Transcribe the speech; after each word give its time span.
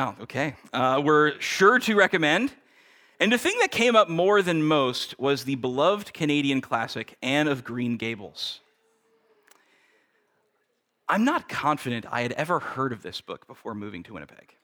Oh, 0.00 0.14
okay. 0.20 0.54
Uh, 0.72 1.02
we're 1.04 1.40
sure 1.40 1.80
to 1.80 1.96
recommend. 1.96 2.52
And 3.18 3.32
the 3.32 3.38
thing 3.38 3.56
that 3.60 3.72
came 3.72 3.96
up 3.96 4.08
more 4.08 4.42
than 4.42 4.62
most 4.62 5.18
was 5.18 5.42
the 5.42 5.56
beloved 5.56 6.14
Canadian 6.14 6.60
classic, 6.60 7.16
Anne 7.20 7.48
of 7.48 7.64
Green 7.64 7.96
Gables. 7.96 8.60
I'm 11.08 11.24
not 11.24 11.48
confident 11.48 12.06
I 12.08 12.22
had 12.22 12.30
ever 12.32 12.60
heard 12.60 12.92
of 12.92 13.02
this 13.02 13.20
book 13.20 13.48
before 13.48 13.74
moving 13.74 14.04
to 14.04 14.14
Winnipeg. 14.14 14.54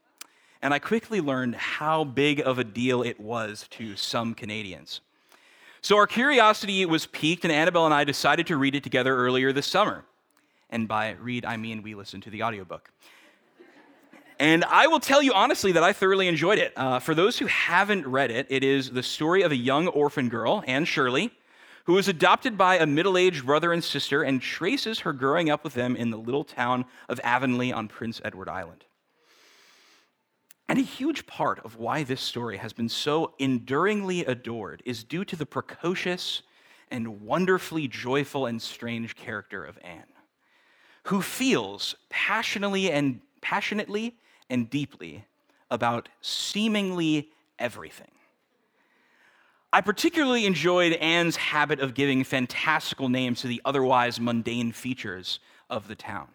And 0.63 0.73
I 0.73 0.79
quickly 0.79 1.21
learned 1.21 1.57
how 1.57 2.05
big 2.05 2.39
of 2.39 2.61
a 2.61 2.65
deal 2.65 3.03
it 3.03 3.19
was 3.19 3.67
to 3.73 3.97
some 3.97 4.35
Canadians. 4.35 5.01
So 5.81 5.97
our 5.97 6.07
curiosity 6.07 6.87
was 6.87 7.07
piqued, 7.07 7.45
and 7.45 7.53
Annabelle 7.53 7.87
and 7.87 7.95
I 7.95 8.05
decided 8.05 8.47
to 8.47 8.57
read 8.57 8.77
it 8.77 8.85
together 8.85 9.17
earlier 9.17 9.53
this 9.53 9.67
summer. 9.67 10.05
And 10.71 10.87
by 10.87 11.11
read, 11.21 11.45
I 11.45 11.57
mean 11.57 11.83
we 11.83 11.97
listened 11.97 12.23
to 12.23 12.31
the 12.31 12.45
audiobook. 12.45 12.91
And 14.39 14.65
I 14.65 14.89
will 14.89 15.01
tell 15.01 15.23
you 15.23 15.33
honestly 15.33 15.73
that 15.73 15.83
I 15.85 15.93
thoroughly 15.93 16.27
enjoyed 16.27 16.59
it. 16.59 16.73
Uh, 16.77 16.99
for 16.99 17.15
those 17.15 17.39
who 17.39 17.47
haven't 17.47 18.07
read 18.07 18.31
it, 18.31 18.47
it 18.51 18.65
is 18.65 18.91
the 18.91 19.03
story 19.03 19.43
of 19.43 19.53
a 19.53 19.57
young 19.57 19.87
orphan 19.89 20.29
girl, 20.29 20.65
Anne 20.67 20.85
Shirley, 20.85 21.31
who 21.85 21.99
is 21.99 22.09
adopted 22.09 22.59
by 22.59 22.79
a 22.79 22.87
middle 22.87 23.17
aged 23.17 23.47
brother 23.47 23.73
and 23.73 23.85
sister 23.85 24.23
and 24.23 24.43
traces 24.43 25.01
her 25.01 25.13
growing 25.13 25.51
up 25.51 25.63
with 25.63 25.75
them 25.75 25.95
in 25.95 26.11
the 26.11 26.19
little 26.19 26.45
town 26.45 26.85
of 27.09 27.21
Avonlea 27.23 27.73
on 27.73 27.89
Prince 27.89 28.21
Edward 28.25 28.49
Island. 28.49 28.85
And 30.69 30.79
a 30.79 30.83
huge 30.83 31.27
part 31.27 31.61
of 31.65 31.77
why 31.77 32.03
this 32.03 32.23
story 32.23 32.57
has 32.57 32.73
been 32.73 32.89
so 32.89 33.35
enduringly 33.39 34.25
adored 34.25 34.83
is 34.87 35.05
due 35.05 35.25
to 35.27 35.37
the 35.37 35.47
precocious 35.47 36.43
and 36.91 37.21
wonderfully 37.21 37.87
joyful 37.87 38.47
and 38.47 38.61
strange 38.61 39.15
character 39.15 39.63
of 39.63 39.79
Anne, 39.85 40.05
who 41.05 41.21
feels 41.21 41.95
passionately 42.09 42.91
and 42.91 43.21
passionately 43.43 44.17
and 44.51 44.69
deeply 44.71 45.25
about 45.71 46.09
seemingly 46.21 47.31
everything. 47.59 48.11
I 49.73 49.81
particularly 49.81 50.47
enjoyed 50.47 50.93
Anne's 50.95 51.37
habit 51.37 51.81
of 51.81 51.95
giving 51.95 52.23
fantastical 52.23 53.09
names 53.09 53.41
to 53.41 53.49
the 53.49 53.61
otherwise 53.65 54.21
mundane 54.21 54.71
features 54.71 55.41
of 55.69 55.89
the 55.89 55.97
town. 55.97 56.29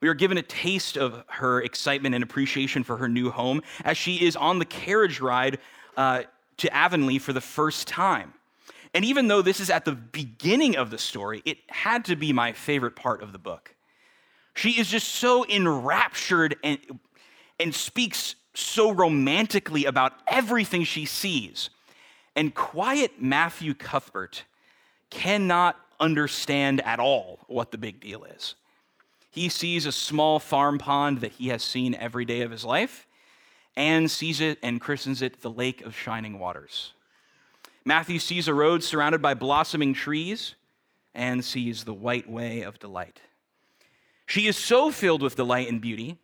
We 0.00 0.08
are 0.08 0.14
given 0.14 0.36
a 0.36 0.42
taste 0.42 0.98
of 0.98 1.24
her 1.28 1.62
excitement 1.62 2.14
and 2.14 2.22
appreciation 2.22 2.84
for 2.84 2.98
her 2.98 3.08
new 3.08 3.30
home 3.30 3.62
as 3.84 3.96
she 3.96 4.24
is 4.24 4.36
on 4.36 4.58
the 4.58 4.66
carriage 4.66 5.20
ride 5.20 5.58
uh, 5.96 6.24
to 6.58 6.76
Avonlea 6.76 7.18
for 7.18 7.32
the 7.32 7.40
first 7.40 7.88
time. 7.88 8.34
And 8.92 9.04
even 9.04 9.28
though 9.28 9.42
this 9.42 9.60
is 9.60 9.70
at 9.70 9.84
the 9.84 9.92
beginning 9.92 10.76
of 10.76 10.90
the 10.90 10.98
story, 10.98 11.42
it 11.44 11.58
had 11.68 12.04
to 12.06 12.16
be 12.16 12.32
my 12.32 12.52
favorite 12.52 12.96
part 12.96 13.22
of 13.22 13.32
the 13.32 13.38
book. 13.38 13.75
She 14.56 14.80
is 14.80 14.88
just 14.88 15.08
so 15.08 15.46
enraptured 15.46 16.56
and, 16.64 16.78
and 17.60 17.74
speaks 17.74 18.36
so 18.54 18.90
romantically 18.90 19.84
about 19.84 20.14
everything 20.26 20.84
she 20.84 21.04
sees. 21.04 21.68
And 22.34 22.54
quiet 22.54 23.20
Matthew 23.20 23.74
Cuthbert 23.74 24.44
cannot 25.10 25.76
understand 26.00 26.80
at 26.80 26.98
all 26.98 27.40
what 27.48 27.70
the 27.70 27.76
big 27.76 28.00
deal 28.00 28.24
is. 28.24 28.54
He 29.30 29.50
sees 29.50 29.84
a 29.84 29.92
small 29.92 30.38
farm 30.38 30.78
pond 30.78 31.20
that 31.20 31.32
he 31.32 31.48
has 31.48 31.62
seen 31.62 31.94
every 31.94 32.24
day 32.24 32.40
of 32.40 32.50
his 32.50 32.64
life 32.64 33.06
and 33.76 34.10
sees 34.10 34.40
it 34.40 34.58
and 34.62 34.80
christens 34.80 35.20
it 35.20 35.42
the 35.42 35.50
Lake 35.50 35.82
of 35.82 35.94
Shining 35.94 36.38
Waters. 36.38 36.94
Matthew 37.84 38.18
sees 38.18 38.48
a 38.48 38.54
road 38.54 38.82
surrounded 38.82 39.20
by 39.20 39.34
blossoming 39.34 39.92
trees 39.92 40.54
and 41.14 41.44
sees 41.44 41.84
the 41.84 41.92
white 41.92 42.28
way 42.28 42.62
of 42.62 42.78
delight. 42.78 43.20
She 44.26 44.46
is 44.46 44.56
so 44.56 44.90
filled 44.90 45.22
with 45.22 45.36
delight 45.36 45.68
and 45.68 45.80
beauty 45.80 46.18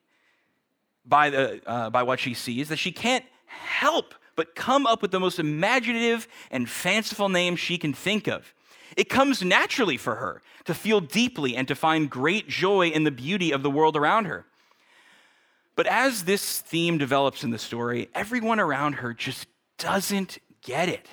by, 1.05 1.31
the, 1.31 1.61
uh, 1.67 1.91
by 1.91 2.03
what 2.03 2.21
she 2.21 2.35
sees 2.35 2.69
that 2.69 2.79
she 2.79 2.93
can't 2.93 3.25
help 3.47 4.15
but 4.35 4.55
come 4.55 4.87
up 4.87 5.03
with 5.03 5.11
the 5.11 5.21
most 5.21 5.39
imaginative 5.39 6.27
and 6.51 6.69
fanciful 6.69 7.29
name 7.29 7.55
she 7.57 7.79
can 7.79 7.93
think 7.93 8.27
of. 8.27 8.55
It 8.97 9.09
comes 9.09 9.43
naturally 9.43 9.97
for 9.97 10.17
her 10.17 10.43
to 10.65 10.75
feel 10.75 11.01
deeply 11.01 11.57
and 11.57 11.67
to 11.69 11.75
find 11.75 12.11
great 12.11 12.49
joy 12.49 12.89
in 12.89 13.05
the 13.05 13.11
beauty 13.11 13.53
of 13.53 13.63
the 13.63 13.71
world 13.71 13.97
around 13.97 14.27
her. 14.27 14.47
But 15.77 15.87
as 15.87 16.25
this 16.25 16.61
theme 16.61 16.99
develops 16.99 17.45
in 17.45 17.51
the 17.51 17.59
story, 17.59 18.09
everyone 18.15 18.61
around 18.61 18.95
her 18.95 19.15
just 19.15 19.47
doesn't 19.79 20.39
get 20.63 20.89
it. 20.89 21.09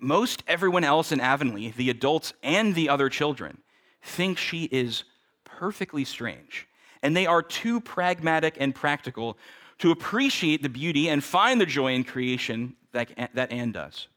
Most 0.00 0.42
everyone 0.46 0.84
else 0.84 1.12
in 1.12 1.20
Avonlea, 1.20 1.72
the 1.72 1.88
adults 1.88 2.34
and 2.42 2.74
the 2.74 2.88
other 2.88 3.08
children, 3.08 3.58
think 4.04 4.38
she 4.38 4.64
is 4.64 5.04
perfectly 5.44 6.04
strange, 6.04 6.68
and 7.02 7.16
they 7.16 7.26
are 7.26 7.42
too 7.42 7.80
pragmatic 7.80 8.56
and 8.60 8.74
practical 8.74 9.36
to 9.78 9.90
appreciate 9.90 10.62
the 10.62 10.68
beauty 10.68 11.08
and 11.08 11.22
find 11.22 11.60
the 11.60 11.66
joy 11.66 11.92
in 11.94 12.04
creation 12.04 12.76
that, 12.92 13.10
that 13.34 13.50
Anne 13.50 13.72
does. 13.72 14.08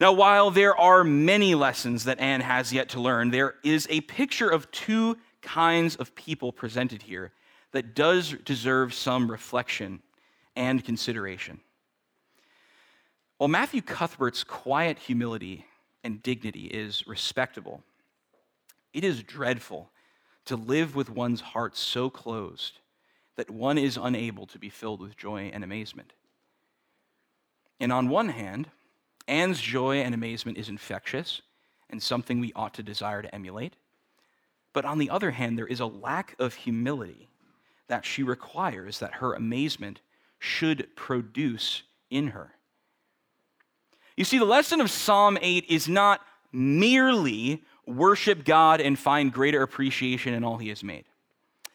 Now, 0.00 0.12
while 0.12 0.50
there 0.50 0.76
are 0.76 1.02
many 1.02 1.54
lessons 1.54 2.04
that 2.04 2.20
Anne 2.20 2.40
has 2.40 2.72
yet 2.72 2.90
to 2.90 3.00
learn, 3.00 3.30
there 3.30 3.54
is 3.64 3.86
a 3.90 4.00
picture 4.02 4.48
of 4.48 4.70
two 4.70 5.16
kinds 5.42 5.96
of 5.96 6.14
people 6.14 6.52
presented 6.52 7.02
here 7.02 7.32
that 7.72 7.94
does 7.94 8.34
deserve 8.44 8.94
some 8.94 9.30
reflection 9.30 10.00
and 10.54 10.84
consideration. 10.84 11.60
While 13.38 13.48
Matthew 13.48 13.82
Cuthbert's 13.82 14.44
quiet 14.44 14.98
humility 14.98 15.66
and 16.04 16.22
dignity 16.22 16.66
is 16.66 17.06
respectable, 17.06 17.82
it 18.98 19.04
is 19.04 19.22
dreadful 19.22 19.92
to 20.44 20.56
live 20.56 20.96
with 20.96 21.08
one's 21.08 21.40
heart 21.40 21.76
so 21.76 22.10
closed 22.10 22.80
that 23.36 23.48
one 23.48 23.78
is 23.78 23.96
unable 23.96 24.44
to 24.44 24.58
be 24.58 24.68
filled 24.68 25.00
with 25.00 25.16
joy 25.16 25.52
and 25.54 25.62
amazement. 25.62 26.14
And 27.78 27.92
on 27.92 28.08
one 28.08 28.30
hand, 28.30 28.68
Anne's 29.28 29.60
joy 29.60 29.98
and 29.98 30.16
amazement 30.16 30.58
is 30.58 30.68
infectious 30.68 31.42
and 31.88 32.02
something 32.02 32.40
we 32.40 32.52
ought 32.54 32.74
to 32.74 32.82
desire 32.82 33.22
to 33.22 33.32
emulate. 33.32 33.74
But 34.72 34.84
on 34.84 34.98
the 34.98 35.10
other 35.10 35.30
hand, 35.30 35.56
there 35.56 35.68
is 35.68 35.78
a 35.78 35.86
lack 35.86 36.34
of 36.40 36.54
humility 36.54 37.28
that 37.86 38.04
she 38.04 38.24
requires 38.24 38.98
that 38.98 39.14
her 39.14 39.32
amazement 39.32 40.00
should 40.40 40.88
produce 40.96 41.84
in 42.10 42.26
her. 42.28 42.50
You 44.16 44.24
see, 44.24 44.38
the 44.38 44.44
lesson 44.44 44.80
of 44.80 44.90
Psalm 44.90 45.38
8 45.40 45.66
is 45.68 45.86
not 45.86 46.20
merely 46.50 47.62
worship 47.88 48.44
God 48.44 48.80
and 48.80 48.98
find 48.98 49.32
greater 49.32 49.62
appreciation 49.62 50.34
in 50.34 50.44
all 50.44 50.58
He 50.58 50.68
has 50.68 50.84
made. 50.84 51.04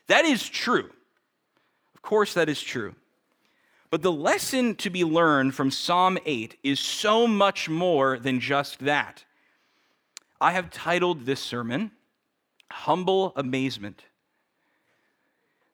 That 0.08 0.26
is 0.26 0.48
true. 0.48 0.90
Of 1.96 2.02
course, 2.02 2.34
that 2.34 2.50
is 2.50 2.62
true. 2.62 2.96
But 3.90 4.02
the 4.02 4.12
lesson 4.12 4.76
to 4.78 4.90
be 4.90 5.04
learned 5.04 5.54
from 5.56 5.72
Psalm 5.72 6.18
8 6.26 6.58
is 6.64 6.80
so 6.80 7.28
much 7.28 7.70
more 7.70 8.18
than 8.18 8.40
just 8.40 8.80
that. 8.80 9.24
I 10.42 10.52
have 10.52 10.72
titled 10.72 11.26
this 11.26 11.40
sermon, 11.40 11.92
Humble 12.72 13.34
Amazement. 13.36 14.04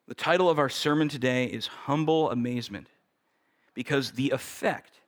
The 0.08 0.16
title 0.16 0.50
of 0.50 0.60
our 0.60 0.70
sermon 0.70 1.08
today 1.08 1.46
is 1.46 1.68
Humble 1.68 2.30
Amazement 2.32 2.88
because 3.74 4.12
the 4.12 4.32
effect 4.32 5.00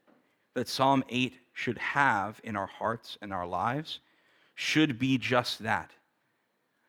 that 0.53 0.67
Psalm 0.67 1.03
8 1.09 1.33
should 1.53 1.77
have 1.77 2.39
in 2.43 2.55
our 2.55 2.67
hearts 2.67 3.17
and 3.21 3.33
our 3.33 3.45
lives 3.45 3.99
should 4.61 4.99
be 4.99 5.17
just 5.17 5.59
that 5.59 5.91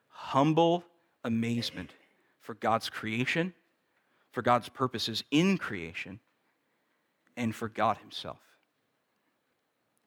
humble 0.09 0.85
amazement 1.25 1.91
for 2.41 2.55
God's 2.55 2.91
creation 2.91 3.55
for 4.33 4.43
God's 4.43 4.69
purposes 4.69 5.23
in 5.31 5.59
creation 5.59 6.19
and 7.37 7.55
for 7.55 7.69
God 7.69 7.99
Himself. 7.99 8.41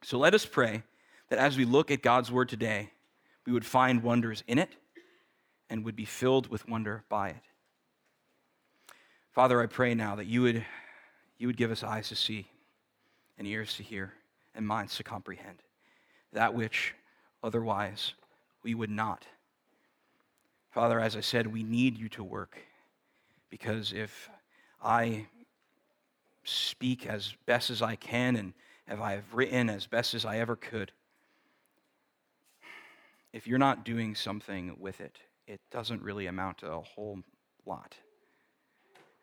So 0.03 0.17
let 0.17 0.33
us 0.33 0.45
pray 0.45 0.83
that 1.29 1.39
as 1.39 1.57
we 1.57 1.65
look 1.65 1.91
at 1.91 2.01
God's 2.01 2.31
Word 2.31 2.49
today, 2.49 2.91
we 3.45 3.53
would 3.53 3.65
find 3.65 4.03
wonders 4.03 4.43
in 4.47 4.59
it 4.59 4.69
and 5.69 5.85
would 5.85 5.95
be 5.95 6.05
filled 6.05 6.47
with 6.47 6.67
wonder 6.67 7.03
by 7.07 7.29
it. 7.29 7.43
Father, 9.31 9.61
I 9.61 9.67
pray 9.67 9.93
now 9.93 10.15
that 10.15 10.25
you 10.25 10.41
would, 10.41 10.65
you 11.37 11.47
would 11.47 11.57
give 11.57 11.71
us 11.71 11.83
eyes 11.83 12.09
to 12.09 12.15
see 12.15 12.47
and 13.37 13.47
ears 13.47 13.75
to 13.77 13.83
hear 13.83 14.13
and 14.53 14.67
minds 14.67 14.95
to 14.97 15.03
comprehend 15.03 15.57
that 16.33 16.53
which 16.53 16.93
otherwise 17.45 18.13
we 18.63 18.73
would 18.73 18.89
not. 18.89 19.25
Father, 20.71 20.99
as 20.99 21.15
I 21.15 21.21
said, 21.21 21.47
we 21.47 21.63
need 21.63 21.97
you 21.97 22.09
to 22.09 22.23
work 22.23 22.57
because 23.49 23.93
if 23.93 24.29
I 24.83 25.27
speak 26.43 27.05
as 27.05 27.35
best 27.45 27.69
as 27.69 27.81
I 27.81 27.95
can 27.95 28.35
and 28.35 28.53
if 28.87 28.99
I 28.99 29.13
have 29.13 29.33
written 29.33 29.69
as 29.69 29.85
best 29.87 30.13
as 30.15 30.25
I 30.25 30.39
ever 30.39 30.55
could, 30.55 30.91
if 33.31 33.47
you're 33.47 33.59
not 33.59 33.85
doing 33.85 34.15
something 34.15 34.75
with 34.79 34.99
it, 34.99 35.17
it 35.47 35.61
doesn't 35.71 36.01
really 36.01 36.25
amount 36.25 36.59
to 36.59 36.71
a 36.71 36.81
whole 36.81 37.19
lot. 37.65 37.95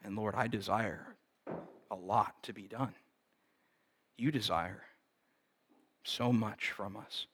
And 0.04 0.16
Lord, 0.16 0.34
I 0.36 0.46
desire 0.46 1.16
a 1.90 1.96
lot 1.96 2.42
to 2.44 2.52
be 2.52 2.68
done. 2.68 2.94
You 4.16 4.30
desire 4.30 4.82
so 6.04 6.32
much 6.32 6.70
from 6.70 6.96
us. 6.96 7.26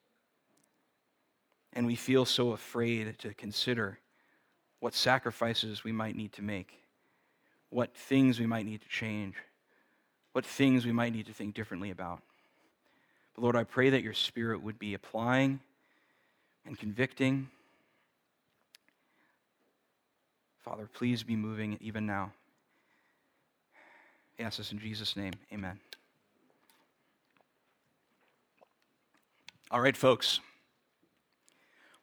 And 1.73 1.87
we 1.87 1.95
feel 1.95 2.25
so 2.25 2.53
afraid 2.53 3.19
to 3.21 3.35
consider 3.35 3.99
what 4.81 4.95
sacrifices 4.95 5.85
we 5.85 5.93
might 5.93 6.17
need 6.17 6.33
to 6.33 6.43
make 6.43 6.79
what 7.71 7.95
things 7.95 8.41
we 8.41 8.47
might 8.47 8.67
need 8.67 8.81
to 8.81 8.89
change, 8.89 9.35
what 10.33 10.45
things 10.45 10.87
we 10.87 10.93
might 10.93 11.13
need 11.13 11.27
to 11.27 11.33
think 11.33 11.55
differently 11.55 11.91
about. 11.91 12.23
But 13.35 13.43
Lord, 13.43 13.57
I 13.57 13.65
pray 13.65 13.91
that 13.91 14.03
your 14.03 14.15
Spirit 14.15 14.63
would 14.63 14.79
be 14.79 14.95
applying 14.95 15.61
and 16.65 16.79
convicting. 16.79 17.49
Father, 20.65 20.89
please 20.93 21.23
be 21.23 21.37
moving 21.37 21.79
even 21.81 22.07
now. 22.07 22.33
I 24.39 24.45
ask 24.45 24.59
this 24.59 24.73
in 24.73 24.79
Jesus' 24.79 25.17
name. 25.17 25.33
Amen. 25.53 25.79
All 29.71 29.81
right, 29.81 29.97
folks. 29.97 30.41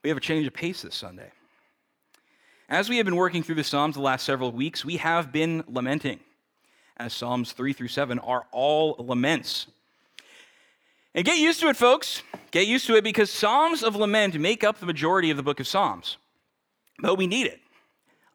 We 0.05 0.09
have 0.09 0.19
a 0.19 0.21
change 0.21 0.45
of 0.45 0.53
pace 0.53 0.83
this 0.83 0.93
Sunday. 0.93 1.31
As 2.69 2.89
we 2.89 2.97
have 2.97 3.07
been 3.07 3.15
working 3.15 3.41
through 3.41 3.55
the 3.55 3.63
Psalms 3.63 3.95
the 3.95 4.03
last 4.03 4.23
several 4.23 4.51
weeks, 4.51 4.85
we 4.85 4.97
have 4.97 5.31
been 5.31 5.63
lamenting, 5.67 6.19
as 6.97 7.11
Psalms 7.11 7.53
3 7.53 7.73
through 7.73 7.87
7 7.87 8.19
are 8.19 8.45
all 8.51 8.95
laments. 8.99 9.65
And 11.15 11.25
get 11.25 11.39
used 11.39 11.59
to 11.61 11.69
it, 11.69 11.75
folks. 11.75 12.21
Get 12.51 12.67
used 12.67 12.85
to 12.85 12.95
it 12.95 13.03
because 13.03 13.31
Psalms 13.31 13.81
of 13.81 13.95
lament 13.95 14.39
make 14.39 14.63
up 14.63 14.79
the 14.79 14.85
majority 14.85 15.31
of 15.31 15.37
the 15.37 15.43
book 15.43 15.59
of 15.59 15.65
Psalms. 15.65 16.17
But 16.99 17.15
we 17.15 17.25
need 17.25 17.47
it. 17.47 17.59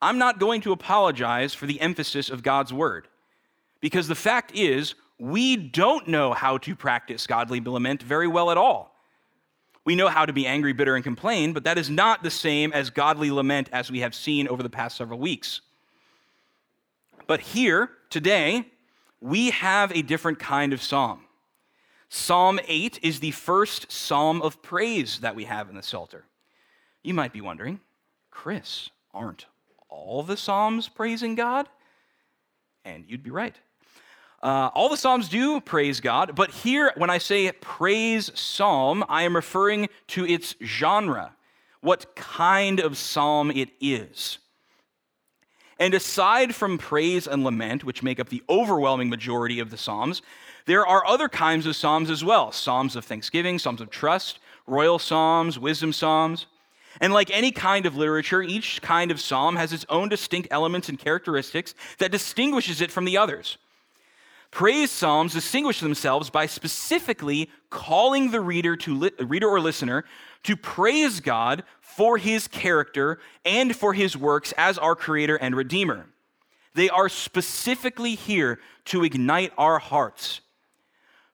I'm 0.02 0.19
not 0.19 0.40
going 0.40 0.62
to 0.62 0.73
apologize 0.73 1.55
for 1.55 1.66
the 1.66 1.81
emphasis 1.81 2.31
of 2.31 2.43
God's 2.43 2.73
word 2.73 3.06
because 3.81 4.08
the 4.08 4.16
fact 4.16 4.50
is, 4.56 4.96
we 5.20 5.55
don't 5.56 6.08
know 6.08 6.32
how 6.32 6.58
to 6.58 6.75
practice 6.75 7.28
godly 7.28 7.61
lament 7.61 8.02
very 8.02 8.26
well 8.26 8.50
at 8.50 8.56
all. 8.56 8.89
We 9.84 9.94
know 9.94 10.08
how 10.08 10.26
to 10.26 10.32
be 10.32 10.46
angry, 10.46 10.72
bitter, 10.72 10.94
and 10.94 11.02
complain, 11.02 11.52
but 11.52 11.64
that 11.64 11.78
is 11.78 11.88
not 11.88 12.22
the 12.22 12.30
same 12.30 12.72
as 12.72 12.90
godly 12.90 13.30
lament 13.30 13.68
as 13.72 13.90
we 13.90 14.00
have 14.00 14.14
seen 14.14 14.46
over 14.48 14.62
the 14.62 14.70
past 14.70 14.96
several 14.96 15.18
weeks. 15.18 15.62
But 17.26 17.40
here, 17.40 17.90
today, 18.10 18.66
we 19.20 19.50
have 19.50 19.92
a 19.92 20.02
different 20.02 20.38
kind 20.38 20.72
of 20.72 20.82
psalm. 20.82 21.24
Psalm 22.08 22.58
8 22.66 22.98
is 23.02 23.20
the 23.20 23.30
first 23.30 23.90
psalm 23.90 24.42
of 24.42 24.62
praise 24.62 25.20
that 25.20 25.36
we 25.36 25.44
have 25.44 25.70
in 25.70 25.76
the 25.76 25.82
Psalter. 25.82 26.24
You 27.02 27.14
might 27.14 27.32
be 27.32 27.40
wondering, 27.40 27.80
Chris, 28.30 28.90
aren't 29.14 29.46
all 29.88 30.22
the 30.22 30.36
psalms 30.36 30.88
praising 30.88 31.36
God? 31.36 31.68
And 32.84 33.04
you'd 33.06 33.22
be 33.22 33.30
right. 33.30 33.56
Uh, 34.42 34.70
all 34.75 34.88
the 34.88 34.96
Psalms 34.96 35.28
do 35.28 35.60
praise 35.60 36.00
God, 36.00 36.34
but 36.34 36.50
here, 36.50 36.92
when 36.96 37.10
I 37.10 37.19
say 37.19 37.52
praise 37.52 38.31
psalm, 38.34 39.04
I 39.08 39.25
am 39.25 39.37
referring 39.37 39.88
to 40.08 40.26
its 40.26 40.54
genre, 40.64 41.34
what 41.82 42.14
kind 42.16 42.81
of 42.81 42.96
psalm 42.96 43.50
it 43.50 43.69
is. 43.81 44.38
And 45.81 45.94
aside 45.94 46.54
from 46.54 46.76
praise 46.76 47.26
and 47.26 47.42
lament, 47.42 47.84
which 47.84 48.02
make 48.02 48.20
up 48.20 48.28
the 48.28 48.42
overwhelming 48.50 49.08
majority 49.08 49.60
of 49.60 49.70
the 49.70 49.78
Psalms, 49.78 50.20
there 50.66 50.87
are 50.87 51.06
other 51.06 51.26
kinds 51.26 51.64
of 51.64 51.75
Psalms 51.75 52.10
as 52.10 52.22
well 52.22 52.52
Psalms 52.52 52.96
of 52.96 53.04
thanksgiving, 53.06 53.58
Psalms 53.58 53.81
of 53.81 53.88
trust, 53.88 54.38
royal 54.66 54.98
Psalms, 54.98 55.58
wisdom 55.58 55.94
Psalms. 55.94 56.46
And 57.00 57.14
like 57.14 57.31
any 57.31 57.50
kind 57.50 57.87
of 57.87 57.96
literature, 57.96 58.42
each 58.42 58.82
kind 58.82 59.10
of 59.10 59.20
psalm 59.20 59.56
has 59.56 59.72
its 59.72 59.87
own 59.88 60.08
distinct 60.08 60.48
elements 60.50 60.88
and 60.88 60.98
characteristics 60.98 61.75
that 61.98 62.10
distinguishes 62.10 62.81
it 62.81 62.90
from 62.90 63.06
the 63.06 63.16
others. 63.16 63.56
Praise 64.50 64.91
psalms 64.91 65.32
distinguish 65.32 65.81
themselves 65.81 66.29
by 66.29 66.47
specifically 66.47 67.49
calling 67.70 68.31
the 68.31 68.41
reader 68.41 68.76
to 68.76 68.94
li- 68.94 69.11
reader 69.20 69.49
or 69.49 69.61
listener 69.61 70.05
to 70.43 70.56
praise 70.56 71.20
God 71.20 71.62
for 71.81 72.19
his 72.19 72.49
character 72.49 73.20
and 73.44 73.76
for 73.76 73.93
his 73.93 74.17
works 74.17 74.52
as 74.56 74.76
our 74.79 74.97
creator 74.97 75.37
and 75.37 75.55
redeemer. 75.55 76.06
They 76.75 76.88
are 76.88 77.08
specifically 77.08 78.14
here 78.14 78.58
to 78.87 79.05
ignite 79.05 79.52
our 79.56 79.79
hearts. 79.79 80.41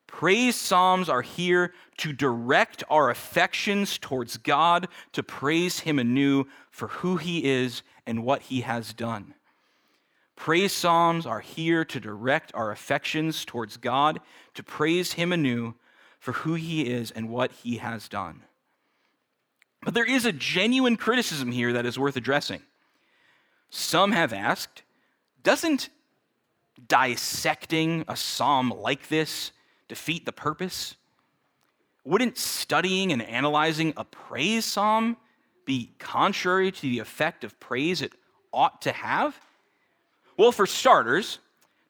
Praise 0.06 0.56
psalms 0.56 1.08
are 1.08 1.22
here 1.22 1.72
to 1.98 2.12
direct 2.12 2.84
our 2.88 3.10
affections 3.10 3.98
towards 3.98 4.36
God, 4.36 4.88
to 5.12 5.22
praise 5.22 5.80
him 5.80 5.98
anew 5.98 6.44
for 6.70 6.88
who 6.88 7.16
he 7.16 7.44
is 7.44 7.82
and 8.06 8.24
what 8.24 8.42
he 8.42 8.62
has 8.62 8.92
done. 8.92 9.34
Praise 10.36 10.72
Psalms 10.72 11.26
are 11.26 11.40
here 11.40 11.84
to 11.84 11.98
direct 11.98 12.52
our 12.54 12.70
affections 12.70 13.44
towards 13.44 13.78
God, 13.78 14.20
to 14.54 14.62
praise 14.62 15.14
Him 15.14 15.32
anew 15.32 15.74
for 16.20 16.32
who 16.32 16.54
He 16.54 16.82
is 16.82 17.10
and 17.10 17.28
what 17.28 17.50
He 17.52 17.78
has 17.78 18.08
done. 18.08 18.42
But 19.82 19.94
there 19.94 20.04
is 20.04 20.24
a 20.24 20.32
genuine 20.32 20.96
criticism 20.96 21.52
here 21.52 21.72
that 21.72 21.86
is 21.86 21.98
worth 21.98 22.16
addressing. 22.16 22.62
Some 23.70 24.12
have 24.12 24.32
asked 24.32 24.82
doesn't 25.42 25.88
dissecting 26.88 28.04
a 28.08 28.16
psalm 28.16 28.70
like 28.70 29.08
this 29.08 29.52
defeat 29.88 30.24
the 30.26 30.32
purpose? 30.32 30.96
Wouldn't 32.04 32.38
studying 32.38 33.12
and 33.12 33.22
analyzing 33.22 33.94
a 33.96 34.04
praise 34.04 34.64
psalm 34.64 35.16
be 35.64 35.92
contrary 35.98 36.70
to 36.70 36.82
the 36.82 36.98
effect 36.98 37.42
of 37.44 37.58
praise 37.58 38.02
it 38.02 38.12
ought 38.52 38.82
to 38.82 38.92
have? 38.92 39.38
Well, 40.36 40.52
for 40.52 40.66
starters, 40.66 41.38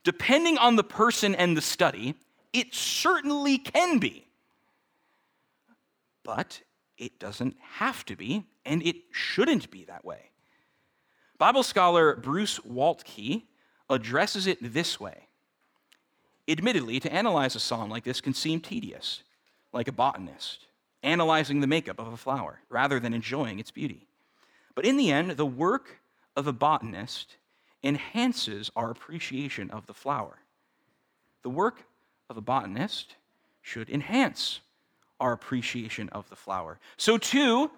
depending 0.04 0.58
on 0.58 0.76
the 0.76 0.84
person 0.84 1.34
and 1.34 1.56
the 1.56 1.62
study, 1.62 2.14
it 2.52 2.75
certainly 2.75 3.58
can 3.58 3.98
be. 3.98 4.26
But 6.22 6.60
it 6.98 7.19
doesn't 7.19 7.56
have 7.60 8.04
to 8.06 8.16
be, 8.16 8.44
and 8.64 8.82
it 8.82 8.96
shouldn't 9.12 9.70
be 9.70 9.84
that 9.84 10.04
way. 10.04 10.31
Bible 11.38 11.62
scholar 11.62 12.16
Bruce 12.16 12.58
Waltke 12.60 13.43
addresses 13.90 14.46
it 14.46 14.58
this 14.60 14.99
way. 14.99 15.28
Admittedly, 16.49 17.00
to 17.00 17.12
analyze 17.12 17.56
a 17.56 17.60
psalm 17.60 17.90
like 17.90 18.04
this 18.04 18.20
can 18.20 18.32
seem 18.32 18.60
tedious, 18.60 19.22
like 19.72 19.88
a 19.88 19.92
botanist, 19.92 20.66
analyzing 21.02 21.60
the 21.60 21.66
makeup 21.66 21.99
of 21.99 22.12
a 22.12 22.16
flower 22.16 22.60
rather 22.69 22.99
than 23.00 23.12
enjoying 23.12 23.58
its 23.58 23.70
beauty. 23.70 24.06
But 24.75 24.84
in 24.84 24.96
the 24.96 25.10
end, 25.10 25.32
the 25.32 25.46
work 25.46 25.99
of 26.37 26.46
a 26.46 26.52
botanist 26.52 27.37
enhances 27.82 28.70
our 28.76 28.90
appreciation 28.90 29.70
of 29.70 29.87
the 29.87 29.94
flower. 29.94 30.38
The 31.43 31.50
work 31.50 31.84
of 32.28 32.37
a 32.37 32.40
botanist 32.40 33.17
should 33.62 33.88
enhance 33.90 34.61
our 35.20 35.32
appreciation 35.32 36.08
of 36.11 36.28
the 36.28 36.37
flower. 36.37 36.78
So, 36.96 37.19
too, 37.19 37.70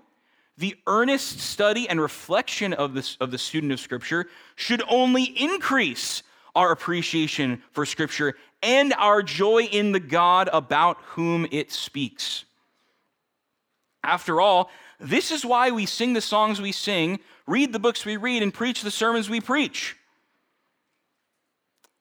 the 0.56 0.76
earnest 0.86 1.38
study 1.38 1.88
and 1.88 2.00
reflection 2.00 2.72
of, 2.72 2.94
this, 2.94 3.16
of 3.20 3.30
the 3.30 3.38
student 3.38 3.72
of 3.72 3.80
Scripture 3.80 4.26
should 4.56 4.82
only 4.88 5.22
increase 5.22 6.22
our 6.54 6.72
appreciation 6.72 7.62
for 7.70 7.86
Scripture 7.86 8.34
and 8.62 8.92
our 8.94 9.22
joy 9.22 9.64
in 9.64 9.92
the 9.92 10.00
God 10.00 10.48
about 10.52 10.98
whom 11.10 11.46
it 11.52 11.70
speaks. 11.70 12.44
After 14.02 14.40
all, 14.40 14.70
this 15.00 15.30
is 15.30 15.44
why 15.44 15.70
we 15.70 15.86
sing 15.86 16.12
the 16.12 16.20
songs 16.20 16.60
we 16.60 16.72
sing, 16.72 17.20
read 17.46 17.72
the 17.72 17.78
books 17.78 18.04
we 18.04 18.16
read, 18.16 18.42
and 18.42 18.52
preach 18.52 18.82
the 18.82 18.90
sermons 18.90 19.30
we 19.30 19.40
preach 19.40 19.96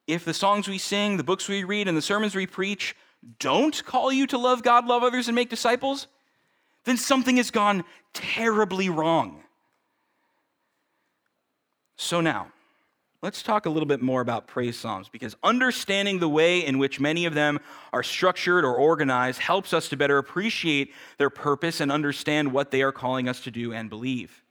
if 0.07 0.23
the 0.23 0.33
songs 0.33 0.67
we 0.67 0.77
sing, 0.77 1.17
the 1.17 1.23
books 1.23 1.49
we 1.49 1.65
read, 1.65 1.87
and 1.87 1.97
the 1.97 2.01
sermons 2.01 2.33
we 2.33 2.47
preach 2.47 2.95
don't 3.39 3.83
call 3.85 4.11
you 4.11 4.25
to 4.27 4.37
love 4.37 4.63
God, 4.63 4.87
love 4.87 5.03
others, 5.03 5.27
and 5.27 5.35
make 5.35 5.49
disciples, 5.49 6.07
then 6.85 6.97
something 6.97 7.35
has 7.37 7.51
gone 7.51 7.83
terribly 8.13 8.89
wrong. 8.89 9.43
So 11.97 12.21
now, 12.21 12.47
let's 13.21 13.41
talk 13.41 13.65
a 13.65 13.69
little 13.69 13.87
bit 13.87 14.01
more 14.01 14.21
about 14.21 14.47
praise 14.47 14.77
psalms 14.77 15.09
because 15.09 15.35
understanding 15.43 16.19
the 16.19 16.29
way 16.29 16.65
in 16.65 16.77
which 16.77 16.99
many 16.99 17.25
of 17.25 17.33
them 17.33 17.59
are 17.91 18.03
structured 18.03 18.63
or 18.63 18.75
organized 18.75 19.39
helps 19.39 19.73
us 19.73 19.89
to 19.89 19.97
better 19.97 20.17
appreciate 20.17 20.93
their 21.17 21.29
purpose 21.29 21.79
and 21.81 21.91
understand 21.91 22.51
what 22.51 22.71
they 22.71 22.81
are 22.81 22.91
calling 22.91 23.27
us 23.27 23.41
to 23.41 23.51
do 23.51 23.73
and 23.73 23.89
believe. 23.89 24.43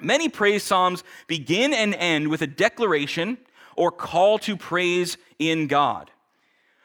Many 0.00 0.28
praise 0.28 0.62
psalms 0.62 1.04
begin 1.28 1.72
and 1.72 1.94
end 1.94 2.28
with 2.28 2.42
a 2.42 2.46
declaration 2.46 3.38
or 3.76 3.90
call 3.90 4.38
to 4.40 4.56
praise 4.56 5.16
in 5.38 5.66
God. 5.66 6.10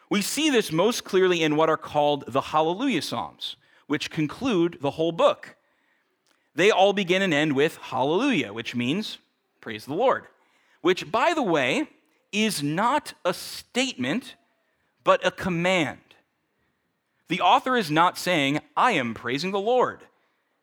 We 0.09 0.21
see 0.21 0.49
this 0.49 0.71
most 0.71 1.03
clearly 1.03 1.43
in 1.43 1.57
what 1.57 1.69
are 1.69 1.77
called 1.77 2.23
the 2.27 2.39
Hallelujah 2.39 3.01
Psalms, 3.01 3.57
which 3.87 4.09
conclude 4.09 4.77
the 4.79 4.91
whole 4.91 5.11
book. 5.11 5.57
They 6.55 6.71
all 6.71 6.93
begin 6.93 7.21
and 7.21 7.33
end 7.33 7.53
with 7.53 7.77
Hallelujah, 7.77 8.53
which 8.53 8.73
means 8.73 9.17
praise 9.59 9.85
the 9.85 9.93
Lord, 9.93 10.27
which, 10.81 11.11
by 11.11 11.33
the 11.33 11.43
way, 11.43 11.87
is 12.31 12.61
not 12.61 13.13
a 13.23 13.33
statement, 13.33 14.35
but 15.03 15.25
a 15.25 15.31
command. 15.31 15.99
The 17.29 17.41
author 17.41 17.75
is 17.75 17.91
not 17.91 18.17
saying, 18.17 18.59
I 18.75 18.91
am 18.91 19.13
praising 19.13 19.51
the 19.51 19.59
Lord. 19.59 19.99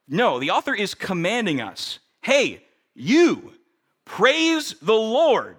No, 0.08 0.38
the 0.38 0.50
author 0.50 0.74
is 0.74 0.94
commanding 0.94 1.60
us 1.60 1.98
hey, 2.22 2.62
you, 2.94 3.52
praise 4.06 4.74
the 4.80 4.94
Lord. 4.94 5.58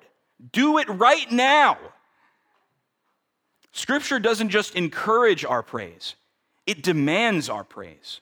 Do 0.52 0.80
it 0.80 0.90
right 0.90 1.32
now. 1.32 1.78
Scripture 3.72 4.18
doesn't 4.20 4.50
just 4.50 4.74
encourage 4.76 5.46
our 5.46 5.62
praise, 5.62 6.16
it 6.66 6.82
demands 6.82 7.50
our 7.50 7.64
praise. 7.64 8.22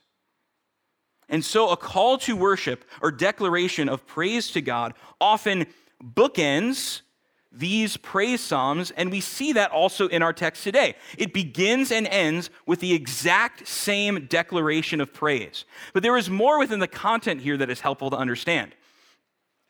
And 1.30 1.44
so, 1.44 1.70
a 1.70 1.78
call 1.78 2.18
to 2.20 2.36
worship 2.36 2.84
or 3.02 3.12
declaration 3.12 3.88
of 3.88 4.06
praise 4.06 4.52
to 4.52 4.62
God 4.62 4.94
often 5.22 5.68
bookends 6.04 7.02
these 7.56 7.98
praise 7.98 8.42
psalms, 8.42 8.92
and 8.92 9.12
we 9.12 9.22
see 9.22 9.54
that 9.54 9.72
also 9.72 10.08
in 10.08 10.24
our 10.24 10.34
text 10.34 10.64
today. 10.64 10.96
It 11.18 11.34
begins 11.34 11.92
and 11.92 12.08
ends 12.08 12.50
with 12.66 12.80
the 12.80 12.94
exact 12.94 13.68
same 13.68 14.26
declaration 14.26 15.00
of 15.00 15.14
praise. 15.14 15.66
But 15.94 16.02
there 16.02 16.18
is 16.18 16.30
more 16.30 16.58
within 16.58 16.80
the 16.80 16.88
content 16.88 17.42
here 17.42 17.56
that 17.58 17.70
is 17.70 17.82
helpful 17.82 18.10
to 18.10 18.18
understand. 18.18 18.74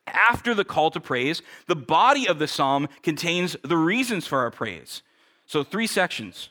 After 0.08 0.54
the 0.54 0.66
call 0.66 0.92
to 0.92 1.02
praise, 1.02 1.42
the 1.68 1.76
body 1.76 2.28
of 2.28 2.40
the 2.40 2.48
psalm 2.48 2.88
contains 3.04 3.58
the 3.64 3.78
reasons 3.78 4.28
for 4.28 4.40
our 4.40 4.52
praise. 4.52 5.02
So, 5.46 5.64
three 5.64 5.88
sections 5.88 6.50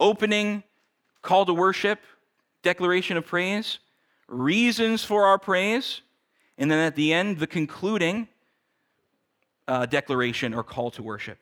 opening, 0.00 0.64
call 1.22 1.46
to 1.46 1.54
worship, 1.54 2.00
declaration 2.62 3.16
of 3.16 3.24
praise, 3.24 3.78
reasons 4.26 5.04
for 5.04 5.24
our 5.24 5.38
praise, 5.38 6.02
and 6.58 6.70
then 6.70 6.78
at 6.78 6.96
the 6.96 7.12
end, 7.12 7.38
the 7.38 7.46
concluding 7.46 8.28
uh, 9.68 9.86
declaration 9.86 10.54
or 10.54 10.62
call 10.62 10.90
to 10.92 11.02
worship. 11.02 11.38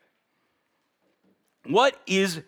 What 1.67 1.97
is 2.07 2.43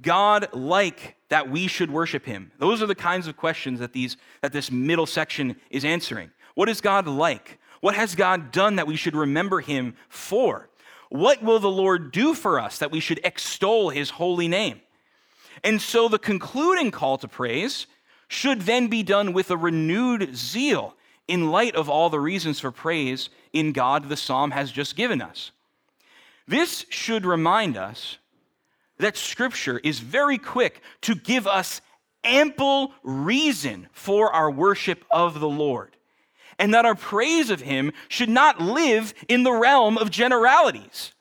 God 0.00 0.48
like 0.52 1.16
that 1.28 1.50
we 1.50 1.66
should 1.66 1.90
worship 1.90 2.24
him? 2.24 2.52
Those 2.58 2.82
are 2.82 2.86
the 2.86 2.94
kinds 2.94 3.26
of 3.26 3.36
questions 3.36 3.80
that, 3.80 3.92
these, 3.92 4.16
that 4.40 4.52
this 4.52 4.70
middle 4.70 5.06
section 5.06 5.56
is 5.70 5.84
answering. 5.84 6.30
What 6.54 6.68
is 6.68 6.80
God 6.80 7.06
like? 7.06 7.58
What 7.80 7.94
has 7.94 8.14
God 8.14 8.52
done 8.52 8.76
that 8.76 8.86
we 8.86 8.96
should 8.96 9.16
remember 9.16 9.60
him 9.60 9.96
for? 10.08 10.68
What 11.08 11.42
will 11.42 11.58
the 11.58 11.70
Lord 11.70 12.10
do 12.12 12.32
for 12.32 12.58
us 12.58 12.78
that 12.78 12.90
we 12.90 13.00
should 13.00 13.20
extol 13.22 13.90
his 13.90 14.10
holy 14.10 14.48
name? 14.48 14.80
And 15.62 15.80
so 15.80 16.08
the 16.08 16.18
concluding 16.18 16.90
call 16.90 17.18
to 17.18 17.28
praise 17.28 17.86
should 18.28 18.62
then 18.62 18.88
be 18.88 19.02
done 19.02 19.32
with 19.32 19.50
a 19.50 19.56
renewed 19.56 20.34
zeal 20.34 20.96
in 21.32 21.50
light 21.50 21.74
of 21.74 21.88
all 21.88 22.10
the 22.10 22.20
reasons 22.20 22.60
for 22.60 22.70
praise 22.70 23.30
in 23.54 23.72
God 23.72 24.10
the 24.10 24.18
psalm 24.18 24.50
has 24.50 24.70
just 24.70 24.96
given 24.96 25.22
us. 25.22 25.50
This 26.46 26.84
should 26.90 27.24
remind 27.24 27.74
us 27.78 28.18
that 28.98 29.16
Scripture 29.16 29.78
is 29.78 30.00
very 30.00 30.36
quick 30.36 30.82
to 31.00 31.14
give 31.14 31.46
us 31.46 31.80
ample 32.22 32.92
reason 33.02 33.88
for 33.92 34.30
our 34.30 34.50
worship 34.50 35.06
of 35.10 35.40
the 35.40 35.48
Lord, 35.48 35.96
and 36.58 36.74
that 36.74 36.84
our 36.84 36.94
praise 36.94 37.48
of 37.48 37.62
Him 37.62 37.92
should 38.08 38.28
not 38.28 38.60
live 38.60 39.14
in 39.26 39.42
the 39.42 39.52
realm 39.52 39.96
of 39.96 40.10
generalities, 40.10 41.12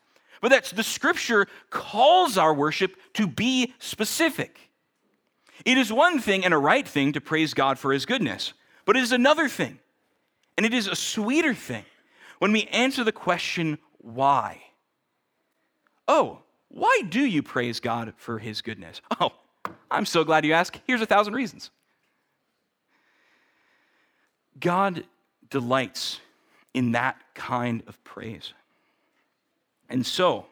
but 0.42 0.50
that 0.50 0.66
the 0.66 0.84
Scripture 0.84 1.48
calls 1.70 2.38
our 2.38 2.54
worship 2.54 2.98
to 3.14 3.28
be 3.28 3.74
specific. 3.80 4.60
It 5.64 5.78
is 5.78 5.94
one 5.94 6.20
thing 6.20 6.44
and 6.44 6.54
a 6.54 6.58
right 6.58 6.86
thing 6.86 7.14
to 7.14 7.22
praise 7.22 7.54
God 7.54 7.80
for 7.80 7.94
His 7.94 8.06
goodness, 8.06 8.52
but 8.84 8.98
it 8.98 9.04
is 9.04 9.14
another 9.14 9.48
thing, 9.48 9.80
and 10.58 10.66
it 10.66 10.74
is 10.74 10.88
a 10.88 10.96
sweeter 10.96 11.54
thing 11.54 11.86
when 12.40 12.52
we 12.52 12.66
answer 12.66 13.04
the 13.04 13.12
question, 13.12 13.78
why? 14.00 14.62
Oh, 16.08 16.40
why 16.70 17.02
do 17.08 17.22
you 17.22 17.44
praise 17.44 17.80
God 17.80 18.14
for 18.18 18.40
his 18.40 18.62
goodness? 18.62 19.02
Oh, 19.20 19.34
I'm 19.92 20.06
so 20.06 20.24
glad 20.24 20.44
you 20.44 20.54
asked. 20.54 20.80
Here's 20.88 21.02
a 21.02 21.06
thousand 21.06 21.34
reasons. 21.34 21.70
God 24.60 25.04
delights 25.50 26.20
in 26.74 26.94
that 26.94 27.22
kind 27.36 27.84
of 27.88 28.04
praise. 28.04 28.54
And 29.90 30.06
so, 30.06 30.48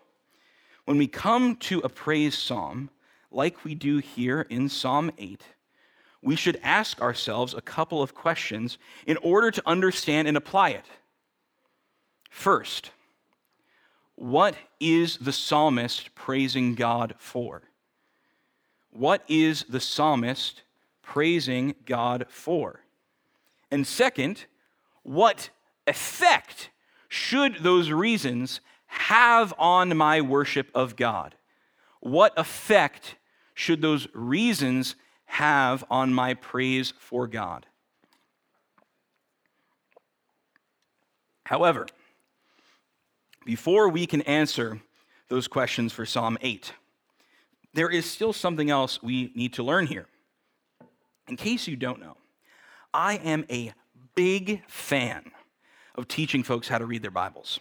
when 0.86 0.98
we 0.98 1.08
come 1.08 1.56
to 1.56 1.80
a 1.80 1.90
praise 1.90 2.38
psalm, 2.38 2.90
like 3.32 3.64
we 3.64 3.74
do 3.76 3.98
here 3.98 4.42
in 4.42 4.70
Psalm 4.70 5.12
8, 5.18 5.44
we 6.22 6.36
should 6.36 6.60
ask 6.64 7.02
ourselves 7.02 7.54
a 7.54 7.62
couple 7.62 8.02
of 8.02 8.14
questions 8.14 8.78
in 9.06 9.18
order 9.18 9.52
to 9.52 9.64
understand 9.66 10.28
and 10.28 10.36
apply 10.36 10.70
it. 10.70 10.86
First, 12.30 12.92
what 14.16 14.56
is 14.80 15.18
the 15.18 15.32
psalmist 15.32 16.14
praising 16.14 16.76
God 16.76 17.16
for? 17.18 17.64
What 18.92 19.24
is 19.28 19.64
the 19.70 19.80
psalmist 19.80 20.64
praising 21.02 21.76
God 21.86 22.26
for? 22.28 22.82
And 23.72 23.88
second, 23.88 24.46
what 25.04 25.50
effect 25.88 26.70
should 27.08 27.64
those 27.64 27.92
reasons 27.92 28.60
have 28.88 29.54
on 29.58 29.96
my 29.96 30.20
worship 30.20 30.70
of 30.76 30.96
God? 30.96 31.36
What 32.02 32.38
effect 32.38 33.16
should 33.54 33.82
those 33.82 34.08
reasons 34.14 34.96
have 35.30 35.84
on 35.90 36.14
my 36.14 36.34
praise 36.34 36.92
for 37.00 37.28
God? 37.28 37.66
However, 41.46 41.88
before 43.46 43.90
we 43.90 44.06
can 44.06 44.22
answer 44.24 44.82
those 45.30 45.48
questions 45.48 45.94
for 45.94 46.06
Psalm 46.06 46.38
8, 46.42 46.74
there 47.74 47.90
is 47.90 48.06
still 48.06 48.34
something 48.34 48.70
else 48.70 49.02
we 49.02 49.32
need 49.36 49.54
to 49.54 49.64
learn 49.64 49.88
here. 49.88 50.08
In 51.28 51.38
case 51.38 51.68
you 51.68 51.76
don't 51.76 52.00
know, 52.00 52.18
I 52.94 53.16
am 53.18 53.46
a 53.50 53.74
big 54.16 54.64
fan 54.68 55.32
of 55.96 56.08
teaching 56.08 56.44
folks 56.44 56.68
how 56.68 56.80
to 56.80 56.86
read 56.86 57.04
their 57.04 57.12
Bibles. 57.12 57.60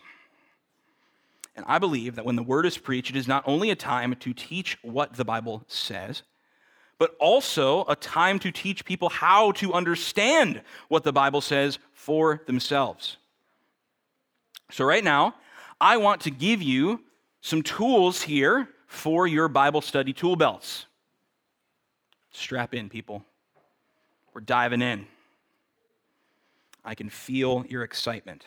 And 1.54 1.66
I 1.68 1.78
believe 1.78 2.14
that 2.16 2.25
when 2.25 2.37
the 2.37 2.42
word 2.42 2.66
is 2.66 2.78
preached, 2.78 3.10
it 3.10 3.16
is 3.16 3.28
not 3.28 3.44
only 3.46 3.70
a 3.70 3.76
time 3.76 4.14
to 4.14 4.32
teach 4.32 4.78
what 4.82 5.14
the 5.14 5.25
Bible 5.25 5.64
says, 5.66 6.22
but 6.99 7.14
also 7.19 7.85
a 7.85 7.97
time 7.97 8.38
to 8.40 8.50
teach 8.50 8.85
people 8.85 9.09
how 9.09 9.52
to 9.52 9.73
understand 9.73 10.61
what 10.88 11.05
the 11.05 11.12
Bible 11.12 11.40
says 11.40 11.78
for 11.93 12.43
themselves. 12.47 13.17
So, 14.71 14.85
right 14.85 15.05
now, 15.05 15.35
I 15.81 15.97
want 15.97 16.23
to 16.23 16.31
give 16.31 16.61
you 16.61 17.00
some 17.40 17.62
tools 17.62 18.23
here 18.23 18.69
for 18.87 19.26
your 19.26 19.49
Bible 19.49 19.81
study 19.81 20.12
tool 20.12 20.37
belts. 20.37 20.87
Strap 22.33 22.75
in, 22.75 22.88
people. 22.88 23.25
We're 24.35 24.40
diving 24.40 24.83
in. 24.83 25.07
I 26.85 26.95
can 26.95 27.09
feel 27.09 27.64
your 27.69 27.83
excitement. 27.83 28.45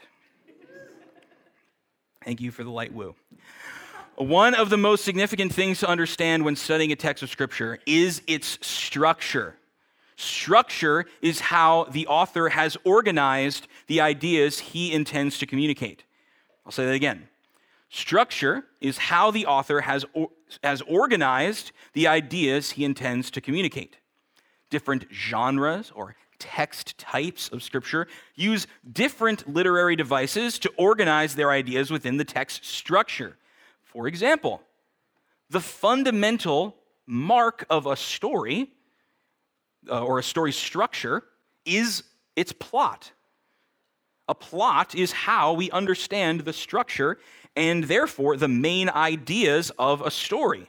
Thank 2.23 2.41
you 2.41 2.51
for 2.51 2.63
the 2.63 2.69
light 2.69 2.93
woo. 2.93 3.15
One 4.21 4.53
of 4.53 4.69
the 4.69 4.77
most 4.77 5.03
significant 5.03 5.51
things 5.51 5.79
to 5.79 5.89
understand 5.89 6.45
when 6.45 6.55
studying 6.55 6.91
a 6.91 6.95
text 6.95 7.23
of 7.23 7.31
Scripture 7.31 7.79
is 7.87 8.21
its 8.27 8.59
structure. 8.61 9.55
Structure 10.15 11.07
is 11.23 11.39
how 11.39 11.85
the 11.85 12.05
author 12.05 12.49
has 12.49 12.77
organized 12.83 13.65
the 13.87 13.99
ideas 13.99 14.59
he 14.59 14.93
intends 14.93 15.39
to 15.39 15.47
communicate. 15.47 16.03
I'll 16.67 16.71
say 16.71 16.85
that 16.85 16.93
again. 16.93 17.29
Structure 17.89 18.65
is 18.79 18.99
how 18.99 19.31
the 19.31 19.47
author 19.47 19.81
has, 19.81 20.05
has 20.63 20.83
organized 20.83 21.71
the 21.93 22.07
ideas 22.07 22.69
he 22.69 22.85
intends 22.85 23.31
to 23.31 23.41
communicate. 23.41 23.97
Different 24.69 25.07
genres 25.11 25.91
or 25.95 26.15
text 26.37 26.95
types 26.99 27.49
of 27.49 27.63
Scripture 27.63 28.07
use 28.35 28.67
different 28.93 29.51
literary 29.51 29.95
devices 29.95 30.59
to 30.59 30.71
organize 30.77 31.33
their 31.33 31.49
ideas 31.49 31.89
within 31.89 32.17
the 32.17 32.23
text 32.23 32.63
structure. 32.63 33.35
For 33.91 34.07
example, 34.07 34.61
the 35.49 35.59
fundamental 35.59 36.77
mark 37.05 37.65
of 37.69 37.85
a 37.85 37.95
story 37.95 38.71
uh, 39.89 40.03
or 40.03 40.19
a 40.19 40.23
story 40.23 40.53
structure 40.53 41.23
is 41.65 42.03
its 42.35 42.53
plot. 42.53 43.11
A 44.29 44.35
plot 44.35 44.95
is 44.95 45.11
how 45.11 45.53
we 45.53 45.69
understand 45.71 46.41
the 46.41 46.53
structure 46.53 47.19
and 47.55 47.83
therefore 47.83 48.37
the 48.37 48.47
main 48.47 48.89
ideas 48.89 49.71
of 49.77 50.01
a 50.01 50.11
story. 50.11 50.67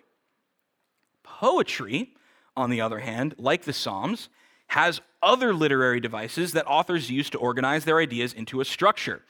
Poetry, 1.22 2.10
on 2.56 2.70
the 2.70 2.80
other 2.80 2.98
hand, 2.98 3.36
like 3.38 3.62
the 3.62 3.72
Psalms, 3.72 4.28
has 4.68 5.00
other 5.22 5.54
literary 5.54 6.00
devices 6.00 6.52
that 6.52 6.66
authors 6.66 7.08
use 7.08 7.30
to 7.30 7.38
organize 7.38 7.84
their 7.84 7.98
ideas 7.98 8.32
into 8.32 8.60
a 8.60 8.64
structure. 8.64 9.22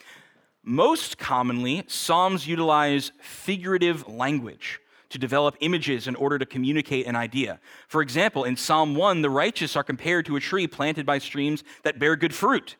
Most 0.64 1.18
commonly, 1.18 1.84
Psalms 1.88 2.46
utilize 2.46 3.12
figurative 3.20 4.06
language 4.08 4.78
to 5.08 5.18
develop 5.18 5.56
images 5.60 6.06
in 6.06 6.14
order 6.14 6.38
to 6.38 6.46
communicate 6.46 7.06
an 7.06 7.16
idea. 7.16 7.60
For 7.88 8.00
example, 8.00 8.44
in 8.44 8.56
Psalm 8.56 8.94
1, 8.94 9.22
the 9.22 9.28
righteous 9.28 9.76
are 9.76 9.84
compared 9.84 10.24
to 10.26 10.36
a 10.36 10.40
tree 10.40 10.66
planted 10.66 11.04
by 11.04 11.18
streams 11.18 11.64
that 11.82 11.98
bear 11.98 12.16
good 12.16 12.34
fruit. 12.34 12.76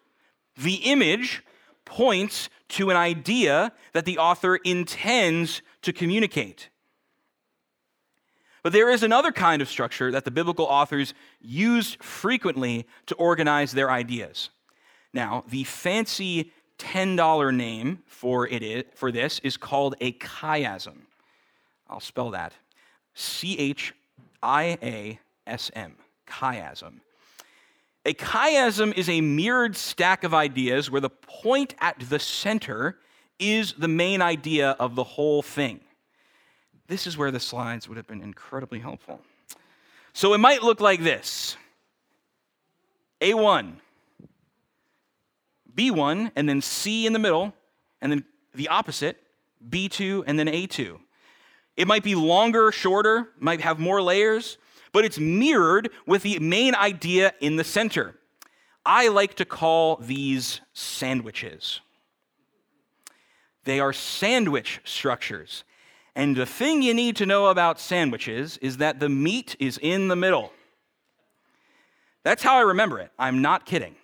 The 0.57 0.77
image 0.77 1.43
points 1.85 2.49
to 2.69 2.91
an 2.91 2.97
idea 2.97 3.73
that 3.93 4.05
the 4.05 4.19
author 4.19 4.57
intends 4.57 5.61
to 5.83 5.93
communicate. 5.93 6.71
But 8.63 8.73
there 8.73 8.91
is 8.91 9.03
another 9.03 9.33
kind 9.33 9.61
of 9.61 9.69
structure 9.69 10.13
that 10.13 10.25
the 10.25 10.31
biblical 10.31 10.67
authors 10.67 11.15
use 11.41 11.99
frequently 12.01 12.87
to 13.07 13.15
organize 13.17 13.73
their 13.73 13.91
ideas. 13.91 14.51
Now, 15.13 15.45
the 15.49 15.65
fancy 15.65 16.53
$10 16.83 17.55
name 17.55 18.01
for, 18.07 18.47
it 18.49 18.97
for 18.97 19.13
this 19.13 19.39
is 19.41 19.57
called 19.57 19.95
a 20.01 20.13
chiasm. 20.13 21.03
I'll 21.89 22.01
spell 22.01 22.31
that 22.31 22.53
C 23.15 23.59
H 23.59 23.95
I 24.43 24.79
A 24.83 25.19
S 25.47 25.71
M, 25.75 25.97
chiasm. 26.27 27.01
A 28.05 28.15
chiasm 28.15 28.97
is 28.97 29.09
a 29.09 29.21
mirrored 29.21 29.77
stack 29.77 30.25
of 30.25 30.35
ideas 30.35 30.91
where 30.91 31.01
the 31.01 31.11
point 31.11 31.75
at 31.81 32.01
the 32.01 32.19
center 32.19 32.99
is 33.39 33.75
the 33.75 33.89
main 33.89 34.21
idea 34.21 34.71
of 34.81 34.95
the 34.95 35.05
whole 35.05 35.43
thing. 35.43 35.81
This 36.89 37.07
is 37.07 37.17
where 37.17 37.31
the 37.31 37.41
slides 37.41 37.89
would 37.89 37.97
have 37.97 38.07
been 38.07 38.23
incredibly 38.23 38.81
helpful. 38.81 39.21
So 40.13 40.35
it 40.35 40.39
might 40.39 40.63
look 40.63 40.81
like 40.81 41.03
this 41.03 41.57
A1, 43.21 43.75
B1, 45.77 46.33
and 46.37 46.49
then 46.49 46.61
C 46.61 47.07
in 47.07 47.13
the 47.13 47.19
middle, 47.19 47.55
and 48.01 48.13
then 48.13 48.25
the 48.55 48.69
opposite, 48.69 49.19
B2, 49.69 50.25
and 50.27 50.39
then 50.39 50.47
A2. 50.47 50.99
It 51.77 51.87
might 51.87 52.03
be 52.03 52.15
longer, 52.15 52.71
shorter, 52.73 53.29
might 53.39 53.61
have 53.61 53.79
more 53.79 54.03
layers, 54.03 54.59
but 54.93 55.05
it's 55.05 55.19
mirrored 55.19 55.91
with 56.07 56.23
the 56.23 56.39
main 56.39 56.75
idea 56.75 57.33
in 57.41 57.57
the 57.57 57.65
center. 57.65 58.17
I 58.85 59.09
like 59.09 59.35
to 59.35 59.45
call 59.45 59.97
these 59.97 60.61
sandwiches. 60.73 61.81
They 63.65 63.81
are 63.81 63.93
sandwich 63.93 64.81
structures. 64.85 65.65
And 66.15 66.37
the 66.37 66.47
thing 66.47 66.83
you 66.83 66.93
need 66.93 67.17
to 67.17 67.27
know 67.27 67.47
about 67.47 67.81
sandwiches 67.81 68.59
is 68.59 68.79
that 68.79 69.01
the 69.01 69.09
meat 69.09 69.57
is 69.59 69.79
in 69.81 70.09
the 70.09 70.17
middle. 70.17 70.53
That's 72.23 72.43
how 72.43 72.57
I 72.57 72.63
remember 72.63 72.99
it. 72.99 73.11
I'm 73.19 73.41
not 73.41 73.65
kidding. 73.65 73.97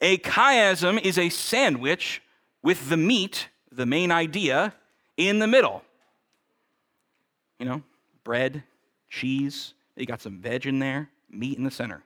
A 0.00 0.18
chiasm 0.18 1.00
is 1.02 1.18
a 1.18 1.28
sandwich 1.28 2.22
with 2.62 2.88
the 2.88 2.96
meat, 2.96 3.48
the 3.70 3.86
main 3.86 4.10
idea, 4.10 4.74
in 5.16 5.38
the 5.38 5.46
middle. 5.46 5.82
You 7.58 7.66
know, 7.66 7.82
bread, 8.24 8.62
cheese, 9.08 9.74
you 9.96 10.06
got 10.06 10.20
some 10.20 10.38
veg 10.38 10.66
in 10.66 10.78
there, 10.78 11.10
meat 11.28 11.58
in 11.58 11.64
the 11.64 11.70
center. 11.70 12.02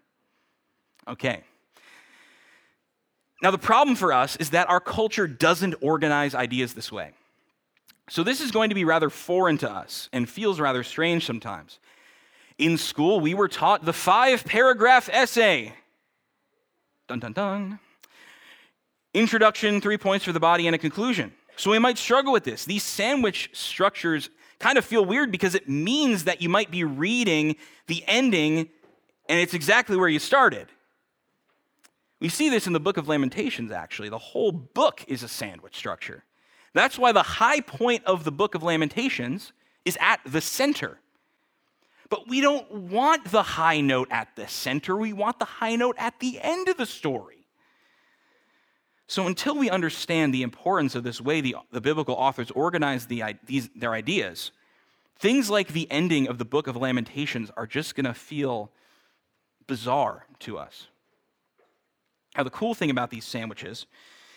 Okay. 1.07 1.43
Now, 3.43 3.51
the 3.51 3.59
problem 3.59 3.97
for 3.97 4.13
us 4.13 4.37
is 4.37 4.51
that 4.51 4.71
our 4.71 4.81
culture 4.81 5.27
doesn't 5.27 5.75
organize 5.81 6.35
ideas 6.35 6.75
this 6.75 6.93
way. 6.93 7.11
So, 8.09 8.23
this 8.23 8.41
is 8.41 8.51
going 8.51 8.69
to 8.69 8.75
be 8.75 8.85
rather 8.85 9.11
foreign 9.11 9.59
to 9.59 9.71
us 9.71 10.09
and 10.13 10.29
feels 10.29 10.61
rather 10.61 10.83
strange 10.85 11.27
sometimes. 11.27 11.81
In 12.57 12.79
school, 12.79 13.21
we 13.21 13.35
were 13.35 13.49
taught 13.49 13.85
the 13.85 13.93
five 13.93 14.45
paragraph 14.45 15.09
essay. 15.13 15.75
Dun 17.09 17.21
dun 17.21 17.33
dun. 17.33 17.79
Introduction, 19.15 19.81
three 19.81 19.99
points 19.99 20.25
for 20.25 20.33
the 20.33 20.41
body, 20.41 20.67
and 20.67 20.75
a 20.75 20.79
conclusion. 20.79 21.33
So, 21.57 21.71
we 21.71 21.79
might 21.79 21.99
struggle 21.99 22.33
with 22.33 22.45
this. 22.45 22.65
These 22.65 22.83
sandwich 22.83 23.51
structures 23.53 24.31
kind 24.59 24.79
of 24.79 24.85
feel 24.85 25.05
weird 25.05 25.31
because 25.31 25.55
it 25.55 25.69
means 25.69 26.25
that 26.25 26.41
you 26.41 26.49
might 26.49 26.71
be 26.71 26.85
reading 26.85 27.57
the 27.89 28.03
ending 28.07 28.69
and 29.29 29.41
it's 29.41 29.55
exactly 29.55 29.97
where 29.97 30.09
you 30.09 30.19
started. 30.19 30.69
We 32.21 32.29
see 32.29 32.49
this 32.49 32.67
in 32.67 32.73
the 32.73 32.81
book 32.81 32.97
of 32.97 33.09
Lamentations, 33.09 33.73
actually. 33.73 34.09
The 34.09 34.19
whole 34.19 34.53
book 34.53 35.05
is 35.09 35.23
a 35.23 35.29
sandwich 35.29 35.77
structure. 35.77 36.25
That's 36.75 36.99
why 36.99 37.13
the 37.13 37.23
high 37.23 37.61
point 37.61 38.05
of 38.05 38.25
the 38.25 38.33
book 38.33 38.55
of 38.55 38.63
Lamentations 38.63 39.53
is 39.85 39.99
at 40.01 40.21
the 40.25 40.41
center. 40.41 40.99
But 42.13 42.29
we 42.29 42.43
don't 42.43 42.71
want 42.71 43.31
the 43.31 43.43
high 43.43 43.81
note 43.81 44.09
at 44.11 44.37
the 44.37 44.47
center, 44.47 44.95
we 44.95 45.15
want 45.15 45.39
the 45.39 45.47
high 45.47 45.77
note 45.77 45.97
at 45.99 46.21
the 46.21 46.39
end 46.43 46.69
of 46.69 46.77
the 46.77 46.85
story. 46.85 47.47
So, 49.07 49.27
until 49.27 49.57
we 49.57 49.71
understand 49.71 50.35
the 50.35 50.43
importance 50.43 50.95
of 50.95 51.05
this 51.05 51.23
way 51.23 51.41
the, 51.41 51.57
the 51.71 51.81
biblical 51.81 52.15
authors 52.15 52.51
organize 52.51 53.07
the, 53.07 53.25
these, 53.47 53.71
their 53.75 53.95
ideas, 53.95 54.53
things 55.19 55.49
like 55.49 55.69
the 55.69 55.91
ending 55.91 56.29
of 56.29 56.37
the 56.37 56.45
book 56.45 56.67
of 56.67 56.77
Lamentations 56.77 57.51
are 57.57 57.67
just 57.67 57.95
going 57.95 58.05
to 58.05 58.13
feel 58.13 58.71
bizarre 59.67 60.27
to 60.41 60.59
us. 60.59 60.89
Now, 62.37 62.43
the 62.43 62.51
cool 62.51 62.75
thing 62.75 62.91
about 62.91 63.09
these 63.09 63.25
sandwiches 63.25 63.87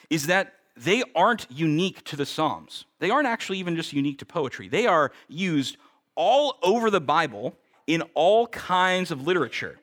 is 0.10 0.28
that 0.28 0.54
they 0.78 1.04
aren't 1.14 1.46
unique 1.52 2.06
to 2.06 2.16
the 2.16 2.26
Psalms. 2.26 2.86
They 3.00 3.10
aren't 3.10 3.28
actually 3.28 3.58
even 3.58 3.76
just 3.76 3.92
unique 3.92 4.20
to 4.20 4.26
poetry. 4.26 4.70
They 4.70 4.88
are 4.88 5.12
used 5.28 5.76
all 6.16 6.58
over 6.64 6.90
the 6.90 7.02
Bible 7.02 7.58
in 7.88 8.02
all 8.14 8.48
kinds 8.48 9.12
of 9.12 9.26
literature. 9.26 9.80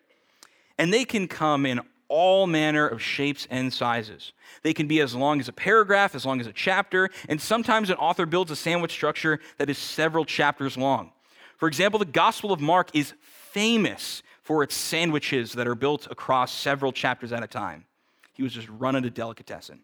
And 0.79 0.93
they 0.93 1.05
can 1.05 1.29
come 1.29 1.67
in 1.67 1.81
all 2.09 2.47
manner 2.47 2.87
of 2.87 3.01
shapes 3.01 3.47
and 3.51 3.73
sizes. 3.73 4.33
They 4.63 4.75
can 4.75 4.87
be 4.87 5.01
as 5.01 5.15
long 5.15 5.41
as 5.41 5.49
a 5.49 5.53
paragraph, 5.53 6.15
as 6.15 6.27
long 6.27 6.41
as 6.41 6.47
a 6.47 6.53
chapter, 6.53 7.09
and 7.29 7.41
sometimes 7.41 7.89
an 7.89 7.97
author 7.97 8.27
builds 8.27 8.51
a 8.51 8.57
sandwich 8.57 8.93
structure 8.93 9.41
that 9.57 9.71
is 9.71 9.79
several 9.79 10.27
chapters 10.27 10.77
long. 10.77 11.13
For 11.57 11.69
example, 11.69 11.99
the 11.99 12.05
Gospel 12.05 12.53
of 12.53 12.61
Mark 12.61 12.91
is 12.93 13.15
famous 13.23 14.23
for 14.43 14.63
its 14.63 14.75
sandwiches 14.75 15.53
that 15.53 15.67
are 15.67 15.75
built 15.75 16.07
across 16.11 16.53
several 16.53 16.93
chapters 16.93 17.33
at 17.33 17.43
a 17.43 17.47
time. 17.47 17.87
He 18.35 18.43
was 18.43 18.53
just 18.53 18.69
running 18.69 19.05
a 19.05 19.11
delicatessen. 19.11 19.81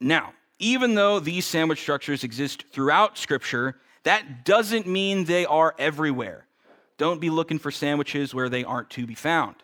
Now, 0.00 0.32
even 0.58 0.94
though 0.94 1.20
these 1.20 1.44
sandwich 1.44 1.80
structures 1.80 2.24
exist 2.24 2.64
throughout 2.70 3.18
Scripture, 3.18 3.76
that 4.04 4.44
doesn't 4.44 4.86
mean 4.86 5.24
they 5.24 5.46
are 5.46 5.74
everywhere. 5.78 6.46
Don't 6.96 7.20
be 7.20 7.30
looking 7.30 7.58
for 7.58 7.70
sandwiches 7.70 8.34
where 8.34 8.48
they 8.48 8.64
aren't 8.64 8.90
to 8.90 9.06
be 9.06 9.14
found. 9.14 9.56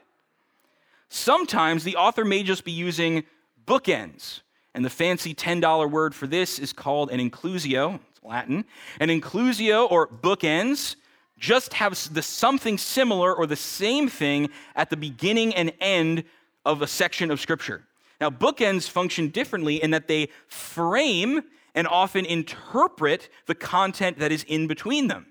Sometimes 1.08 1.84
the 1.84 1.96
author 1.96 2.24
may 2.24 2.42
just 2.42 2.64
be 2.64 2.72
using 2.72 3.24
bookends, 3.66 4.40
and 4.74 4.84
the 4.84 4.90
fancy 4.90 5.34
$10 5.34 5.90
word 5.90 6.14
for 6.14 6.26
this 6.26 6.58
is 6.58 6.72
called 6.72 7.10
an 7.10 7.20
inclusio, 7.20 8.00
it's 8.10 8.22
Latin. 8.22 8.64
An 9.00 9.08
inclusio 9.08 9.90
or 9.90 10.06
bookends 10.06 10.96
just 11.38 11.74
have 11.74 11.96
the 12.12 12.22
something 12.22 12.78
similar 12.78 13.34
or 13.34 13.46
the 13.46 13.56
same 13.56 14.08
thing 14.08 14.48
at 14.74 14.90
the 14.90 14.96
beginning 14.96 15.54
and 15.54 15.72
end 15.80 16.24
of 16.64 16.82
a 16.82 16.86
section 16.86 17.30
of 17.30 17.40
Scripture. 17.40 17.84
Now, 18.20 18.30
bookends 18.30 18.88
function 18.88 19.28
differently 19.28 19.82
in 19.82 19.90
that 19.90 20.08
they 20.08 20.30
frame 20.48 21.42
and 21.76 21.86
often 21.86 22.24
interpret 22.24 23.28
the 23.46 23.54
content 23.54 24.18
that 24.18 24.32
is 24.32 24.42
in 24.44 24.66
between 24.66 25.06
them. 25.06 25.26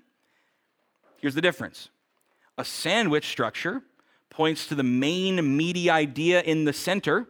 Here's 1.20 1.34
the 1.34 1.42
difference 1.42 1.90
a 2.56 2.64
sandwich 2.64 3.28
structure 3.28 3.82
points 4.30 4.66
to 4.68 4.74
the 4.74 4.82
main 4.82 5.56
meaty 5.56 5.90
idea 5.90 6.40
in 6.42 6.64
the 6.64 6.72
center, 6.72 7.26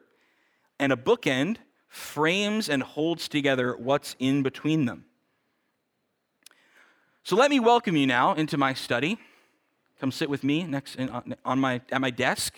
and 0.79 0.93
a 0.93 0.97
bookend 0.97 1.57
frames 1.89 2.69
and 2.69 2.83
holds 2.83 3.29
together 3.29 3.77
what's 3.77 4.15
in 4.19 4.43
between 4.43 4.85
them. 4.85 5.05
So 7.23 7.37
let 7.37 7.51
me 7.51 7.59
welcome 7.59 7.97
you 7.97 8.07
now 8.07 8.35
into 8.35 8.59
my 8.59 8.75
study. 8.75 9.19
Come 9.99 10.13
sit 10.13 10.29
with 10.29 10.45
me 10.45 10.65
next 10.65 10.97
in, 10.97 11.09
uh, 11.09 11.23
on 11.45 11.59
my, 11.59 11.81
at 11.91 12.01
my 12.01 12.11
desk. 12.11 12.55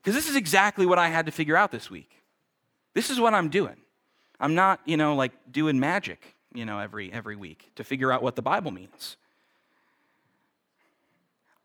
Because 0.00 0.14
this 0.14 0.28
is 0.28 0.36
exactly 0.36 0.86
what 0.86 0.98
I 0.98 1.08
had 1.08 1.26
to 1.26 1.32
figure 1.32 1.56
out 1.56 1.72
this 1.72 1.90
week. 1.90 2.10
This 2.94 3.10
is 3.10 3.18
what 3.18 3.34
I'm 3.34 3.48
doing. 3.48 3.76
I'm 4.40 4.54
not, 4.54 4.80
you 4.84 4.96
know, 4.96 5.14
like 5.14 5.32
doing 5.50 5.78
magic, 5.78 6.34
you 6.52 6.64
know, 6.64 6.78
every, 6.78 7.12
every 7.12 7.36
week 7.36 7.70
to 7.76 7.84
figure 7.84 8.12
out 8.12 8.22
what 8.22 8.36
the 8.36 8.42
Bible 8.42 8.70
means. 8.70 9.16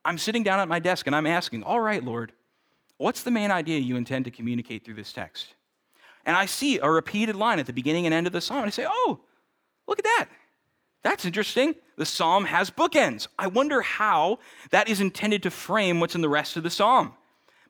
I'm 0.05 0.17
sitting 0.17 0.43
down 0.43 0.59
at 0.59 0.67
my 0.67 0.79
desk 0.79 1.07
and 1.07 1.15
I'm 1.15 1.27
asking, 1.27 1.63
all 1.63 1.79
right, 1.79 2.03
Lord, 2.03 2.31
what's 2.97 3.23
the 3.23 3.31
main 3.31 3.51
idea 3.51 3.79
you 3.79 3.97
intend 3.97 4.25
to 4.25 4.31
communicate 4.31 4.85
through 4.85 4.95
this 4.95 5.11
text? 5.11 5.55
And 6.25 6.35
I 6.35 6.45
see 6.45 6.79
a 6.79 6.89
repeated 6.89 7.35
line 7.35 7.59
at 7.59 7.65
the 7.65 7.73
beginning 7.73 8.05
and 8.05 8.13
end 8.13 8.27
of 8.27 8.33
the 8.33 8.41
psalm. 8.41 8.59
And 8.59 8.67
I 8.67 8.71
say, 8.71 8.85
oh, 8.87 9.19
look 9.87 9.99
at 9.99 10.05
that. 10.05 10.27
That's 11.01 11.25
interesting. 11.25 11.75
The 11.97 12.05
psalm 12.05 12.45
has 12.45 12.69
bookends. 12.69 13.27
I 13.37 13.47
wonder 13.47 13.81
how 13.81 14.39
that 14.71 14.89
is 14.89 15.01
intended 15.01 15.43
to 15.43 15.51
frame 15.51 15.99
what's 15.99 16.15
in 16.15 16.21
the 16.21 16.29
rest 16.29 16.57
of 16.57 16.63
the 16.63 16.69
psalm. 16.69 17.13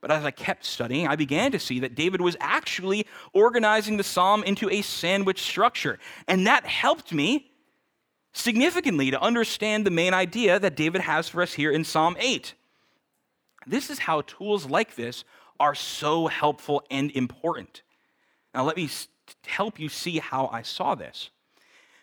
But 0.02 0.12
as 0.12 0.24
I 0.24 0.32
kept 0.32 0.66
studying, 0.66 1.08
I 1.08 1.16
began 1.16 1.52
to 1.52 1.60
see 1.60 1.80
that 1.82 1.96
David 1.96 2.22
was 2.22 2.38
actually 2.40 3.06
organizing 3.34 3.98
the 3.98 4.04
psalm 4.04 4.44
into 4.44 4.70
a 4.70 4.82
sandwich 4.82 5.42
structure. 5.42 6.00
And 6.28 6.48
that 6.48 6.66
helped 6.66 7.14
me 7.14 7.52
significantly 8.32 9.12
to 9.12 9.22
understand 9.22 9.86
the 9.86 9.92
main 9.92 10.14
idea 10.14 10.60
that 10.60 10.76
David 10.76 11.02
has 11.02 11.28
for 11.28 11.42
us 11.42 11.54
here 11.54 11.72
in 11.72 11.84
Psalm 11.84 12.16
8. 12.20 12.54
This 13.68 13.90
is 13.90 14.00
how 14.00 14.22
tools 14.22 14.70
like 14.70 14.96
this 14.96 15.26
are 15.60 15.76
so 15.76 16.28
helpful 16.28 16.84
and 16.90 17.12
important. 17.12 17.82
Now, 18.54 18.64
let 18.64 18.78
me 18.78 18.90
help 19.46 19.80
you 19.80 19.90
see 19.90 20.20
how 20.20 20.48
I 20.48 20.62
saw 20.62 20.96
this. 20.96 21.30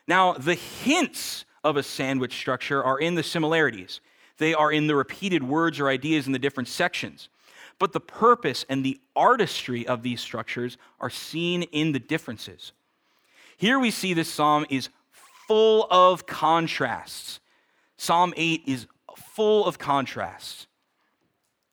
Now, 0.07 0.35
the 0.35 0.55
hints 0.55 1.45
of 1.65 1.77
a 1.77 1.83
sandwich 1.83 2.35
structure 2.35 2.85
are 2.85 2.99
in 2.99 3.15
the 3.15 3.23
similarities, 3.23 4.01
they 4.39 4.53
are 4.53 4.71
in 4.71 4.87
the 4.87 4.95
repeated 4.95 5.43
words 5.43 5.81
or 5.81 5.89
ideas 5.89 6.27
in 6.27 6.33
the 6.33 6.39
different 6.39 6.69
sections. 6.69 7.31
But 7.79 7.93
the 7.93 8.01
purpose 8.01 8.65
and 8.69 8.85
the 8.85 9.01
artistry 9.15 9.87
of 9.87 10.03
these 10.03 10.21
structures 10.21 10.79
are 11.01 11.11
seen 11.11 11.63
in 11.65 11.93
the 11.93 11.99
differences. 11.99 12.73
Here 13.57 13.79
we 13.79 13.91
see 13.91 14.15
this 14.15 14.33
psalm 14.33 14.67
is 14.71 14.89
full 15.47 15.87
of 15.91 16.27
contrasts. 16.27 17.41
Psalm 17.97 18.35
8 18.37 18.63
is 18.67 18.87
full 19.17 19.67
of 19.67 19.79
contrasts. 19.79 20.67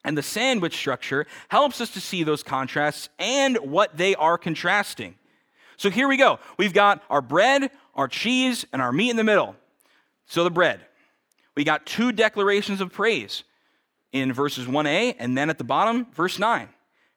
And 0.05 0.17
the 0.17 0.23
sandwich 0.23 0.75
structure 0.75 1.25
helps 1.47 1.79
us 1.79 1.89
to 1.91 2.01
see 2.01 2.23
those 2.23 2.43
contrasts 2.43 3.07
and 3.19 3.57
what 3.57 3.95
they 3.95 4.15
are 4.15 4.37
contrasting. 4.37 5.15
So 5.77 5.89
here 5.89 6.07
we 6.07 6.17
go. 6.17 6.39
We've 6.57 6.73
got 6.73 7.03
our 7.09 7.21
bread, 7.21 7.71
our 7.95 8.07
cheese, 8.07 8.65
and 8.73 8.81
our 8.81 8.91
meat 8.91 9.09
in 9.09 9.15
the 9.15 9.23
middle. 9.23 9.55
So 10.25 10.43
the 10.43 10.51
bread. 10.51 10.81
We 11.55 11.63
got 11.63 11.85
two 11.85 12.11
declarations 12.11 12.81
of 12.81 12.91
praise 12.91 13.43
in 14.13 14.31
verses 14.31 14.67
1a, 14.67 15.15
and 15.19 15.37
then 15.37 15.49
at 15.49 15.57
the 15.57 15.63
bottom, 15.63 16.07
verse 16.13 16.39
9. 16.39 16.69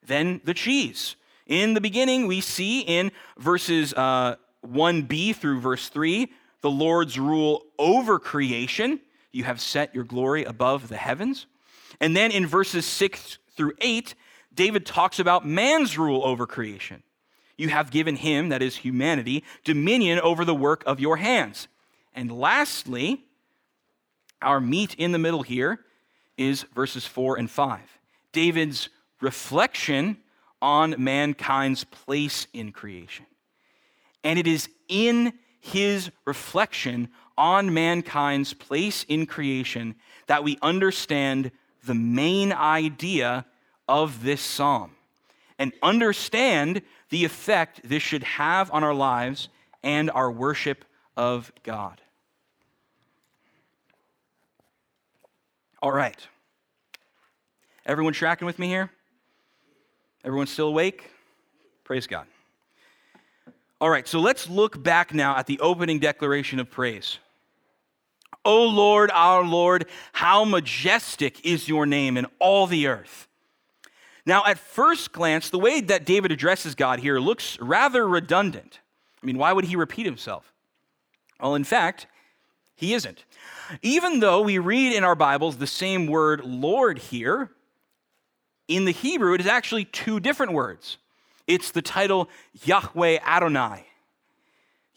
Then 0.05 0.41
the 0.45 0.55
cheese 0.55 1.17
In 1.47 1.75
the 1.75 1.81
beginning, 1.81 2.27
we 2.27 2.41
see 2.41 2.81
in 2.81 3.13
verses 3.39 3.95
uh, 3.95 4.37
1b 4.67 5.37
through 5.37 5.61
verse 5.61 5.89
3 5.89 6.29
the 6.63 6.71
Lord's 6.71 7.19
rule 7.19 7.63
over 7.79 8.19
creation. 8.19 8.99
You 9.31 9.45
have 9.45 9.61
set 9.61 9.95
your 9.95 10.03
glory 10.03 10.43
above 10.43 10.89
the 10.89 10.97
heavens. 10.97 11.47
And 12.01 12.17
then 12.17 12.33
in 12.33 12.47
verses 12.47 12.85
6 12.87 13.39
through 13.51 13.75
8, 13.81 14.15
David 14.53 14.85
talks 14.85 15.21
about 15.21 15.47
man's 15.47 15.97
rule 15.97 16.25
over 16.25 16.47
creation. 16.47 17.03
You 17.57 17.69
have 17.69 17.91
given 17.91 18.17
him, 18.17 18.49
that 18.49 18.63
is 18.63 18.77
humanity, 18.77 19.45
dominion 19.65 20.19
over 20.21 20.45
the 20.45 20.55
work 20.55 20.83
of 20.87 20.99
your 20.99 21.19
hands. 21.19 21.69
And 22.15 22.33
lastly, 22.33 23.25
our 24.43 24.61
meat 24.61 24.95
in 24.95 25.13
the 25.13 25.19
middle 25.19 25.43
here 25.43 25.81
is 26.37 26.63
verses 26.75 27.07
4 27.07 27.39
and 27.39 27.51
5. 27.51 27.81
David's 28.33 28.89
reflection 29.21 30.19
on 30.61 30.95
mankind's 30.99 31.85
place 31.85 32.47
in 32.53 32.73
creation. 32.73 33.27
And 34.25 34.39
it 34.39 34.47
is 34.47 34.69
in 34.89 35.33
his 35.61 36.11
reflection 36.25 37.09
on 37.39 37.73
mankind's 37.73 38.55
place 38.55 39.05
in 39.05 39.27
creation 39.27 39.95
that 40.27 40.45
we 40.45 40.59
understand 40.63 41.51
the 41.85 41.95
main 41.95 42.53
idea 42.53 43.47
of 43.89 44.23
this 44.23 44.41
psalm 44.41 44.93
and 45.59 45.73
understand 45.83 46.83
the 47.11 47.25
effect 47.25 47.81
this 47.85 48.03
should 48.03 48.23
have 48.23 48.71
on 48.73 48.85
our 48.85 48.95
lives 48.95 49.49
and 49.83 50.11
our 50.11 50.31
worship 50.31 50.85
of 51.17 51.53
God. 51.63 52.01
All 55.83 55.93
right. 55.93 56.27
Everyone 57.85 58.13
tracking 58.13 58.47
with 58.47 58.59
me 58.59 58.67
here? 58.69 58.91
Everyone 60.25 60.47
still 60.47 60.69
awake? 60.69 61.11
Praise 61.85 62.07
God. 62.07 62.27
All 63.81 63.91
right, 63.91 64.09
so 64.09 64.21
let's 64.21 64.49
look 64.49 64.83
back 64.83 65.13
now 65.13 65.37
at 65.37 65.47
the 65.47 65.61
opening 65.61 65.99
declaration 65.99 66.59
of 66.59 66.71
praise. 66.71 67.19
O 68.45 68.65
Lord, 68.65 69.11
our 69.13 69.45
Lord, 69.45 69.87
how 70.13 70.45
majestic 70.45 71.45
is 71.45 71.69
your 71.69 71.85
name 71.85 72.17
in 72.17 72.27
all 72.39 72.67
the 72.67 72.87
earth. 72.87 73.29
Now, 74.25 74.45
at 74.45 74.59
first 74.59 75.13
glance, 75.13 75.51
the 75.51 75.59
way 75.59 75.81
that 75.83 76.07
David 76.07 76.33
addresses 76.33 76.75
God 76.75 77.01
here 77.01 77.21
looks 77.21 77.61
rather 77.61 78.09
redundant. 78.09 78.81
I 79.23 79.27
mean, 79.27 79.39
why 79.39 79.53
would 79.53 79.67
he 79.67 79.77
repeat 79.77 80.07
himself? 80.07 80.53
Well, 81.41 81.55
in 81.55 81.65
fact, 81.65 82.07
he 82.77 82.95
isn't. 82.95 83.25
Even 83.83 84.21
though 84.21 84.43
we 84.43 84.59
read 84.59 84.93
in 84.93 85.03
our 85.03 85.17
Bibles 85.17 85.57
the 85.57 85.67
same 85.67 86.07
word 86.07 86.45
Lord 86.45 86.99
here, 86.99 87.51
in 88.69 88.85
the 88.85 88.93
Hebrew, 88.93 89.35
it 89.35 89.41
is 89.41 89.47
actually 89.47 89.85
two 89.85 90.21
different 90.21 90.53
words. 90.53 90.99
It's 91.47 91.71
the 91.71 91.83
title 91.83 92.29
Yahweh 92.65 93.19
Adonai. 93.25 93.87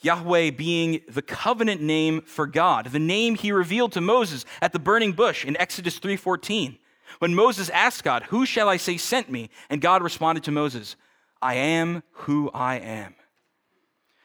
Yahweh 0.02 0.52
being 0.52 1.02
the 1.08 1.22
covenant 1.22 1.82
name 1.82 2.22
for 2.22 2.48
God, 2.48 2.88
the 2.88 3.00
name 3.00 3.36
he 3.36 3.52
revealed 3.52 3.92
to 3.94 4.02
Moses 4.02 4.46
at 4.62 4.72
the 4.72 4.80
burning 4.80 5.12
bush 5.12 5.46
in 5.46 5.58
Exodus 5.58 6.00
3:14. 6.00 6.78
When 7.20 7.36
Moses 7.36 7.70
asked 7.70 8.04
God, 8.04 8.24
"Who 8.24 8.46
shall 8.46 8.70
I 8.70 8.78
say 8.78 8.98
sent 8.98 9.30
me?" 9.30 9.50
and 9.70 9.82
God 9.82 10.02
responded 10.02 10.44
to 10.46 10.52
Moses, 10.52 10.96
"I 11.42 11.56
am 11.56 12.04
who 12.12 12.50
I 12.54 12.76
am." 12.76 13.16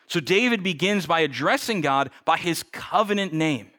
So 0.07 0.21
David 0.21 0.62
begins 0.62 1.07
by 1.07 1.21
addressing 1.21 1.81
God 1.81 2.11
by 2.25 2.37
his 2.37 2.62
covenant 2.62 3.33
name. 3.33 3.71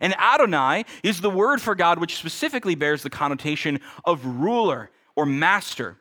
And 0.00 0.14
Adonai 0.18 0.84
is 1.02 1.20
the 1.20 1.30
word 1.30 1.60
for 1.60 1.74
God 1.74 1.98
which 1.98 2.16
specifically 2.16 2.74
bears 2.74 3.02
the 3.02 3.10
connotation 3.10 3.80
of 4.04 4.24
ruler 4.24 4.90
or 5.16 5.26
master. 5.26 5.96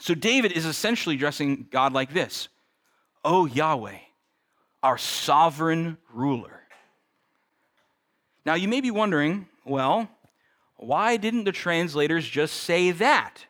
So 0.00 0.14
David 0.14 0.52
is 0.52 0.66
essentially 0.66 1.14
addressing 1.14 1.68
God 1.70 1.92
like 1.92 2.12
this 2.12 2.48
O 3.24 3.46
Yahweh, 3.46 3.98
our 4.82 4.98
sovereign 4.98 5.98
ruler. 6.12 6.62
Now 8.44 8.54
you 8.54 8.68
may 8.68 8.80
be 8.80 8.90
wondering, 8.90 9.48
well, 9.64 10.08
why 10.76 11.16
didn't 11.16 11.44
the 11.44 11.52
translators 11.52 12.28
just 12.28 12.54
say 12.54 12.92
that? 12.92 13.46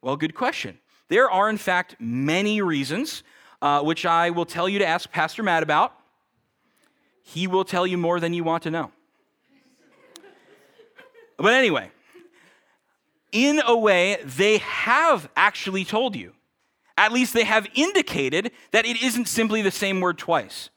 Well, 0.00 0.16
good 0.16 0.34
question. 0.34 0.78
There 1.08 1.30
are, 1.30 1.50
in 1.50 1.56
fact, 1.56 1.96
many 1.98 2.62
reasons, 2.62 3.22
uh, 3.60 3.82
which 3.82 4.06
I 4.06 4.30
will 4.30 4.46
tell 4.46 4.68
you 4.68 4.78
to 4.78 4.86
ask 4.86 5.10
Pastor 5.10 5.42
Matt 5.42 5.62
about. 5.62 5.94
He 7.22 7.46
will 7.46 7.64
tell 7.64 7.86
you 7.86 7.98
more 7.98 8.20
than 8.20 8.32
you 8.32 8.44
want 8.44 8.62
to 8.62 8.70
know. 8.70 8.90
But 11.36 11.54
anyway, 11.54 11.90
in 13.32 13.60
a 13.64 13.76
way, 13.76 14.18
they 14.24 14.58
have 14.58 15.28
actually 15.36 15.84
told 15.84 16.16
you. 16.16 16.32
At 16.96 17.12
least 17.12 17.32
they 17.32 17.44
have 17.44 17.68
indicated 17.74 18.50
that 18.72 18.84
it 18.84 19.00
isn't 19.02 19.28
simply 19.28 19.62
the 19.62 19.70
same 19.70 20.00
word 20.00 20.18
twice. 20.18 20.70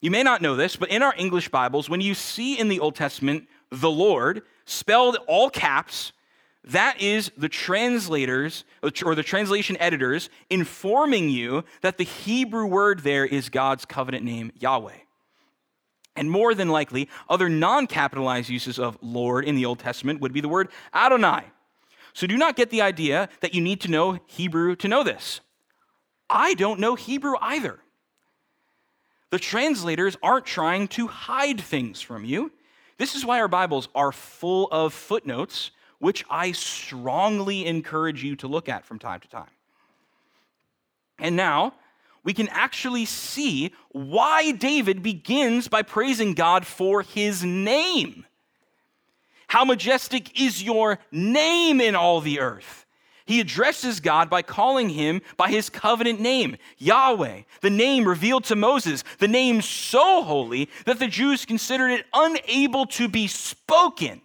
You 0.00 0.10
may 0.10 0.22
not 0.22 0.42
know 0.42 0.56
this, 0.56 0.76
but 0.76 0.90
in 0.90 1.02
our 1.02 1.14
English 1.16 1.48
Bibles, 1.48 1.88
when 1.88 2.00
you 2.00 2.14
see 2.14 2.58
in 2.58 2.68
the 2.68 2.80
Old 2.80 2.96
Testament 2.96 3.46
the 3.70 3.90
Lord 3.90 4.42
spelled 4.64 5.18
all 5.26 5.48
caps, 5.48 6.12
that 6.66 7.00
is 7.00 7.30
the 7.36 7.48
translators 7.48 8.64
or 8.82 9.14
the 9.14 9.22
translation 9.22 9.76
editors 9.78 10.28
informing 10.50 11.28
you 11.28 11.64
that 11.80 11.96
the 11.96 12.04
Hebrew 12.04 12.66
word 12.66 13.00
there 13.00 13.24
is 13.24 13.48
God's 13.48 13.84
covenant 13.84 14.24
name, 14.24 14.50
Yahweh. 14.58 14.98
And 16.16 16.30
more 16.30 16.54
than 16.54 16.68
likely, 16.68 17.08
other 17.28 17.48
non 17.48 17.86
capitalized 17.86 18.48
uses 18.48 18.78
of 18.78 18.98
Lord 19.00 19.44
in 19.44 19.54
the 19.54 19.66
Old 19.66 19.78
Testament 19.78 20.20
would 20.20 20.32
be 20.32 20.40
the 20.40 20.48
word 20.48 20.70
Adonai. 20.94 21.44
So 22.14 22.26
do 22.26 22.36
not 22.36 22.56
get 22.56 22.70
the 22.70 22.80
idea 22.80 23.28
that 23.40 23.54
you 23.54 23.60
need 23.60 23.82
to 23.82 23.90
know 23.90 24.18
Hebrew 24.26 24.74
to 24.76 24.88
know 24.88 25.04
this. 25.04 25.40
I 26.28 26.54
don't 26.54 26.80
know 26.80 26.94
Hebrew 26.94 27.34
either. 27.40 27.78
The 29.30 29.38
translators 29.38 30.16
aren't 30.22 30.46
trying 30.46 30.88
to 30.88 31.06
hide 31.08 31.60
things 31.60 32.00
from 32.00 32.24
you. 32.24 32.52
This 32.98 33.14
is 33.14 33.24
why 33.24 33.40
our 33.40 33.48
Bibles 33.48 33.88
are 33.94 34.12
full 34.12 34.68
of 34.72 34.94
footnotes, 34.94 35.72
which 35.98 36.24
I 36.30 36.52
strongly 36.52 37.66
encourage 37.66 38.22
you 38.22 38.36
to 38.36 38.46
look 38.46 38.68
at 38.68 38.84
from 38.84 38.98
time 38.98 39.20
to 39.20 39.28
time. 39.28 39.50
And 41.18 41.36
now, 41.36 41.74
we 42.24 42.34
can 42.34 42.48
actually 42.48 43.04
see 43.04 43.72
why 43.90 44.50
David 44.50 45.02
begins 45.02 45.68
by 45.68 45.82
praising 45.82 46.34
God 46.34 46.66
for 46.66 47.02
his 47.02 47.44
name. 47.44 48.26
How 49.46 49.64
majestic 49.64 50.40
is 50.40 50.62
your 50.62 50.98
name 51.12 51.80
in 51.80 51.94
all 51.94 52.20
the 52.20 52.40
earth? 52.40 52.84
He 53.26 53.40
addresses 53.40 54.00
God 54.00 54.30
by 54.30 54.42
calling 54.42 54.88
him 54.88 55.20
by 55.36 55.50
his 55.50 55.68
covenant 55.68 56.20
name, 56.20 56.56
Yahweh, 56.78 57.42
the 57.60 57.70
name 57.70 58.06
revealed 58.06 58.44
to 58.44 58.56
Moses, 58.56 59.02
the 59.18 59.28
name 59.28 59.62
so 59.62 60.22
holy 60.22 60.68
that 60.84 61.00
the 61.00 61.08
Jews 61.08 61.44
considered 61.44 61.90
it 61.90 62.06
unable 62.12 62.86
to 62.86 63.08
be 63.08 63.26
spoken. 63.26 64.20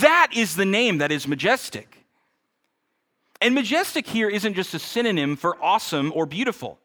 That 0.00 0.28
is 0.34 0.56
the 0.56 0.66
name 0.66 0.98
that 0.98 1.12
is 1.12 1.26
majestic. 1.26 2.04
And 3.40 3.54
majestic 3.54 4.06
here 4.06 4.28
isn't 4.28 4.54
just 4.54 4.74
a 4.74 4.78
synonym 4.78 5.36
for 5.36 5.56
awesome 5.62 6.12
or 6.14 6.26
beautiful. 6.26 6.78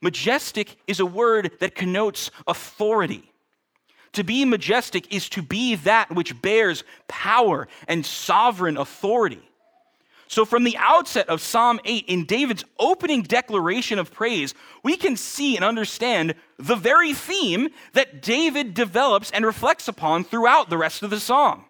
Majestic 0.00 0.76
is 0.86 1.00
a 1.00 1.06
word 1.06 1.50
that 1.60 1.74
connotes 1.74 2.30
authority. 2.46 3.32
To 4.12 4.22
be 4.22 4.44
majestic 4.44 5.12
is 5.12 5.28
to 5.30 5.42
be 5.42 5.74
that 5.76 6.14
which 6.14 6.40
bears 6.40 6.84
power 7.08 7.66
and 7.88 8.06
sovereign 8.06 8.76
authority. 8.76 9.42
So, 10.28 10.44
from 10.44 10.64
the 10.64 10.76
outset 10.78 11.28
of 11.28 11.40
Psalm 11.40 11.80
8, 11.84 12.04
in 12.06 12.24
David's 12.24 12.64
opening 12.78 13.22
declaration 13.22 13.98
of 13.98 14.12
praise, 14.12 14.54
we 14.82 14.96
can 14.96 15.16
see 15.16 15.56
and 15.56 15.64
understand 15.64 16.34
the 16.58 16.76
very 16.76 17.12
theme 17.12 17.68
that 17.92 18.22
David 18.22 18.74
develops 18.74 19.30
and 19.32 19.44
reflects 19.44 19.88
upon 19.88 20.24
throughout 20.24 20.70
the 20.70 20.78
rest 20.78 21.02
of 21.02 21.10
the 21.10 21.20
psalm. 21.20 21.64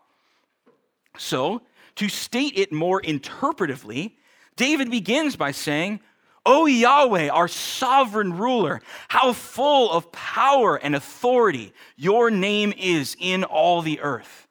So, 1.16 1.62
to 1.96 2.08
state 2.08 2.58
it 2.58 2.72
more 2.72 3.00
interpretively, 3.00 4.12
David 4.56 4.90
begins 4.90 5.36
by 5.36 5.52
saying, 5.52 6.00
O 6.46 6.66
Yahweh, 6.66 7.28
our 7.28 7.48
sovereign 7.48 8.36
ruler, 8.36 8.82
how 9.08 9.32
full 9.32 9.90
of 9.90 10.12
power 10.12 10.76
and 10.76 10.94
authority 10.94 11.72
your 11.96 12.30
name 12.30 12.74
is 12.76 13.16
in 13.18 13.44
all 13.44 13.80
the 13.80 14.00
earth. 14.00 14.46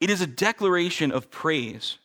It 0.00 0.10
is 0.10 0.20
a 0.20 0.26
declaration 0.26 1.12
of 1.12 1.30
praise 1.30 1.98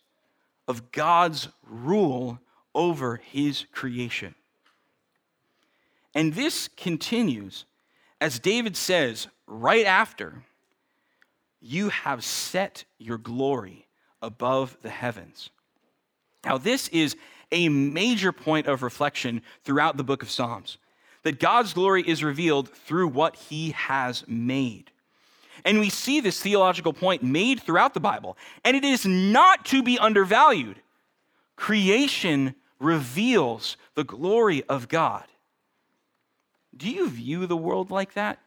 of 0.67 0.91
God's 0.91 1.49
rule 1.63 2.39
over 2.75 3.17
his 3.17 3.65
creation. 3.71 4.35
And 6.13 6.33
this 6.33 6.67
continues 6.67 7.65
as 8.21 8.39
David 8.39 8.75
says 8.75 9.27
right 9.47 9.85
after 9.85 10.43
you 11.61 11.89
have 11.89 12.23
set 12.23 12.85
your 12.97 13.17
glory 13.17 13.87
above 14.21 14.77
the 14.81 14.89
heavens. 14.89 15.49
Now, 16.45 16.57
this 16.57 16.87
is 16.89 17.15
a 17.51 17.69
major 17.69 18.31
point 18.31 18.67
of 18.67 18.83
reflection 18.83 19.41
throughout 19.63 19.97
the 19.97 20.03
book 20.03 20.23
of 20.23 20.29
Psalms 20.29 20.77
that 21.23 21.39
God's 21.39 21.73
glory 21.73 22.03
is 22.07 22.23
revealed 22.23 22.69
through 22.69 23.09
what 23.09 23.35
he 23.35 23.71
has 23.71 24.23
made. 24.27 24.91
And 25.65 25.79
we 25.79 25.89
see 25.89 26.21
this 26.21 26.39
theological 26.39 26.93
point 26.93 27.21
made 27.21 27.61
throughout 27.61 27.93
the 27.93 27.99
Bible, 27.99 28.37
and 28.63 28.77
it 28.77 28.85
is 28.85 29.05
not 29.05 29.65
to 29.65 29.83
be 29.83 29.99
undervalued. 29.99 30.81
Creation 31.57 32.55
reveals 32.79 33.75
the 33.95 34.05
glory 34.05 34.63
of 34.69 34.87
God. 34.87 35.25
Do 36.75 36.89
you 36.89 37.09
view 37.09 37.45
the 37.45 37.57
world 37.57 37.91
like 37.91 38.13
that? 38.13 38.39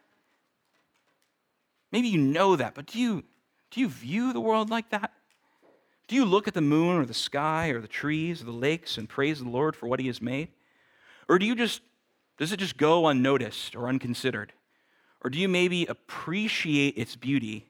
Maybe 1.93 2.07
you 2.07 2.17
know 2.17 2.55
that, 2.55 2.73
but 2.73 2.87
do 2.87 2.99
you, 2.99 3.23
do 3.69 3.79
you 3.79 3.87
view 3.87 4.33
the 4.33 4.41
world 4.41 4.71
like 4.71 4.89
that? 4.89 5.13
Do 6.07 6.15
you 6.15 6.25
look 6.25 6.47
at 6.47 6.55
the 6.55 6.59
moon 6.59 6.97
or 6.97 7.05
the 7.05 7.13
sky 7.13 7.69
or 7.69 7.79
the 7.79 7.87
trees 7.87 8.41
or 8.41 8.45
the 8.45 8.51
lakes 8.51 8.97
and 8.97 9.07
praise 9.07 9.39
the 9.39 9.47
Lord 9.47 9.75
for 9.75 9.87
what 9.87 9.99
he 9.99 10.07
has 10.07 10.19
made? 10.19 10.47
Or 11.29 11.37
do 11.37 11.45
you 11.45 11.55
just, 11.55 11.81
does 12.39 12.51
it 12.51 12.57
just 12.57 12.77
go 12.77 13.07
unnoticed 13.07 13.75
or 13.75 13.87
unconsidered? 13.87 14.53
Or 15.23 15.29
do 15.29 15.37
you 15.37 15.47
maybe 15.47 15.85
appreciate 15.85 16.97
its 16.97 17.15
beauty 17.15 17.67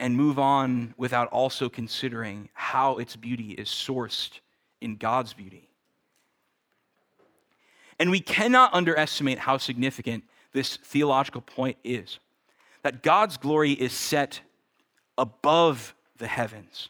and 0.00 0.16
move 0.16 0.36
on 0.36 0.92
without 0.96 1.28
also 1.28 1.68
considering 1.68 2.48
how 2.52 2.98
its 2.98 3.14
beauty 3.14 3.52
is 3.52 3.68
sourced 3.68 4.40
in 4.80 4.96
God's 4.96 5.34
beauty? 5.34 5.68
And 8.00 8.10
we 8.10 8.18
cannot 8.18 8.74
underestimate 8.74 9.38
how 9.38 9.56
significant 9.56 10.24
this 10.52 10.76
theological 10.78 11.42
point 11.42 11.76
is 11.84 12.18
that 12.82 13.02
God's 13.02 13.36
glory 13.36 13.72
is 13.72 13.92
set 13.92 14.40
above 15.16 15.94
the 16.18 16.26
heavens. 16.26 16.88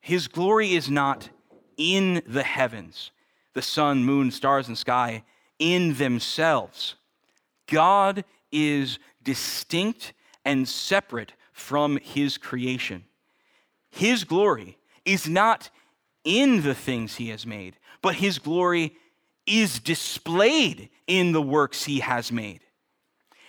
His 0.00 0.28
glory 0.28 0.74
is 0.74 0.90
not 0.90 1.30
in 1.76 2.22
the 2.26 2.42
heavens, 2.42 3.10
the 3.54 3.62
sun, 3.62 4.04
moon, 4.04 4.30
stars, 4.30 4.68
and 4.68 4.78
sky 4.78 5.24
in 5.58 5.94
themselves. 5.94 6.94
God 7.66 8.24
is 8.52 8.98
distinct 9.22 10.12
and 10.44 10.68
separate 10.68 11.32
from 11.52 11.98
his 11.98 12.38
creation. 12.38 13.04
His 13.90 14.24
glory 14.24 14.78
is 15.04 15.28
not 15.28 15.70
in 16.22 16.62
the 16.62 16.74
things 16.74 17.16
he 17.16 17.30
has 17.30 17.46
made, 17.46 17.76
but 18.02 18.16
his 18.16 18.38
glory 18.38 18.94
is 19.46 19.78
displayed 19.78 20.90
in 21.06 21.32
the 21.32 21.42
works 21.42 21.84
he 21.84 22.00
has 22.00 22.30
made. 22.30 22.60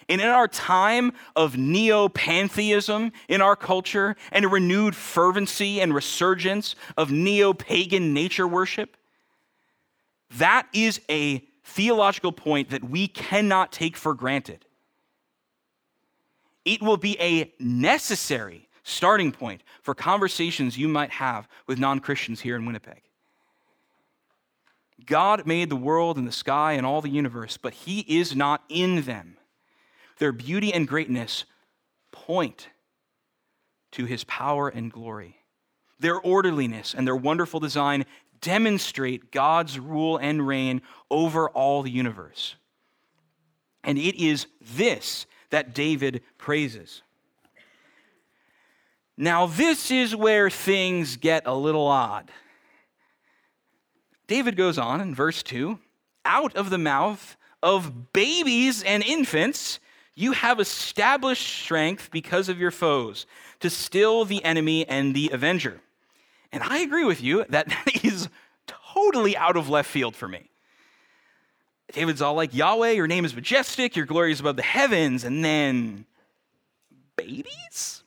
And 0.10 0.22
in 0.22 0.28
our 0.28 0.48
time 0.48 1.12
of 1.36 1.58
neo 1.58 2.08
pantheism 2.08 3.12
in 3.28 3.42
our 3.42 3.56
culture 3.56 4.16
and 4.32 4.46
a 4.46 4.48
renewed 4.48 4.96
fervency 4.96 5.82
and 5.82 5.94
resurgence 5.94 6.76
of 6.96 7.12
neo 7.12 7.54
pagan 7.54 8.14
nature 8.14 8.48
worship, 8.48 8.96
that 10.38 10.68
is 10.74 11.02
a 11.10 11.44
theological 11.64 12.32
point 12.32 12.70
that 12.70 12.90
we 12.90 13.08
cannot 13.08 13.74
take 13.74 13.98
for 13.98 14.14
granted. 14.14 14.66
It 16.64 16.82
will 16.82 16.98
be 16.98 17.20
a 17.20 17.54
necessary 17.60 18.70
starting 18.84 19.34
point 19.34 19.62
for 19.82 19.94
conversations 19.94 20.78
you 20.78 20.88
might 20.88 21.12
have 21.12 21.48
with 21.66 21.80
non 21.80 22.00
Christians 22.00 22.40
here 22.42 22.56
in 22.56 22.66
Winnipeg. 22.66 23.02
God 25.06 25.46
made 25.46 25.70
the 25.70 25.76
world 25.76 26.18
and 26.18 26.28
the 26.28 26.32
sky 26.32 26.74
and 26.74 26.86
all 26.86 27.02
the 27.02 27.10
universe, 27.10 27.58
but 27.58 27.74
He 27.74 28.02
is 28.02 28.36
not 28.36 28.64
in 28.70 29.04
them 29.04 29.38
their 30.20 30.32
beauty 30.32 30.74
and 30.74 30.88
greatness 30.88 31.46
point 32.12 32.70
to 33.92 34.06
his 34.06 34.24
power 34.24 34.70
and 34.70 34.92
glory. 34.92 35.38
Their 36.00 36.20
orderliness 36.20 36.94
and 36.94 37.08
their 37.08 37.16
wonderful 37.16 37.60
design 37.60 38.06
demonstrate 38.42 39.32
God's 39.32 39.80
rule 39.80 40.18
and 40.18 40.48
reign 40.48 40.82
over 41.10 41.50
all 41.50 41.82
the 41.82 41.92
universe. 41.92 42.56
And 43.84 43.98
it 43.98 44.22
is 44.22 44.48
this 44.62 45.26
that 45.50 45.74
David 45.74 46.22
praises. 46.38 47.02
Now, 49.18 49.48
this 49.48 49.90
is 49.90 50.16
where 50.16 50.50
things 50.50 51.18
get 51.18 51.48
a 51.48 51.56
little 51.56 51.88
odd. 51.88 52.30
David 54.28 54.56
goes 54.56 54.78
on 54.78 55.02
in 55.02 55.16
verse 55.16 55.42
2 55.42 55.80
out 56.26 56.56
of 56.56 56.70
the 56.70 56.78
mouth 56.78 57.38
of 57.64 58.14
babies 58.14 58.84
and 58.84 59.02
infants, 59.04 59.80
you 60.18 60.32
have 60.32 60.60
established 60.60 61.48
strength 61.48 62.10
because 62.12 62.50
of 62.50 62.60
your 62.60 62.72
foes 62.72 63.28
to 63.60 63.70
still 63.70 64.26
the 64.26 64.44
enemy 64.44 64.84
and 64.88 65.16
the 65.16 65.30
avenger. 65.32 65.80
And 66.52 66.64
I 66.64 66.80
agree 66.80 67.06
with 67.06 67.22
you 67.22 67.46
that 67.50 67.70
that 67.86 68.04
is 68.04 68.28
totally 68.66 69.38
out 69.38 69.56
of 69.56 69.70
left 69.70 69.88
field 69.88 70.16
for 70.16 70.28
me. 70.28 70.50
David's 71.94 72.24
all 72.24 72.34
like, 72.34 72.56
Yahweh, 72.56 72.92
your 72.92 73.06
name 73.06 73.26
is 73.26 73.36
majestic, 73.36 73.96
your 73.96 74.08
glory 74.08 74.32
is 74.32 74.40
above 74.40 74.56
the 74.56 74.64
heavens, 74.64 75.24
and 75.24 75.46
then 75.46 76.08
babies? 77.16 78.04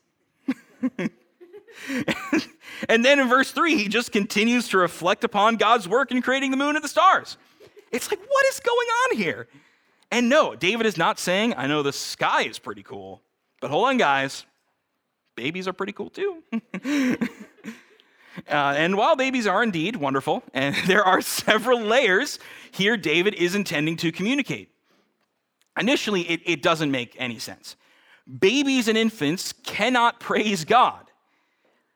and 2.88 3.04
then 3.04 3.20
in 3.20 3.28
verse 3.28 3.52
3, 3.52 3.76
he 3.76 3.86
just 3.86 4.10
continues 4.10 4.66
to 4.70 4.78
reflect 4.78 5.22
upon 5.22 5.56
God's 5.56 5.86
work 5.86 6.10
in 6.10 6.22
creating 6.22 6.50
the 6.50 6.56
moon 6.56 6.74
and 6.74 6.84
the 6.84 6.88
stars. 6.88 7.38
It's 7.92 8.10
like, 8.10 8.20
what 8.20 8.46
is 8.46 8.58
going 8.58 8.88
on 8.88 9.16
here? 9.16 9.46
And 10.10 10.28
no, 10.28 10.56
David 10.56 10.86
is 10.86 10.96
not 10.96 11.18
saying, 11.18 11.54
I 11.56 11.66
know 11.66 11.82
the 11.82 11.92
sky 11.92 12.42
is 12.42 12.58
pretty 12.58 12.82
cool, 12.82 13.22
but 13.60 13.70
hold 13.70 13.88
on, 13.88 13.96
guys. 13.96 14.44
Babies 15.36 15.68
are 15.68 15.72
pretty 15.72 15.92
cool 15.92 16.10
too. 16.10 16.42
uh, 16.84 17.14
and 18.48 18.96
while 18.96 19.14
babies 19.16 19.46
are 19.46 19.62
indeed 19.62 19.96
wonderful, 19.96 20.42
and 20.54 20.74
there 20.86 21.04
are 21.04 21.20
several 21.20 21.80
layers 21.80 22.38
here, 22.72 22.96
David 22.96 23.34
is 23.34 23.54
intending 23.54 23.96
to 23.98 24.10
communicate. 24.10 24.70
Initially, 25.78 26.22
it, 26.22 26.40
it 26.44 26.62
doesn't 26.62 26.90
make 26.90 27.14
any 27.18 27.38
sense. 27.38 27.76
Babies 28.38 28.88
and 28.88 28.98
infants 28.98 29.52
cannot 29.64 30.20
praise 30.20 30.64
God. 30.64 31.10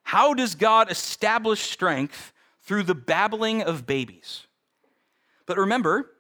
How 0.05 0.35
does 0.35 0.55
God 0.55 0.90
establish 0.90 1.61
strength 1.62 2.33
through 2.62 2.85
the 2.85 2.94
babbling 2.94 3.62
of 3.62 3.87
babies? 3.87 4.46
But 5.46 5.59
remember, 5.59 6.12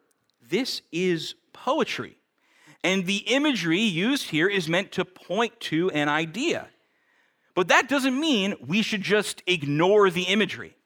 this 0.42 0.82
is 0.92 1.34
poetry. 1.64 2.18
And 2.82 3.06
the 3.06 3.24
imagery 3.26 3.80
used 3.80 4.28
here 4.28 4.48
is 4.48 4.68
meant 4.68 4.92
to 4.92 5.04
point 5.06 5.58
to 5.60 5.90
an 5.92 6.10
idea. 6.10 6.68
But 7.54 7.68
that 7.68 7.88
doesn't 7.88 8.20
mean 8.20 8.54
we 8.66 8.82
should 8.82 9.00
just 9.00 9.42
ignore 9.46 10.10
the 10.10 10.24
imagery. 10.24 10.76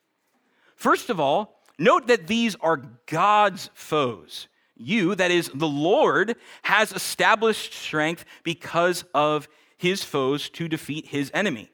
First 0.76 1.10
of 1.10 1.18
all, 1.18 1.60
note 1.80 2.06
that 2.06 2.28
these 2.28 2.54
are 2.60 2.82
God's 3.06 3.70
foes. 3.74 4.46
You, 4.76 5.16
that 5.16 5.32
is, 5.32 5.50
the 5.52 5.66
Lord, 5.66 6.36
has 6.62 6.92
established 6.92 7.72
strength 7.72 8.24
because 8.44 9.04
of 9.12 9.48
his 9.76 10.04
foes 10.04 10.48
to 10.50 10.68
defeat 10.68 11.06
his 11.06 11.32
enemy. 11.34 11.72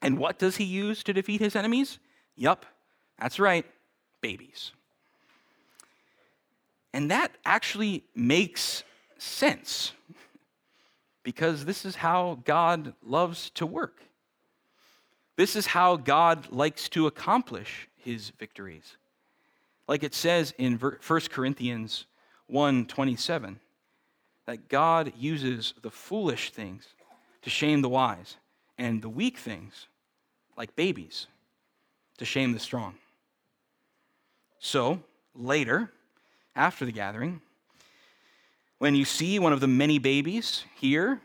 And 0.00 0.16
what 0.16 0.38
does 0.38 0.56
he 0.56 0.64
use 0.64 1.02
to 1.02 1.12
defeat 1.12 1.42
his 1.42 1.54
enemies? 1.54 1.98
Yup, 2.36 2.64
that's 3.18 3.38
right, 3.38 3.66
babies. 4.22 4.72
And 6.98 7.12
that 7.12 7.30
actually 7.44 8.02
makes 8.16 8.82
sense 9.18 9.92
because 11.22 11.64
this 11.64 11.84
is 11.84 11.94
how 11.94 12.40
God 12.44 12.92
loves 13.04 13.50
to 13.50 13.66
work. 13.66 14.02
This 15.36 15.54
is 15.54 15.66
how 15.68 15.94
God 15.94 16.50
likes 16.50 16.88
to 16.88 17.06
accomplish 17.06 17.88
his 17.98 18.30
victories. 18.30 18.96
Like 19.86 20.02
it 20.02 20.12
says 20.12 20.52
in 20.58 20.76
1 20.76 21.30
Corinthians 21.30 22.06
1:27 22.50 23.60
that 24.46 24.68
God 24.68 25.12
uses 25.16 25.74
the 25.80 25.92
foolish 25.92 26.50
things 26.50 26.96
to 27.42 27.48
shame 27.48 27.80
the 27.80 27.88
wise 27.88 28.38
and 28.76 29.02
the 29.02 29.08
weak 29.08 29.38
things 29.38 29.86
like 30.56 30.74
babies 30.74 31.28
to 32.16 32.24
shame 32.24 32.54
the 32.54 32.58
strong. 32.58 32.98
So, 34.58 35.00
later, 35.32 35.92
after 36.58 36.84
the 36.84 36.92
gathering. 36.92 37.40
When 38.78 38.94
you 38.94 39.04
see 39.04 39.38
one 39.38 39.52
of 39.52 39.60
the 39.60 39.66
many 39.66 39.98
babies 39.98 40.64
here, 40.76 41.20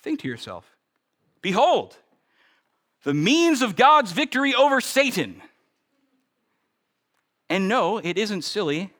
think 0.00 0.20
to 0.20 0.28
yourself 0.28 0.76
Behold, 1.42 1.96
the 3.04 3.14
means 3.14 3.62
of 3.62 3.76
God's 3.76 4.12
victory 4.12 4.54
over 4.54 4.80
Satan. 4.80 5.42
And 7.50 7.68
no, 7.68 7.98
it 7.98 8.18
isn't 8.18 8.42
silly 8.42 8.90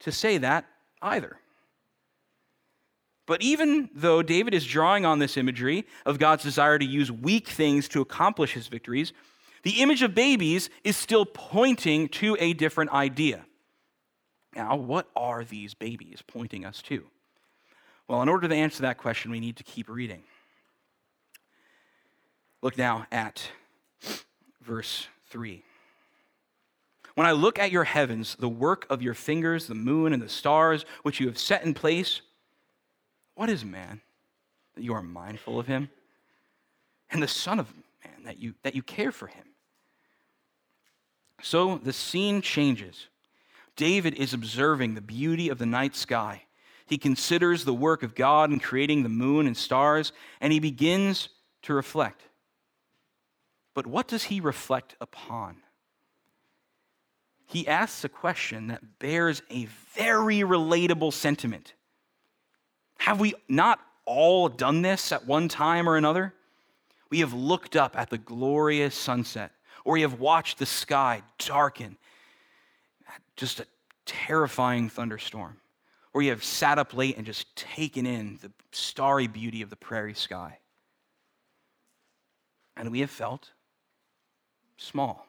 to 0.00 0.12
say 0.12 0.38
that 0.38 0.66
either. 1.00 1.38
But 3.26 3.42
even 3.42 3.90
though 3.94 4.22
David 4.22 4.54
is 4.54 4.66
drawing 4.66 5.04
on 5.04 5.18
this 5.18 5.36
imagery 5.36 5.86
of 6.04 6.18
God's 6.18 6.44
desire 6.44 6.78
to 6.78 6.84
use 6.84 7.10
weak 7.10 7.48
things 7.48 7.88
to 7.88 8.00
accomplish 8.00 8.52
his 8.52 8.68
victories, 8.68 9.12
the 9.62 9.82
image 9.82 10.02
of 10.02 10.14
babies 10.14 10.70
is 10.84 10.96
still 10.96 11.24
pointing 11.24 12.08
to 12.10 12.36
a 12.38 12.52
different 12.52 12.92
idea. 12.92 13.44
Now, 14.56 14.74
what 14.74 15.10
are 15.14 15.44
these 15.44 15.74
babies 15.74 16.22
pointing 16.26 16.64
us 16.64 16.80
to? 16.82 17.04
Well, 18.08 18.22
in 18.22 18.28
order 18.28 18.48
to 18.48 18.54
answer 18.54 18.82
that 18.82 18.96
question, 18.96 19.30
we 19.30 19.38
need 19.38 19.56
to 19.56 19.64
keep 19.64 19.88
reading. 19.88 20.22
Look 22.62 22.78
now 22.78 23.06
at 23.12 23.50
verse 24.62 25.08
3. 25.28 25.62
When 27.16 27.26
I 27.26 27.32
look 27.32 27.58
at 27.58 27.70
your 27.70 27.84
heavens, 27.84 28.34
the 28.38 28.48
work 28.48 28.86
of 28.88 29.02
your 29.02 29.14
fingers, 29.14 29.66
the 29.66 29.74
moon 29.74 30.14
and 30.14 30.22
the 30.22 30.28
stars, 30.28 30.86
which 31.02 31.20
you 31.20 31.26
have 31.26 31.38
set 31.38 31.64
in 31.64 31.74
place, 31.74 32.22
what 33.34 33.50
is 33.50 33.64
man 33.64 34.00
that 34.74 34.84
you 34.84 34.94
are 34.94 35.02
mindful 35.02 35.58
of 35.58 35.66
him? 35.66 35.90
And 37.10 37.22
the 37.22 37.28
Son 37.28 37.60
of 37.60 37.72
Man 38.04 38.24
that 38.24 38.38
you, 38.38 38.54
that 38.62 38.74
you 38.74 38.82
care 38.82 39.12
for 39.12 39.26
him? 39.26 39.44
So 41.42 41.76
the 41.76 41.92
scene 41.92 42.40
changes. 42.40 43.08
David 43.76 44.14
is 44.14 44.32
observing 44.32 44.94
the 44.94 45.00
beauty 45.00 45.48
of 45.48 45.58
the 45.58 45.66
night 45.66 45.94
sky. 45.94 46.42
He 46.86 46.98
considers 46.98 47.64
the 47.64 47.74
work 47.74 48.02
of 48.02 48.14
God 48.14 48.50
in 48.50 48.60
creating 48.60 49.02
the 49.02 49.08
moon 49.08 49.46
and 49.46 49.56
stars, 49.56 50.12
and 50.40 50.52
he 50.52 50.60
begins 50.60 51.28
to 51.62 51.74
reflect. 51.74 52.22
But 53.74 53.86
what 53.86 54.08
does 54.08 54.24
he 54.24 54.40
reflect 54.40 54.96
upon? 55.00 55.56
He 57.46 57.68
asks 57.68 58.04
a 58.04 58.08
question 58.08 58.68
that 58.68 58.98
bears 58.98 59.42
a 59.50 59.66
very 59.94 60.38
relatable 60.38 61.12
sentiment. 61.12 61.74
Have 62.98 63.20
we 63.20 63.34
not 63.48 63.80
all 64.04 64.48
done 64.48 64.82
this 64.82 65.12
at 65.12 65.26
one 65.26 65.48
time 65.48 65.88
or 65.88 65.96
another? 65.96 66.34
We 67.10 67.20
have 67.20 67.32
looked 67.32 67.76
up 67.76 67.96
at 67.96 68.10
the 68.10 68.18
glorious 68.18 68.94
sunset, 68.94 69.52
or 69.84 69.94
we 69.94 70.00
have 70.00 70.18
watched 70.18 70.58
the 70.58 70.66
sky 70.66 71.22
darken, 71.38 71.98
just 73.36 73.60
a 73.60 73.66
terrifying 74.04 74.88
thunderstorm, 74.88 75.58
or 76.12 76.22
you 76.22 76.30
have 76.30 76.44
sat 76.44 76.78
up 76.78 76.94
late 76.94 77.16
and 77.16 77.26
just 77.26 77.54
taken 77.56 78.06
in 78.06 78.38
the 78.42 78.50
starry 78.72 79.26
beauty 79.26 79.62
of 79.62 79.70
the 79.70 79.76
prairie 79.76 80.14
sky. 80.14 80.58
And 82.76 82.90
we 82.90 83.00
have 83.00 83.10
felt 83.10 83.50
small, 84.76 85.26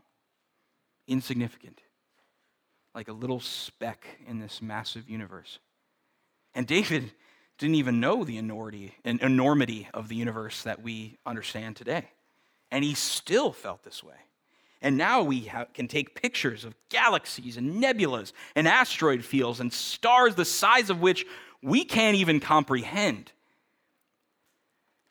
insignificant, 1.08 1.82
like 2.94 3.08
a 3.08 3.14
little 3.14 3.40
speck 3.40 4.06
in 4.28 4.40
this 4.40 4.62
massive 4.62 5.10
universe. 5.10 5.60
And 6.54 6.68
David 6.68 7.12
didn't 7.58 7.76
even 7.76 8.00
know 8.00 8.24
the 8.24 8.38
enormity, 8.38 8.96
enormity 9.04 9.88
of 9.94 10.10
the 10.10 10.16
universe 10.16 10.64
that 10.64 10.82
we 10.82 11.18
understand 11.26 11.76
today. 11.76 12.10
And 12.72 12.84
he 12.84 12.94
still 12.94 13.52
felt 13.52 13.84
this 13.84 14.04
way. 14.04 14.16
And 14.82 14.98
now 14.98 15.24
we 15.24 15.52
can 15.74 15.88
take 15.88 16.22
pictures 16.22 16.64
of 16.64 16.76
galaxies 16.90 17.58
and 17.58 17.82
nebulas 17.82 18.32
and 18.56 18.68
asteroid 18.68 19.26
fields 19.26 19.60
and 19.60 19.74
stars 19.74 20.36
the 20.36 20.46
size 20.46 20.90
of 20.90 21.02
which 21.02 21.26
we 21.62 21.84
can't 21.84 22.16
even 22.16 22.40
comprehend. 22.40 23.32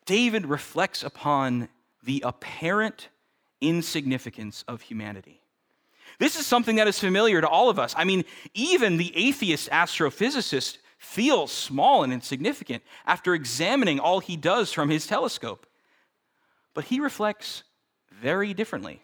David 0.04 0.46
reflects 0.46 1.02
upon 1.02 1.68
the 2.04 2.22
apparent 2.24 3.08
insignificance 3.60 4.64
of 4.68 4.82
humanity. 4.82 5.40
This 6.18 6.38
is 6.38 6.46
something 6.46 6.76
that 6.76 6.86
is 6.88 6.98
familiar 6.98 7.40
to 7.40 7.48
all 7.48 7.68
of 7.68 7.78
us. 7.78 7.94
I 7.96 8.04
mean, 8.04 8.24
even 8.54 8.96
the 8.96 9.12
atheist 9.16 9.68
astrophysicist 9.70 10.78
feels 10.98 11.52
small 11.52 12.04
and 12.04 12.12
insignificant 12.12 12.82
after 13.04 13.34
examining 13.34 14.00
all 14.00 14.20
he 14.20 14.36
does 14.36 14.72
from 14.72 14.88
his 14.88 15.06
telescope. 15.06 15.66
But 16.72 16.84
he 16.84 17.00
reflects 17.00 17.64
very 18.12 18.54
differently. 18.54 19.02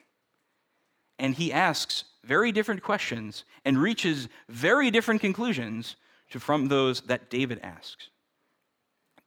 And 1.22 1.36
he 1.36 1.52
asks 1.52 2.04
very 2.24 2.50
different 2.50 2.82
questions 2.82 3.44
and 3.64 3.78
reaches 3.78 4.28
very 4.48 4.90
different 4.90 5.20
conclusions 5.20 5.96
from 6.28 6.66
those 6.66 7.02
that 7.02 7.30
David 7.30 7.60
asks. 7.62 8.08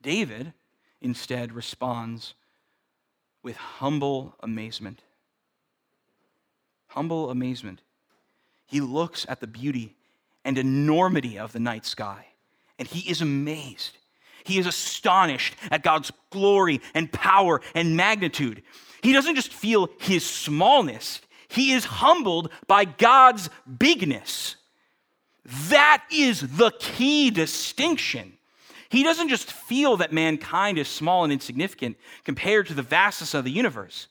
David 0.02 0.54
instead 1.02 1.54
responds 1.54 2.34
with 3.42 3.56
humble 3.56 4.36
amazement. 4.42 5.02
Humble 6.88 7.30
amazement. 7.30 7.82
He 8.68 8.82
looks 8.82 9.26
at 9.30 9.40
the 9.40 9.48
beauty 9.48 9.96
and 10.44 10.58
enormity 10.58 11.40
of 11.40 11.54
the 11.54 11.60
night 11.60 11.86
sky 11.86 12.28
and 12.78 12.88
he 12.88 13.10
is 13.10 13.22
amazed. 13.22 13.98
He 14.44 14.60
is 14.60 14.68
astonished 14.68 15.56
at 15.72 15.82
God's 15.84 16.12
glory 16.30 16.82
and 16.94 17.12
power 17.12 17.62
and 17.74 17.96
magnitude. 17.96 18.64
He 19.02 19.14
doesn't 19.14 19.36
just 19.36 19.54
feel 19.54 19.90
his 20.00 20.26
smallness, 20.26 21.22
he 21.56 21.72
is 21.74 21.86
humbled 21.86 22.52
by 22.68 22.86
God's 22.86 23.50
bigness. 23.78 24.56
That 25.70 26.04
is 26.12 26.42
the 26.42 26.72
key 26.80 27.32
distinction. 27.32 28.34
He 28.90 29.04
doesn't 29.04 29.30
just 29.30 29.52
feel 29.52 29.98
that 29.98 30.14
mankind 30.14 30.78
is 30.78 30.88
small 30.88 31.24
and 31.24 31.34
insignificant 31.34 31.98
compared 32.24 32.68
to 32.68 32.74
the 32.74 32.82
vastness 32.82 33.34
of 33.34 33.44
the 33.44 33.52
universe. 33.52 34.08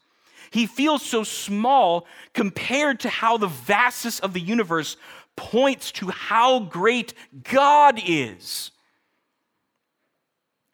He 0.51 0.67
feels 0.67 1.03
so 1.03 1.25
small 1.25 2.07
compared 2.33 3.01
to 3.01 3.09
how 3.09 3.37
the 3.39 3.49
vastness 3.49 4.21
of 4.21 4.33
the 4.33 4.41
universe 4.41 4.97
points 5.37 5.91
to 5.93 6.11
how 6.11 6.61
great 6.61 7.15
God 7.43 8.01
is. 8.05 8.71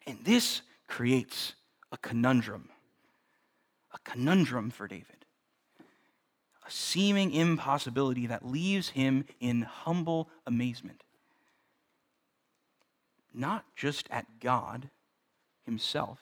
And 0.05 0.19
this 0.23 0.61
creates 0.87 1.53
a 1.91 1.97
conundrum, 1.97 2.69
a 3.93 3.97
conundrum 4.09 4.69
for 4.69 4.87
David, 4.87 5.20
seeming 6.71 7.31
impossibility 7.31 8.27
that 8.27 8.45
leaves 8.45 8.89
him 8.89 9.25
in 9.39 9.61
humble 9.61 10.29
amazement. 10.45 11.03
Not 13.33 13.65
just 13.75 14.07
at 14.11 14.39
God 14.39 14.89
himself, 15.65 16.19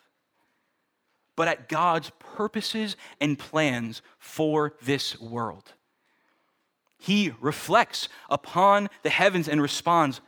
but 1.36 1.48
at 1.48 1.70
God's 1.70 2.12
purposes 2.20 2.96
and 3.22 3.40
plans 3.40 4.02
for 4.18 4.74
this 4.82 5.20
world 5.20 5.74
he 7.00 7.34
reflects 7.40 8.10
upon 8.30 8.90
the 9.04 9.10
heavens 9.10 9.48
and 9.48 9.62
responds, 9.62 10.22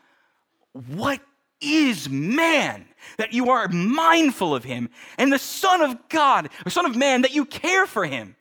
What 0.72 1.20
is 1.60 2.10
man 2.10 2.88
that 3.18 3.34
you 3.34 3.52
are 3.52 3.68
mindful 3.68 4.56
of 4.56 4.64
him, 4.64 4.90
and 5.18 5.32
the 5.32 5.38
Son 5.38 5.82
of 5.82 6.10
God, 6.10 6.50
or 6.66 6.70
Son 6.70 6.86
of 6.86 6.96
Man, 6.96 7.22
that 7.22 7.36
you 7.36 7.46
care 7.46 7.86
for 7.86 8.06
him? 8.06 8.36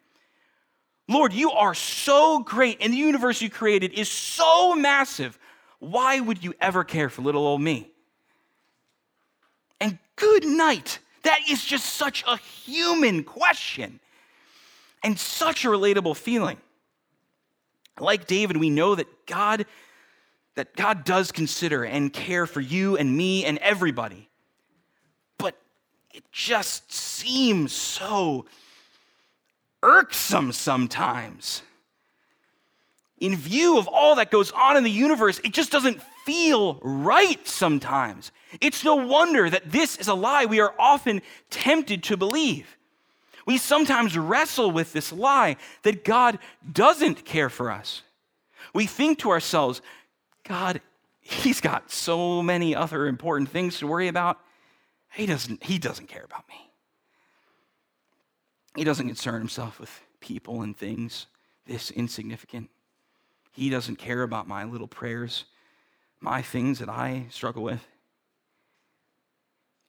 Lord, 1.10 1.32
you 1.32 1.50
are 1.50 1.74
so 1.74 2.38
great, 2.38 2.78
and 2.80 2.92
the 2.92 2.96
universe 2.96 3.42
you 3.42 3.50
created 3.50 3.92
is 3.94 4.08
so 4.08 4.76
massive. 4.76 5.36
Why 5.80 6.20
would 6.20 6.44
you 6.44 6.54
ever 6.60 6.84
care 6.84 7.08
for 7.10 7.22
little 7.22 7.44
old 7.44 7.60
me? 7.60 7.90
And 9.80 9.98
good 10.14 10.46
night. 10.46 11.00
That 11.24 11.40
is 11.50 11.64
just 11.64 11.86
such 11.96 12.22
a 12.28 12.36
human 12.36 13.24
question 13.24 13.98
and 15.02 15.18
such 15.18 15.64
a 15.64 15.68
relatable 15.68 16.16
feeling. 16.16 16.58
Like 17.98 18.28
David, 18.28 18.56
we 18.56 18.70
know 18.70 18.94
that 18.94 19.26
God 19.26 19.66
that 20.54 20.76
God 20.76 21.04
does 21.04 21.32
consider 21.32 21.84
and 21.84 22.12
care 22.12 22.46
for 22.46 22.60
you 22.60 22.96
and 22.96 23.16
me 23.16 23.44
and 23.44 23.58
everybody. 23.58 24.28
But 25.38 25.56
it 26.12 26.24
just 26.30 26.92
seems 26.92 27.72
so 27.72 28.46
irksome 29.82 30.52
sometimes. 30.52 31.62
In 33.18 33.36
view 33.36 33.78
of 33.78 33.86
all 33.86 34.14
that 34.16 34.30
goes 34.30 34.50
on 34.52 34.76
in 34.76 34.84
the 34.84 34.90
universe, 34.90 35.40
it 35.44 35.52
just 35.52 35.70
doesn't 35.70 36.00
feel 36.24 36.78
right 36.82 37.46
sometimes. 37.46 38.32
It's 38.60 38.84
no 38.84 38.94
wonder 38.94 39.50
that 39.50 39.70
this 39.70 39.96
is 39.96 40.08
a 40.08 40.14
lie 40.14 40.46
we 40.46 40.60
are 40.60 40.74
often 40.78 41.22
tempted 41.50 42.02
to 42.04 42.16
believe. 42.16 42.76
We 43.46 43.58
sometimes 43.58 44.16
wrestle 44.16 44.70
with 44.70 44.92
this 44.92 45.12
lie 45.12 45.56
that 45.82 46.04
God 46.04 46.38
doesn't 46.70 47.24
care 47.24 47.50
for 47.50 47.70
us. 47.70 48.02
We 48.74 48.86
think 48.86 49.18
to 49.20 49.30
ourselves, 49.30 49.82
God, 50.44 50.80
He's 51.20 51.60
got 51.60 51.90
so 51.90 52.42
many 52.42 52.74
other 52.74 53.06
important 53.06 53.50
things 53.50 53.78
to 53.78 53.86
worry 53.86 54.08
about. 54.08 54.38
He 55.12 55.26
doesn't, 55.26 55.62
he 55.62 55.78
doesn't 55.78 56.08
care 56.08 56.24
about 56.24 56.48
me. 56.48 56.69
He 58.80 58.84
doesn't 58.84 59.08
concern 59.08 59.40
himself 59.40 59.78
with 59.78 59.90
people 60.20 60.62
and 60.62 60.74
things 60.74 61.26
this 61.66 61.90
insignificant. 61.90 62.70
He 63.52 63.68
doesn't 63.68 63.96
care 63.96 64.22
about 64.22 64.48
my 64.48 64.64
little 64.64 64.86
prayers, 64.88 65.44
my 66.18 66.40
things 66.40 66.78
that 66.78 66.88
I 66.88 67.26
struggle 67.28 67.62
with. 67.62 67.86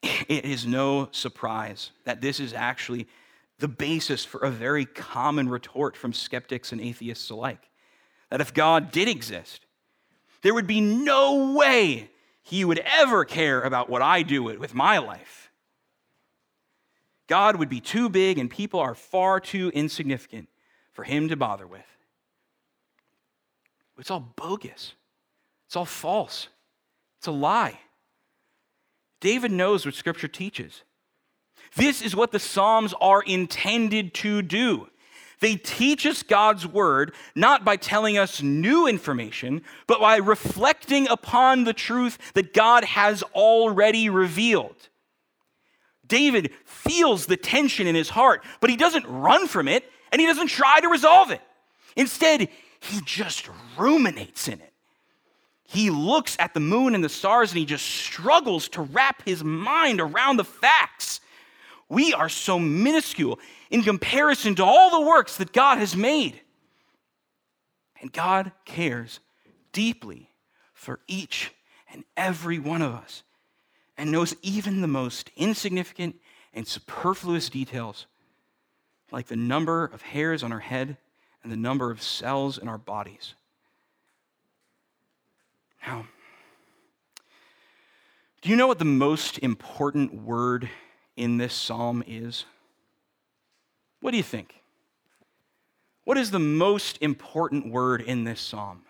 It 0.04 0.44
is 0.44 0.66
no 0.66 1.08
surprise 1.12 1.92
that 2.04 2.20
this 2.20 2.42
is 2.42 2.52
actually 2.52 3.08
the 3.60 3.70
basis 3.70 4.26
for 4.26 4.42
a 4.42 4.52
very 4.52 4.84
common 4.84 5.48
retort 5.48 5.96
from 5.96 6.12
skeptics 6.12 6.74
and 6.74 6.82
atheists 6.82 7.30
alike 7.30 7.70
that 8.30 8.42
if 8.42 8.54
God 8.54 8.92
did 8.92 9.08
exist, 9.08 9.66
there 10.42 10.54
would 10.54 10.68
be 10.68 10.82
no 10.82 11.54
way 11.54 12.10
he 12.42 12.66
would 12.66 12.80
ever 12.80 13.24
care 13.24 13.62
about 13.62 13.90
what 13.90 14.02
I 14.02 14.22
do 14.22 14.44
with 14.44 14.74
my 14.74 14.98
life. 14.98 15.50
God 17.32 17.56
would 17.56 17.70
be 17.70 17.80
too 17.80 18.10
big 18.10 18.38
and 18.40 18.52
people 18.52 18.82
are 18.82 18.94
far 18.94 19.40
too 19.40 19.72
insignificant 19.74 20.50
for 20.92 21.06
him 21.06 21.30
to 21.30 21.38
bother 21.38 21.66
with. 21.66 21.86
It's 23.98 24.12
all 24.12 24.34
bogus. 24.36 24.96
It's 25.66 25.78
all 25.78 25.86
false. 25.86 26.50
It's 27.20 27.28
a 27.28 27.32
lie. 27.32 27.80
David 29.22 29.50
knows 29.50 29.86
what 29.86 29.96
Scripture 29.96 30.28
teaches. 30.28 30.84
This 31.78 32.02
is 32.02 32.18
what 32.18 32.34
the 32.34 32.40
Psalms 32.40 32.94
are 33.00 33.24
intended 33.24 34.14
to 34.16 34.42
do. 34.42 34.90
They 35.40 35.56
teach 35.56 36.06
us 36.06 36.24
God's 36.24 36.68
word 36.68 37.14
not 37.34 37.64
by 37.64 37.78
telling 37.78 38.18
us 38.18 38.42
new 38.42 38.88
information, 38.88 39.62
but 39.88 40.02
by 40.02 40.18
reflecting 40.18 41.08
upon 41.08 41.64
the 41.64 41.72
truth 41.72 42.34
that 42.34 42.54
God 42.54 42.84
has 42.84 43.24
already 43.24 44.10
revealed. 44.10 44.90
David 46.12 46.52
feels 46.66 47.26
the 47.26 47.38
tension 47.38 47.88
in 47.88 47.96
his 47.96 48.10
heart, 48.10 48.44
but 48.60 48.70
he 48.70 48.76
doesn't 48.76 49.08
run 49.08 49.48
from 49.48 49.70
it 49.70 49.90
and 50.12 50.20
he 50.20 50.28
doesn't 50.28 50.48
try 50.48 50.82
to 50.82 50.90
resolve 50.90 51.32
it. 51.32 51.40
Instead, 51.96 52.50
he 52.82 53.00
just 53.06 53.50
ruminates 53.78 54.50
in 54.50 54.60
it. 54.60 54.74
He 55.64 55.90
looks 55.90 56.36
at 56.38 56.54
the 56.54 56.60
moon 56.60 56.96
and 56.96 57.04
the 57.04 57.08
stars 57.08 57.52
and 57.52 57.60
he 57.60 57.66
just 57.66 57.86
struggles 57.86 58.68
to 58.70 58.82
wrap 58.82 59.24
his 59.24 59.42
mind 59.42 60.02
around 60.02 60.36
the 60.36 60.44
facts. 60.44 61.22
We 61.88 62.14
are 62.14 62.28
so 62.28 62.60
minuscule 62.60 63.40
in 63.70 63.82
comparison 63.82 64.56
to 64.56 64.66
all 64.66 64.90
the 64.90 65.08
works 65.08 65.38
that 65.38 65.54
God 65.54 65.78
has 65.78 65.96
made. 65.96 66.42
And 68.02 68.12
God 68.12 68.52
cares 68.66 69.22
deeply 69.72 70.30
for 70.74 71.00
each 71.08 71.54
and 71.94 72.04
every 72.18 72.60
one 72.60 72.82
of 72.82 72.92
us 72.92 73.24
and 73.98 74.12
knows 74.12 74.36
even 74.42 74.82
the 74.82 74.88
most 74.88 75.30
insignificant 75.36 76.16
and 76.54 76.68
superfluous 76.68 77.50
details, 77.50 78.08
like 79.12 79.28
the 79.28 79.36
number 79.36 79.86
of 79.86 80.02
hairs 80.02 80.44
on 80.44 80.52
our 80.52 80.60
head 80.60 80.98
and 81.44 81.52
the 81.52 81.58
number 81.58 81.92
of 81.92 82.02
cells 82.02 82.58
in 82.58 82.68
our 82.68 82.78
bodies. 82.78 83.36
Now, 85.86 86.06
do 88.42 88.50
you 88.50 88.56
know 88.56 88.68
what 88.68 88.80
the 88.80 88.86
most 88.86 89.38
important 89.40 90.14
word 90.14 90.70
in 91.16 91.38
this 91.38 91.54
psalm 91.54 92.04
is? 92.08 92.46
What 94.00 94.12
do 94.12 94.18
you 94.18 94.24
think? 94.24 94.56
What 96.04 96.18
is 96.18 96.32
the 96.32 96.40
most 96.40 96.98
important 97.02 97.72
word 97.72 98.02
in 98.02 98.24
this 98.24 98.42
psalm? 98.42 98.84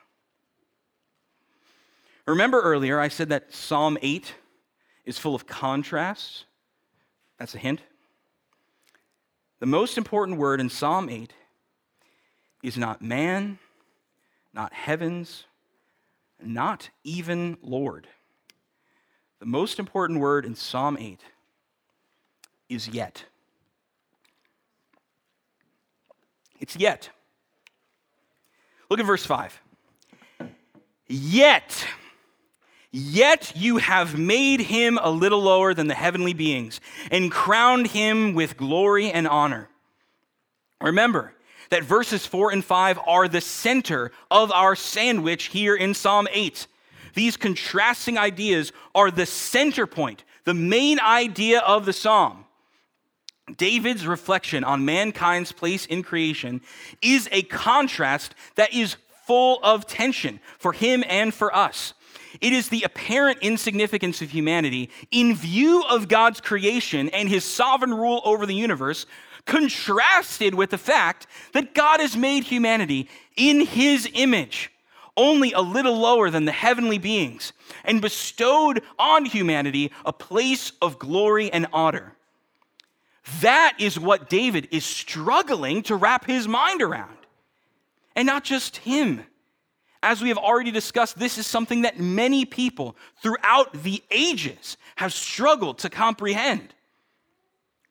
Remember 2.26 2.62
earlier, 2.62 3.00
I 3.00 3.10
said 3.10 3.30
that 3.30 3.54
Psalm 3.54 3.98
8 4.02 4.36
is 5.06 5.18
full 5.18 5.36
of 5.36 5.48
contrasts. 5.48 6.46
That's 7.38 7.56
a 7.56 7.58
hint. 7.58 7.82
The 9.60 9.66
most 9.66 9.98
important 9.98 10.38
word 10.38 10.60
in 10.60 10.70
Psalm 10.70 11.10
8 11.10 11.34
is 12.64 12.78
not 12.78 13.02
man, 13.02 13.60
not 14.54 14.74
heavens, 14.74 15.46
not 16.44 16.90
even 17.04 17.58
Lord. 17.62 18.08
The 19.40 19.46
most 19.46 19.80
important 19.80 20.20
word 20.20 20.46
in 20.46 20.56
Psalm 20.56 20.98
8 21.00 21.20
is 22.70 22.88
yet. 22.88 23.26
It's 26.60 26.76
yet. 26.76 27.10
Look 28.90 29.00
at 29.00 29.06
verse 29.06 29.26
5. 29.26 29.62
Yet 31.08 31.86
Yet 32.92 33.54
you 33.56 33.78
have 33.78 34.18
made 34.18 34.60
him 34.60 35.00
a 35.02 35.10
little 35.10 35.42
lower 35.42 35.74
than 35.74 35.88
the 35.88 35.94
heavenly 35.94 36.34
beings 36.34 36.82
and 37.10 37.32
crowned 37.32 37.88
him 37.88 38.34
with 38.34 38.58
glory 38.58 39.10
and 39.10 39.28
honor. 39.28 39.70
Remember 40.82 41.34
that 41.70 41.84
verses 41.84 42.26
4 42.26 42.52
and 42.52 42.66
5 42.66 43.00
are 43.08 43.30
the 43.30 43.40
center 43.40 44.12
of 44.30 44.52
our 44.52 44.76
sandwich 44.76 45.46
here 45.46 45.76
in 45.76 45.94
Psalm 45.94 46.28
8. 46.32 46.68
These 47.14 47.38
contrasting 47.38 48.18
ideas 48.18 48.74
are 48.94 49.10
the 49.10 49.26
center 49.26 49.88
point, 49.88 50.26
the 50.44 50.54
main 50.54 51.00
idea 51.00 51.60
of 51.60 51.86
the 51.86 51.94
psalm. 51.94 52.46
David's 53.58 54.06
reflection 54.06 54.64
on 54.64 54.86
mankind's 54.86 55.52
place 55.52 55.86
in 55.86 56.04
creation 56.04 56.62
is 57.02 57.30
a 57.32 57.44
contrast 57.44 58.36
that 58.56 58.74
is 58.74 58.98
full 59.26 59.60
of 59.64 59.88
tension 59.88 60.40
for 60.58 60.74
him 60.74 61.04
and 61.08 61.34
for 61.34 61.56
us. 61.56 61.94
It 62.40 62.54
is 62.54 62.70
the 62.70 62.84
apparent 62.84 63.40
insignificance 63.42 64.22
of 64.22 64.30
humanity 64.30 64.90
in 65.12 65.36
view 65.36 65.84
of 65.90 66.08
God's 66.08 66.40
creation 66.40 67.10
and 67.10 67.28
his 67.28 67.44
sovereign 67.44 67.94
rule 67.94 68.22
over 68.24 68.46
the 68.46 68.56
universe, 68.56 69.06
contrasted 69.46 70.56
with 70.56 70.70
the 70.70 70.78
fact 70.78 71.28
that 71.54 71.74
God 71.74 72.00
has 72.00 72.16
made 72.16 72.44
humanity 72.44 73.10
in 73.36 73.66
his 73.66 74.08
image, 74.14 74.72
only 75.18 75.52
a 75.52 75.62
little 75.62 75.98
lower 75.98 76.30
than 76.30 76.46
the 76.46 76.52
heavenly 76.52 76.98
beings, 76.98 77.52
and 77.84 78.02
bestowed 78.02 78.82
on 78.98 79.26
humanity 79.26 79.92
a 80.06 80.14
place 80.14 80.72
of 80.82 81.00
glory 81.00 81.52
and 81.52 81.68
honor. 81.74 82.16
That 83.42 83.76
is 83.80 84.00
what 84.00 84.30
David 84.30 84.68
is 84.72 84.86
struggling 84.86 85.84
to 85.84 85.96
wrap 85.96 86.26
his 86.26 86.48
mind 86.48 86.82
around. 86.82 87.18
And 88.16 88.26
not 88.26 88.44
just 88.44 88.78
him. 88.78 89.26
As 90.04 90.22
we 90.22 90.30
have 90.30 90.38
already 90.38 90.72
discussed, 90.72 91.20
this 91.20 91.38
is 91.38 91.46
something 91.46 91.84
that 91.84 92.00
many 92.00 92.46
people 92.46 92.96
throughout 93.22 93.84
the 93.84 94.02
ages 94.10 94.78
have 94.96 95.14
struggled 95.14 95.78
to 95.80 95.90
comprehend. 95.90 96.74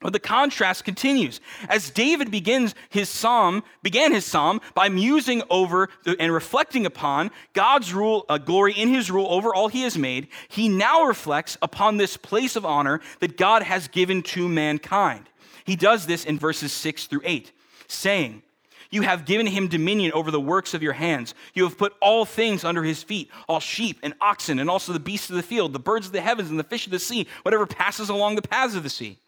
But 0.00 0.14
the 0.14 0.18
contrast 0.18 0.84
continues 0.84 1.42
as 1.68 1.90
David 1.90 2.30
begins 2.30 2.74
his 2.88 3.10
psalm, 3.10 3.62
began 3.82 4.12
his 4.12 4.24
psalm 4.24 4.62
by 4.74 4.88
musing 4.88 5.42
over 5.50 5.90
and 6.18 6.32
reflecting 6.32 6.86
upon 6.86 7.30
God's 7.52 7.92
rule, 7.92 8.24
uh, 8.28 8.38
glory 8.38 8.72
in 8.72 8.88
his 8.88 9.10
rule 9.10 9.26
over 9.30 9.54
all 9.54 9.68
he 9.68 9.82
has 9.82 9.98
made. 9.98 10.28
He 10.48 10.70
now 10.70 11.04
reflects 11.04 11.58
upon 11.60 11.98
this 11.98 12.16
place 12.16 12.56
of 12.56 12.64
honor 12.64 13.00
that 13.20 13.36
God 13.36 13.62
has 13.62 13.88
given 13.88 14.22
to 14.22 14.48
mankind. 14.48 15.28
He 15.64 15.76
does 15.76 16.06
this 16.06 16.24
in 16.24 16.38
verses 16.38 16.72
six 16.72 17.06
through 17.06 17.22
eight, 17.24 17.52
saying, 17.86 18.42
you 18.90 19.02
have 19.02 19.24
given 19.24 19.46
him 19.46 19.68
dominion 19.68 20.12
over 20.12 20.30
the 20.30 20.40
works 20.40 20.74
of 20.74 20.82
your 20.82 20.92
hands. 20.92 21.34
You 21.54 21.64
have 21.64 21.78
put 21.78 21.94
all 22.00 22.24
things 22.24 22.64
under 22.64 22.82
his 22.82 23.02
feet 23.02 23.30
all 23.48 23.60
sheep 23.60 23.98
and 24.02 24.14
oxen, 24.20 24.58
and 24.58 24.68
also 24.68 24.92
the 24.92 25.00
beasts 25.00 25.30
of 25.30 25.36
the 25.36 25.42
field, 25.42 25.72
the 25.72 25.78
birds 25.78 26.06
of 26.06 26.12
the 26.12 26.20
heavens, 26.20 26.50
and 26.50 26.58
the 26.58 26.64
fish 26.64 26.86
of 26.86 26.92
the 26.92 26.98
sea, 26.98 27.26
whatever 27.42 27.66
passes 27.66 28.08
along 28.08 28.34
the 28.34 28.42
paths 28.42 28.74
of 28.74 28.82
the 28.82 28.90
sea. 28.90 29.18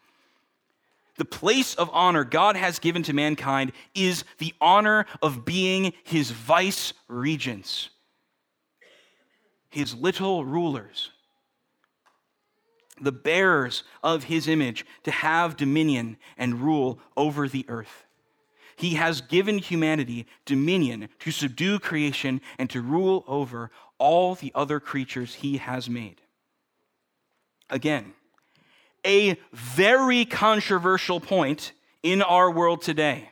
The 1.15 1.25
place 1.25 1.75
of 1.75 1.89
honor 1.93 2.23
God 2.23 2.55
has 2.55 2.79
given 2.79 3.03
to 3.03 3.13
mankind 3.13 3.71
is 3.93 4.25
the 4.39 4.53
honor 4.59 5.05
of 5.21 5.45
being 5.45 5.93
his 6.03 6.31
vice 6.31 6.93
regents, 7.07 7.89
his 9.69 9.93
little 9.95 10.43
rulers, 10.43 11.11
the 12.99 13.11
bearers 13.11 13.83
of 14.03 14.25
his 14.25 14.47
image 14.47 14.85
to 15.03 15.11
have 15.11 15.55
dominion 15.55 16.17
and 16.37 16.61
rule 16.61 16.99
over 17.15 17.47
the 17.47 17.65
earth. 17.69 18.03
He 18.83 18.95
has 18.95 19.21
given 19.21 19.59
humanity 19.59 20.27
dominion 20.43 21.07
to 21.19 21.31
subdue 21.31 21.79
creation 21.79 22.41
and 22.59 22.69
to 22.71 22.81
rule 22.81 23.23
over 23.29 23.71
all 23.97 24.35
the 24.35 24.51
other 24.53 24.81
creatures 24.81 25.35
he 25.35 25.55
has 25.55 25.89
made. 25.89 26.19
Again, 27.69 28.11
a 29.05 29.37
very 29.53 30.25
controversial 30.25 31.21
point 31.21 31.71
in 32.03 32.21
our 32.21 32.51
world 32.51 32.81
today. 32.81 33.29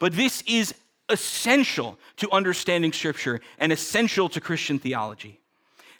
But 0.00 0.14
this 0.14 0.42
is 0.48 0.74
essential 1.08 1.96
to 2.16 2.28
understanding 2.32 2.92
Scripture 2.92 3.40
and 3.56 3.70
essential 3.70 4.28
to 4.30 4.40
Christian 4.40 4.80
theology. 4.80 5.38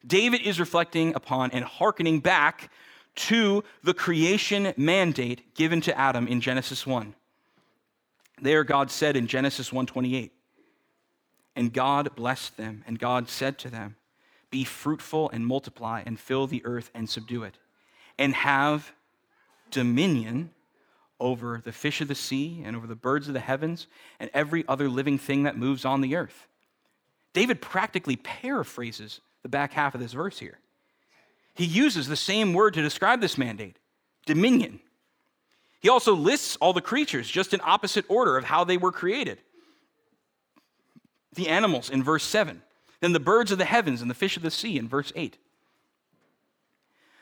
David 0.05 0.41
is 0.41 0.59
reflecting 0.59 1.15
upon 1.15 1.53
and 1.53 1.65
hearkening 1.65 2.19
back 2.19 2.73
to 3.15 3.63
the 3.85 3.95
creation 3.95 4.75
mandate 4.77 5.55
given 5.55 5.81
to 5.83 5.97
Adam 5.97 6.27
in 6.27 6.41
Genesis 6.41 6.85
1. 6.85 7.15
There 8.41 8.65
God 8.65 8.91
said 8.91 9.17
in 9.17 9.27
Genesis 9.27 9.71
1:28, 9.71 10.33
and 11.55 11.73
God 11.73 12.15
blessed 12.15 12.57
them, 12.57 12.85
and 12.87 12.99
God 12.99 13.29
said 13.29 13.59
to 13.59 13.71
them, 13.71 13.97
Be 14.51 14.65
fruitful 14.65 15.31
and 15.31 15.47
multiply, 15.47 16.03
and 16.07 16.19
fill 16.19 16.47
the 16.47 16.65
earth 16.65 16.91
and 16.95 17.09
subdue 17.09 17.45
it, 17.45 17.59
and 18.19 18.35
have 18.35 18.93
dominion 19.71 20.51
over 21.19 21.61
the 21.63 21.73
fish 21.73 22.01
of 22.01 22.09
the 22.09 22.15
sea, 22.15 22.63
and 22.65 22.75
over 22.75 22.87
the 22.87 22.95
birds 22.95 23.29
of 23.29 23.35
the 23.35 23.41
heavens, 23.41 23.87
and 24.19 24.31
every 24.33 24.65
other 24.67 24.89
living 24.89 25.19
thing 25.19 25.43
that 25.43 25.57
moves 25.57 25.85
on 25.85 26.01
the 26.01 26.17
earth. 26.17 26.49
David 27.33 27.61
practically 27.61 28.17
paraphrases 28.17 29.21
the 29.43 29.49
back 29.49 29.73
half 29.73 29.95
of 29.95 30.01
this 30.01 30.15
verse 30.15 30.39
here. 30.39 30.59
He 31.55 31.65
uses 31.65 32.09
the 32.09 32.17
same 32.17 32.55
word 32.55 32.75
to 32.75 32.83
describe 32.83 33.21
this 33.21 33.37
mandate 33.37 33.77
dominion. 34.27 34.81
He 35.81 35.89
also 35.89 36.15
lists 36.15 36.57
all 36.61 36.73
the 36.73 36.81
creatures 36.81 37.29
just 37.29 37.55
in 37.55 37.61
opposite 37.65 38.05
order 38.09 38.37
of 38.37 38.45
how 38.45 38.65
they 38.65 38.77
were 38.77 38.93
created. 38.93 39.39
The 41.35 41.49
animals 41.49 41.91
in 41.91 42.03
verse 42.03 42.25
7, 42.25 42.63
then 43.01 43.13
the 43.13 43.21
birds 43.21 43.51
of 43.51 43.59
the 43.59 43.65
heavens 43.65 44.03
and 44.03 44.11
the 44.11 44.15
fish 44.15 44.37
of 44.37 44.43
the 44.43 44.51
sea 44.51 44.79
in 44.79 44.89
verse 44.89 45.13
8. 45.17 45.39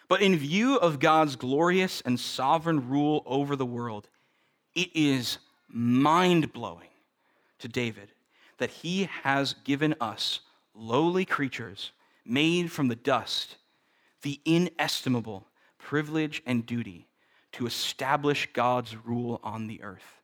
But 0.08 0.22
in 0.22 0.36
view 0.36 0.76
of 0.76 1.00
God's 1.00 1.36
glorious 1.36 2.00
and 2.00 2.18
sovereign 2.18 2.88
rule 2.88 3.22
over 3.26 3.54
the 3.54 3.66
world, 3.66 4.08
it 4.74 4.90
is 4.94 5.38
mind 5.68 6.52
blowing 6.52 6.88
to 7.58 7.68
David 7.68 8.12
that 8.56 8.70
he 8.70 9.08
has 9.22 9.54
given 9.64 9.94
us 10.00 10.40
lowly 10.74 11.24
creatures 11.24 11.92
made 12.24 12.72
from 12.72 12.88
the 12.88 12.96
dust 12.96 13.56
the 14.22 14.40
inestimable 14.44 15.46
privilege 15.78 16.42
and 16.44 16.66
duty 16.66 17.07
to 17.58 17.66
establish 17.66 18.48
God's 18.52 18.96
rule 18.96 19.40
on 19.42 19.66
the 19.66 19.82
earth. 19.82 20.22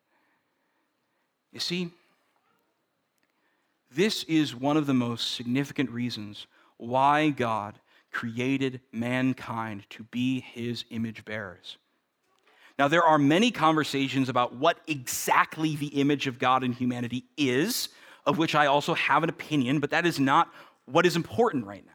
You 1.53 1.61
see, 1.61 1.91
this 3.93 4.25
is 4.25 4.55
one 4.55 4.77
of 4.77 4.87
the 4.87 4.95
most 4.95 5.33
significant 5.33 5.91
reasons 5.91 6.47
why 6.77 7.31
God 7.31 7.79
created 8.11 8.81
mankind 8.93 9.85
to 9.91 10.05
be 10.05 10.41
his 10.41 10.85
image 10.91 11.25
bearers. 11.25 11.77
Now, 12.79 12.89
there 12.89 13.05
are 13.05 13.19
many 13.19 13.51
conversations 13.51 14.29
about 14.29 14.55
what 14.55 14.79
exactly 14.87 15.77
the 15.77 16.01
image 16.01 16.27
of 16.27 16.39
God 16.39 16.65
in 16.65 16.73
humanity 16.73 17.25
is 17.37 17.89
of 18.27 18.39
which 18.39 18.55
I 18.55 18.67
also 18.67 18.95
have 18.95 19.23
an 19.23 19.29
opinion, 19.29 19.81
but 19.81 19.91
that 19.91 20.07
is 20.07 20.19
not 20.19 20.53
what 20.87 21.05
is 21.05 21.17
important 21.17 21.67
right 21.67 21.85
now. 21.85 21.93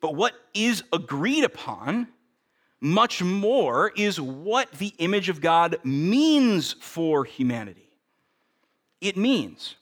But 0.00 0.14
what 0.14 0.34
is 0.52 0.82
agreed 0.92 1.44
upon 1.44 2.08
much 2.84 3.22
more 3.22 3.90
is 3.96 4.20
what 4.20 4.70
the 4.72 4.92
image 4.98 5.30
of 5.30 5.40
God 5.40 5.78
means 5.84 6.74
for 6.74 7.24
humanity. 7.24 7.88
It 9.00 9.16
means 9.16 9.76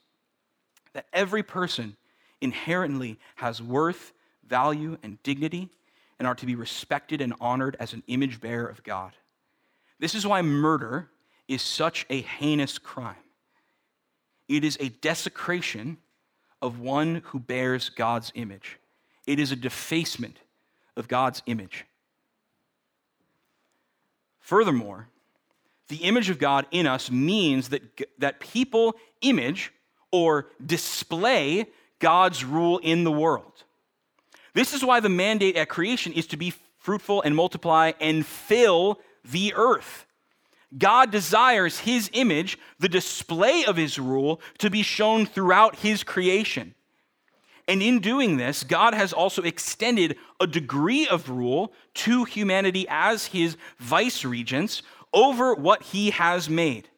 that 0.92 1.06
every 1.12 1.42
person 1.42 1.96
inherently 2.40 3.18
has 3.34 3.60
worth, 3.60 4.12
value, 4.46 4.98
and 5.02 5.20
dignity 5.24 5.68
and 6.20 6.28
are 6.28 6.36
to 6.36 6.46
be 6.46 6.54
respected 6.54 7.20
and 7.20 7.34
honored 7.40 7.76
as 7.80 7.92
an 7.92 8.04
image 8.06 8.40
bearer 8.40 8.68
of 8.68 8.84
God. 8.84 9.10
This 9.98 10.14
is 10.14 10.24
why 10.24 10.40
murder 10.40 11.08
is 11.48 11.60
such 11.60 12.06
a 12.08 12.20
heinous 12.20 12.78
crime. 12.78 13.16
It 14.48 14.62
is 14.62 14.78
a 14.78 14.90
desecration 14.90 15.98
of 16.60 16.78
one 16.78 17.22
who 17.24 17.40
bears 17.40 17.88
God's 17.88 18.30
image, 18.36 18.78
it 19.26 19.40
is 19.40 19.50
a 19.50 19.56
defacement 19.56 20.38
of 20.96 21.08
God's 21.08 21.42
image. 21.46 21.84
Furthermore, 24.42 25.08
the 25.88 25.98
image 25.98 26.28
of 26.28 26.38
God 26.38 26.66
in 26.70 26.86
us 26.86 27.10
means 27.10 27.70
that, 27.70 27.82
that 28.18 28.40
people 28.40 28.96
image 29.20 29.72
or 30.10 30.48
display 30.64 31.66
God's 32.00 32.44
rule 32.44 32.78
in 32.78 33.04
the 33.04 33.12
world. 33.12 33.64
This 34.52 34.74
is 34.74 34.84
why 34.84 35.00
the 35.00 35.08
mandate 35.08 35.56
at 35.56 35.68
creation 35.68 36.12
is 36.12 36.26
to 36.28 36.36
be 36.36 36.52
fruitful 36.78 37.22
and 37.22 37.34
multiply 37.34 37.92
and 38.00 38.26
fill 38.26 39.00
the 39.24 39.54
earth. 39.54 40.06
God 40.76 41.10
desires 41.10 41.78
his 41.78 42.10
image, 42.12 42.58
the 42.78 42.88
display 42.88 43.64
of 43.64 43.76
his 43.76 43.98
rule, 43.98 44.40
to 44.58 44.70
be 44.70 44.82
shown 44.82 45.24
throughout 45.24 45.76
his 45.76 46.02
creation. 46.02 46.74
And 47.72 47.82
in 47.82 48.00
doing 48.00 48.36
this, 48.36 48.64
God 48.64 48.92
has 48.92 49.14
also 49.14 49.40
extended 49.40 50.18
a 50.38 50.46
degree 50.46 51.08
of 51.08 51.30
rule 51.30 51.72
to 51.94 52.24
humanity 52.24 52.84
as 52.86 53.24
his 53.24 53.56
vice 53.78 54.26
regents 54.26 54.82
over 55.10 55.54
what 55.54 55.82
he 55.84 56.10
has 56.10 56.50
made. 56.50 56.90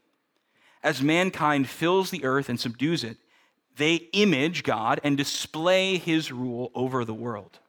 As 0.83 1.01
mankind 1.01 1.69
fills 1.69 2.11
the 2.11 2.25
earth 2.25 2.49
and 2.49 2.59
subdues 2.59 3.05
it, 3.05 3.19
they 3.77 4.09
image 4.15 4.65
God 4.65 5.01
and 5.05 5.17
display 5.17 5.97
his 5.97 6.33
rule 6.33 6.73
over 6.75 7.05
the 7.05 7.15
world. 7.15 7.61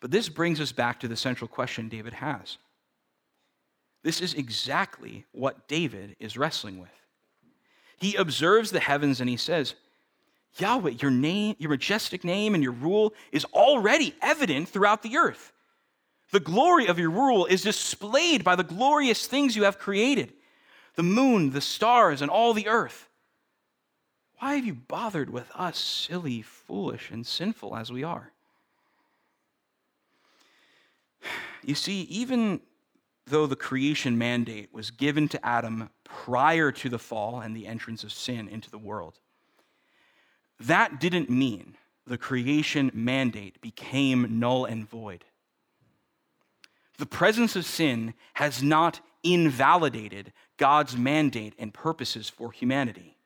But 0.00 0.10
this 0.10 0.28
brings 0.28 0.60
us 0.60 0.72
back 0.72 0.98
to 0.98 1.06
the 1.06 1.16
central 1.16 1.46
question 1.46 1.88
David 1.88 2.14
has. 2.14 2.58
This 4.02 4.20
is 4.20 4.34
exactly 4.34 5.24
what 5.30 5.68
David 5.68 6.16
is 6.18 6.36
wrestling 6.36 6.80
with. 6.80 6.90
He 7.96 8.16
observes 8.16 8.72
the 8.72 8.80
heavens 8.80 9.20
and 9.20 9.30
he 9.30 9.36
says, 9.36 9.76
Yahweh, 10.58 10.90
your 10.98 11.10
name, 11.10 11.56
your 11.58 11.70
majestic 11.70 12.24
name 12.24 12.54
and 12.54 12.62
your 12.62 12.72
rule 12.72 13.14
is 13.32 13.44
already 13.46 14.14
evident 14.20 14.68
throughout 14.68 15.02
the 15.02 15.16
earth. 15.16 15.52
The 16.32 16.40
glory 16.40 16.86
of 16.86 16.98
your 16.98 17.10
rule 17.10 17.46
is 17.46 17.62
displayed 17.62 18.44
by 18.44 18.56
the 18.56 18.64
glorious 18.64 19.26
things 19.26 19.56
you 19.56 19.64
have 19.64 19.78
created 19.78 20.32
the 20.96 21.02
moon, 21.04 21.50
the 21.50 21.60
stars, 21.60 22.20
and 22.20 22.30
all 22.30 22.52
the 22.52 22.68
earth. 22.68 23.08
Why 24.38 24.56
have 24.56 24.66
you 24.66 24.74
bothered 24.74 25.30
with 25.30 25.50
us, 25.54 25.78
silly, 25.78 26.42
foolish, 26.42 27.10
and 27.10 27.26
sinful 27.26 27.76
as 27.76 27.92
we 27.92 28.02
are? 28.02 28.32
You 31.62 31.74
see, 31.74 32.02
even 32.02 32.60
though 33.26 33.46
the 33.46 33.56
creation 33.56 34.18
mandate 34.18 34.72
was 34.72 34.90
given 34.90 35.28
to 35.28 35.46
Adam 35.46 35.90
prior 36.04 36.72
to 36.72 36.88
the 36.88 36.98
fall 36.98 37.40
and 37.40 37.54
the 37.54 37.66
entrance 37.66 38.02
of 38.02 38.12
sin 38.12 38.48
into 38.48 38.70
the 38.70 38.78
world, 38.78 39.20
that 40.60 41.00
didn't 41.00 41.30
mean 41.30 41.76
the 42.06 42.18
creation 42.18 42.90
mandate 42.92 43.60
became 43.60 44.38
null 44.38 44.64
and 44.64 44.88
void. 44.88 45.24
The 46.98 47.06
presence 47.06 47.56
of 47.56 47.64
sin 47.64 48.14
has 48.34 48.62
not 48.62 49.00
invalidated 49.22 50.32
God's 50.56 50.96
mandate 50.96 51.54
and 51.58 51.72
purposes 51.72 52.28
for 52.28 52.52
humanity. 52.52 53.16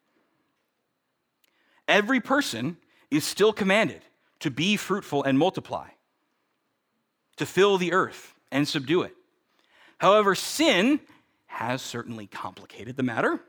Every 1.88 2.20
person 2.20 2.76
is 3.10 3.24
still 3.24 3.52
commanded 3.52 4.02
to 4.40 4.50
be 4.50 4.76
fruitful 4.76 5.24
and 5.24 5.38
multiply, 5.38 5.88
to 7.36 7.46
fill 7.46 7.78
the 7.78 7.92
earth 7.92 8.34
and 8.50 8.66
subdue 8.68 9.02
it. 9.02 9.14
However, 9.98 10.34
sin 10.34 11.00
has 11.46 11.82
certainly 11.82 12.26
complicated 12.26 12.96
the 12.96 13.02
matter. 13.02 13.40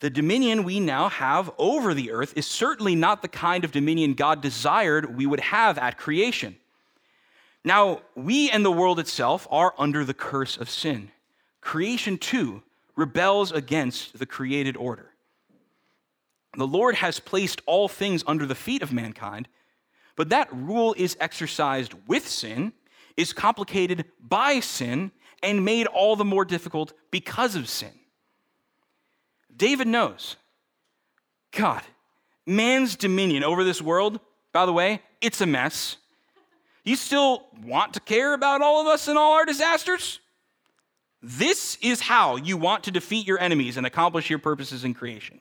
The 0.00 0.10
dominion 0.10 0.64
we 0.64 0.80
now 0.80 1.10
have 1.10 1.50
over 1.58 1.92
the 1.92 2.10
earth 2.10 2.32
is 2.34 2.46
certainly 2.46 2.94
not 2.94 3.20
the 3.20 3.28
kind 3.28 3.64
of 3.64 3.72
dominion 3.72 4.14
God 4.14 4.40
desired 4.40 5.16
we 5.16 5.26
would 5.26 5.40
have 5.40 5.76
at 5.76 5.98
creation. 5.98 6.56
Now, 7.64 8.00
we 8.14 8.50
and 8.50 8.64
the 8.64 8.72
world 8.72 8.98
itself 8.98 9.46
are 9.50 9.74
under 9.78 10.04
the 10.04 10.14
curse 10.14 10.56
of 10.56 10.70
sin. 10.70 11.10
Creation, 11.60 12.16
too, 12.16 12.62
rebels 12.96 13.52
against 13.52 14.18
the 14.18 14.24
created 14.24 14.78
order. 14.78 15.10
The 16.56 16.66
Lord 16.66 16.94
has 16.96 17.20
placed 17.20 17.60
all 17.66 17.86
things 17.86 18.24
under 18.26 18.46
the 18.46 18.54
feet 18.54 18.82
of 18.82 18.94
mankind, 18.94 19.48
but 20.16 20.30
that 20.30 20.48
rule 20.52 20.94
is 20.96 21.16
exercised 21.20 21.94
with 22.06 22.26
sin, 22.26 22.72
is 23.18 23.34
complicated 23.34 24.06
by 24.18 24.60
sin, 24.60 25.12
and 25.42 25.64
made 25.64 25.86
all 25.86 26.16
the 26.16 26.24
more 26.24 26.46
difficult 26.46 26.94
because 27.10 27.54
of 27.54 27.68
sin. 27.68 27.99
David 29.60 29.88
knows 29.88 30.36
God, 31.52 31.82
man's 32.46 32.96
dominion 32.96 33.44
over 33.44 33.62
this 33.62 33.82
world, 33.82 34.18
by 34.52 34.64
the 34.64 34.72
way, 34.72 35.02
it's 35.20 35.42
a 35.42 35.46
mess. 35.46 35.98
You 36.82 36.96
still 36.96 37.46
want 37.62 37.92
to 37.92 38.00
care 38.00 38.32
about 38.32 38.62
all 38.62 38.80
of 38.80 38.86
us 38.86 39.06
and 39.06 39.18
all 39.18 39.34
our 39.34 39.44
disasters? 39.44 40.20
This 41.22 41.76
is 41.82 42.00
how 42.00 42.36
you 42.36 42.56
want 42.56 42.84
to 42.84 42.90
defeat 42.90 43.26
your 43.26 43.38
enemies 43.38 43.76
and 43.76 43.86
accomplish 43.86 44.30
your 44.30 44.38
purposes 44.38 44.82
in 44.82 44.94
creation. 44.94 45.40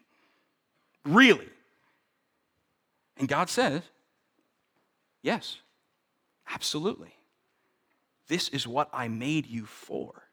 Really? 1.05 1.47
And 3.15 3.25
God 3.25 3.49
says, 3.49 3.83
Yes, 5.21 5.59
absolutely. 6.53 7.15
This 8.27 8.49
is 8.49 8.67
what 8.67 8.89
I 8.91 9.07
made 9.07 9.45
you 9.45 9.65
for. 9.65 10.23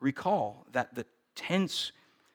Recall 0.00 0.66
that 0.72 0.94
the 0.94 1.04
tense, 1.38 1.92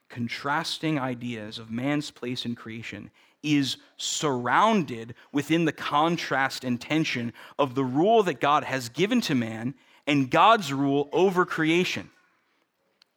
contrasting 0.10 0.97
ideas 0.97 1.60
of 1.60 1.70
man's 1.70 2.10
place 2.10 2.45
in 2.45 2.56
creation 2.56 3.12
is 3.43 3.76
surrounded 3.97 5.14
within 5.34 5.66
the 5.66 5.72
contrast 5.72 6.64
and 6.64 6.80
tension 6.80 7.34
of 7.60 7.76
the 7.76 7.84
rule 7.84 8.24
that 8.24 8.39
God 8.39 8.64
has 8.64 8.88
given 8.89 9.20
to 9.22 9.36
man 9.36 9.76
and 10.08 10.32
God's 10.32 10.72
rule 10.72 11.10
over 11.12 11.45
creation. 11.45 12.10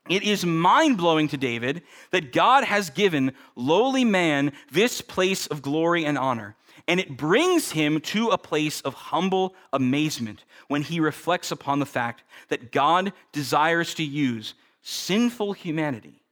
It 0.08 0.22
is 0.22 0.44
mind 0.44 0.98
blowing 0.98 1.28
to 1.28 1.36
David 1.36 1.82
that 2.10 2.32
God 2.32 2.64
has 2.64 2.90
given 2.90 3.32
lowly 3.54 4.04
man 4.04 4.52
this 4.70 5.00
place 5.00 5.46
of 5.46 5.62
glory 5.62 6.04
and 6.04 6.18
honor. 6.18 6.56
And 6.88 7.00
it 7.00 7.16
brings 7.16 7.72
him 7.72 8.00
to 8.00 8.28
a 8.28 8.38
place 8.38 8.80
of 8.82 8.94
humble 8.94 9.54
amazement 9.72 10.44
when 10.68 10.82
he 10.82 11.00
reflects 11.00 11.50
upon 11.50 11.80
the 11.80 11.86
fact 11.86 12.22
that 12.48 12.70
God 12.70 13.12
desires 13.32 13.94
to 13.94 14.04
use 14.04 14.54
sinful 14.88 15.52
humanity 15.52 16.22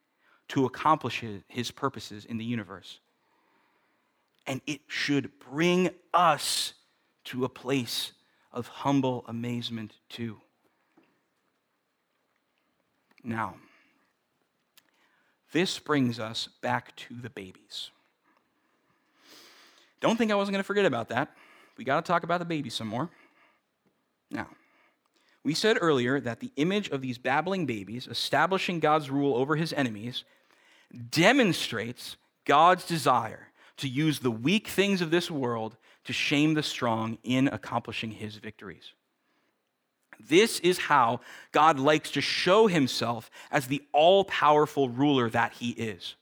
to 0.46 0.64
accomplish 0.64 1.24
his 1.48 1.72
purposes 1.72 2.24
in 2.24 2.36
the 2.36 2.44
universe. 2.44 3.00
And 4.46 4.60
it 4.64 4.82
should 4.86 5.40
bring 5.40 5.90
us 6.12 6.74
to 7.24 7.44
a 7.44 7.48
place 7.48 8.12
of 8.52 8.68
humble 8.68 9.24
amazement 9.26 9.94
too. 10.08 10.40
Now, 13.24 13.56
this 15.50 15.80
brings 15.80 16.20
us 16.20 16.48
back 16.62 16.94
to 16.94 17.14
the 17.20 17.30
babies. 17.30 17.90
Don't 20.00 20.16
think 20.16 20.30
I 20.30 20.36
wasn't 20.36 20.52
going 20.52 20.62
to 20.62 20.66
forget 20.66 20.86
about 20.86 21.08
that. 21.08 21.34
We 21.76 21.82
got 21.82 22.04
to 22.04 22.06
talk 22.06 22.22
about 22.22 22.38
the 22.38 22.44
baby 22.44 22.70
some 22.70 22.86
more. 22.86 23.10
Now, 24.30 24.46
we 25.44 25.54
said 25.54 25.76
earlier 25.80 26.20
that 26.20 26.40
the 26.40 26.52
image 26.56 26.88
of 26.88 27.02
these 27.02 27.18
babbling 27.18 27.66
babies 27.66 28.08
establishing 28.08 28.80
God's 28.80 29.10
rule 29.10 29.36
over 29.36 29.56
his 29.56 29.72
enemies 29.74 30.24
demonstrates 31.10 32.16
God's 32.44 32.86
desire 32.86 33.48
to 33.76 33.88
use 33.88 34.20
the 34.20 34.30
weak 34.30 34.68
things 34.68 35.00
of 35.00 35.10
this 35.10 35.30
world 35.30 35.76
to 36.04 36.12
shame 36.12 36.54
the 36.54 36.62
strong 36.62 37.18
in 37.22 37.48
accomplishing 37.48 38.12
his 38.12 38.36
victories. 38.36 38.92
This 40.20 40.60
is 40.60 40.78
how 40.78 41.20
God 41.52 41.78
likes 41.78 42.10
to 42.12 42.20
show 42.20 42.66
himself 42.66 43.30
as 43.50 43.66
the 43.66 43.82
all 43.92 44.24
powerful 44.24 44.88
ruler 44.88 45.28
that 45.30 45.52
he 45.54 45.70
is. 45.70 46.14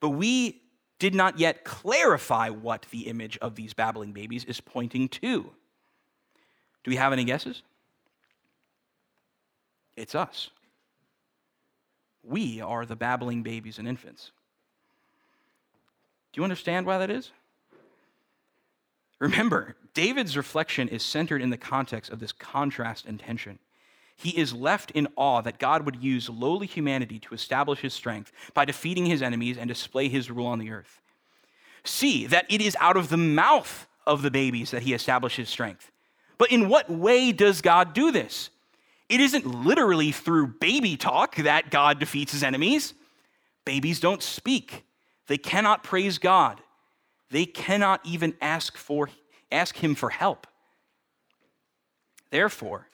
But 0.00 0.10
we 0.10 0.62
did 0.98 1.14
not 1.14 1.38
yet 1.38 1.64
clarify 1.64 2.48
what 2.48 2.86
the 2.90 3.02
image 3.02 3.38
of 3.38 3.54
these 3.54 3.74
babbling 3.74 4.12
babies 4.12 4.44
is 4.44 4.60
pointing 4.60 5.08
to. 5.10 5.42
Do 6.84 6.90
we 6.90 6.96
have 6.96 7.12
any 7.12 7.24
guesses? 7.24 7.62
It's 9.96 10.14
us. 10.14 10.50
we 12.22 12.60
are 12.60 12.84
the 12.84 12.96
babbling 12.96 13.42
babies 13.42 13.78
and 13.78 13.86
infants. 13.86 14.32
Do 16.32 16.40
you 16.40 16.44
understand 16.44 16.84
why 16.84 16.98
that 16.98 17.10
is? 17.10 17.30
Remember, 19.18 19.76
David's 19.94 20.36
reflection 20.36 20.88
is 20.88 21.02
centered 21.02 21.40
in 21.40 21.50
the 21.50 21.56
context 21.56 22.10
of 22.10 22.20
this 22.20 22.32
contrast 22.32 23.06
and 23.06 23.18
tension. 23.18 23.58
He 24.16 24.30
is 24.30 24.52
left 24.52 24.90
in 24.90 25.08
awe 25.16 25.40
that 25.42 25.58
God 25.58 25.84
would 25.84 26.02
use 26.02 26.28
lowly 26.28 26.66
humanity 26.66 27.18
to 27.20 27.34
establish 27.34 27.80
his 27.80 27.94
strength 27.94 28.32
by 28.54 28.64
defeating 28.64 29.06
his 29.06 29.22
enemies 29.22 29.56
and 29.56 29.68
display 29.68 30.08
his 30.08 30.30
rule 30.30 30.46
on 30.46 30.58
the 30.58 30.70
earth. 30.70 31.00
See 31.84 32.26
that 32.26 32.46
it 32.50 32.60
is 32.60 32.76
out 32.80 32.96
of 32.96 33.08
the 33.08 33.16
mouth 33.16 33.86
of 34.06 34.22
the 34.22 34.30
babies 34.30 34.70
that 34.72 34.82
he 34.82 34.94
establishes 34.94 35.48
strength. 35.48 35.90
But 36.38 36.50
in 36.50 36.68
what 36.68 36.90
way 36.90 37.32
does 37.32 37.62
God 37.62 37.94
do 37.94 38.10
this? 38.10 38.50
It 39.08 39.20
isn't 39.20 39.46
literally 39.46 40.12
through 40.12 40.48
baby 40.48 40.96
talk 40.96 41.36
that 41.36 41.70
God 41.70 41.98
defeats 41.98 42.32
his 42.32 42.42
enemies. 42.42 42.94
Babies 43.64 44.00
don't 44.00 44.22
speak, 44.22 44.84
they 45.26 45.38
cannot 45.38 45.82
praise 45.82 46.18
God, 46.18 46.60
they 47.30 47.46
cannot 47.46 48.00
even 48.04 48.34
ask, 48.40 48.76
for, 48.76 49.10
ask 49.50 49.76
him 49.76 49.94
for 49.94 50.10
help. 50.10 50.46
Therefore, 52.30 52.86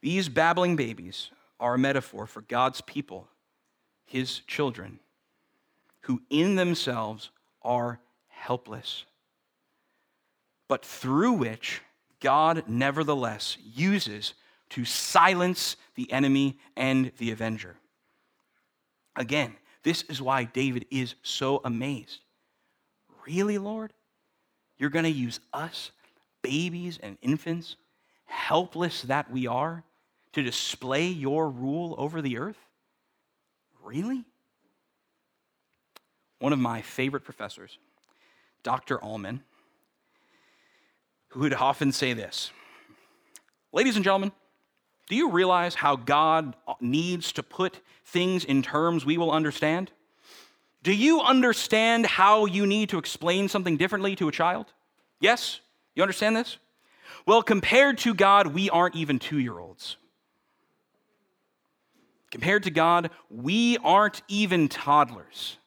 these 0.00 0.28
babbling 0.28 0.74
babies 0.74 1.30
are 1.60 1.74
a 1.74 1.78
metaphor 1.78 2.26
for 2.26 2.42
God's 2.42 2.80
people, 2.80 3.28
his 4.04 4.40
children, 4.40 4.98
who 6.02 6.22
in 6.28 6.56
themselves 6.56 7.30
are 7.62 8.00
helpless, 8.28 9.04
but 10.66 10.84
through 10.84 11.32
which 11.32 11.80
God 12.18 12.64
nevertheless 12.66 13.56
uses 13.62 14.34
to 14.72 14.84
silence 14.86 15.76
the 15.96 16.10
enemy 16.10 16.58
and 16.76 17.12
the 17.18 17.30
avenger. 17.30 17.76
Again, 19.16 19.54
this 19.82 20.02
is 20.02 20.22
why 20.22 20.44
David 20.44 20.86
is 20.90 21.14
so 21.22 21.60
amazed. 21.64 22.20
Really, 23.26 23.58
Lord? 23.58 23.92
You're 24.78 24.90
going 24.90 25.04
to 25.04 25.10
use 25.10 25.40
us, 25.52 25.90
babies 26.40 26.98
and 27.02 27.18
infants, 27.20 27.76
helpless 28.24 29.02
that 29.02 29.30
we 29.30 29.46
are, 29.46 29.84
to 30.32 30.42
display 30.42 31.06
your 31.06 31.50
rule 31.50 31.94
over 31.98 32.22
the 32.22 32.38
earth? 32.38 32.56
Really? 33.84 34.24
One 36.38 36.54
of 36.54 36.58
my 36.58 36.80
favorite 36.80 37.24
professors, 37.24 37.76
Dr. 38.62 38.98
Allman, 38.98 39.42
who 41.28 41.40
would 41.40 41.52
often 41.52 41.92
say 41.92 42.14
this 42.14 42.50
Ladies 43.74 43.96
and 43.96 44.04
gentlemen, 44.04 44.32
do 45.08 45.16
you 45.16 45.30
realize 45.30 45.74
how 45.74 45.96
God 45.96 46.54
needs 46.80 47.32
to 47.32 47.42
put 47.42 47.80
things 48.04 48.44
in 48.44 48.62
terms 48.62 49.04
we 49.04 49.18
will 49.18 49.30
understand? 49.30 49.90
Do 50.82 50.92
you 50.92 51.20
understand 51.20 52.06
how 52.06 52.46
you 52.46 52.66
need 52.66 52.88
to 52.90 52.98
explain 52.98 53.48
something 53.48 53.76
differently 53.76 54.16
to 54.16 54.28
a 54.28 54.32
child? 54.32 54.72
Yes? 55.20 55.60
You 55.94 56.02
understand 56.02 56.36
this? 56.36 56.58
Well, 57.26 57.42
compared 57.42 57.98
to 57.98 58.14
God, 58.14 58.48
we 58.48 58.70
aren't 58.70 58.96
even 58.96 59.18
two 59.18 59.38
year 59.38 59.58
olds. 59.58 59.96
Compared 62.30 62.62
to 62.62 62.70
God, 62.70 63.10
we 63.30 63.76
aren't 63.78 64.22
even 64.26 64.68
toddlers. 64.68 65.58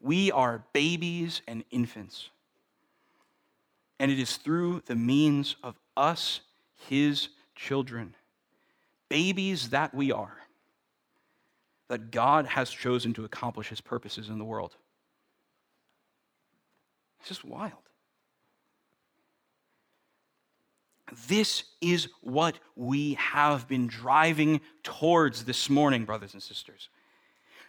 We 0.00 0.30
are 0.30 0.62
babies 0.72 1.42
and 1.48 1.64
infants. 1.70 2.28
And 3.98 4.10
it 4.10 4.18
is 4.18 4.36
through 4.36 4.82
the 4.86 4.94
means 4.94 5.56
of 5.62 5.76
us, 5.96 6.40
His 6.88 7.28
children, 7.54 8.14
babies 9.10 9.68
that 9.70 9.94
we 9.94 10.10
are, 10.10 10.38
that 11.88 12.10
God 12.10 12.46
has 12.46 12.70
chosen 12.70 13.12
to 13.14 13.26
accomplish 13.26 13.68
his 13.68 13.82
purposes 13.82 14.30
in 14.30 14.38
the 14.38 14.44
world. 14.44 14.74
It's 17.18 17.28
just 17.28 17.44
wild. 17.44 17.72
This 21.28 21.64
is 21.80 22.08
what 22.22 22.58
we 22.76 23.14
have 23.14 23.68
been 23.68 23.88
driving 23.88 24.60
towards 24.82 25.44
this 25.44 25.68
morning, 25.68 26.04
brothers 26.04 26.32
and 26.32 26.42
sisters. 26.42 26.88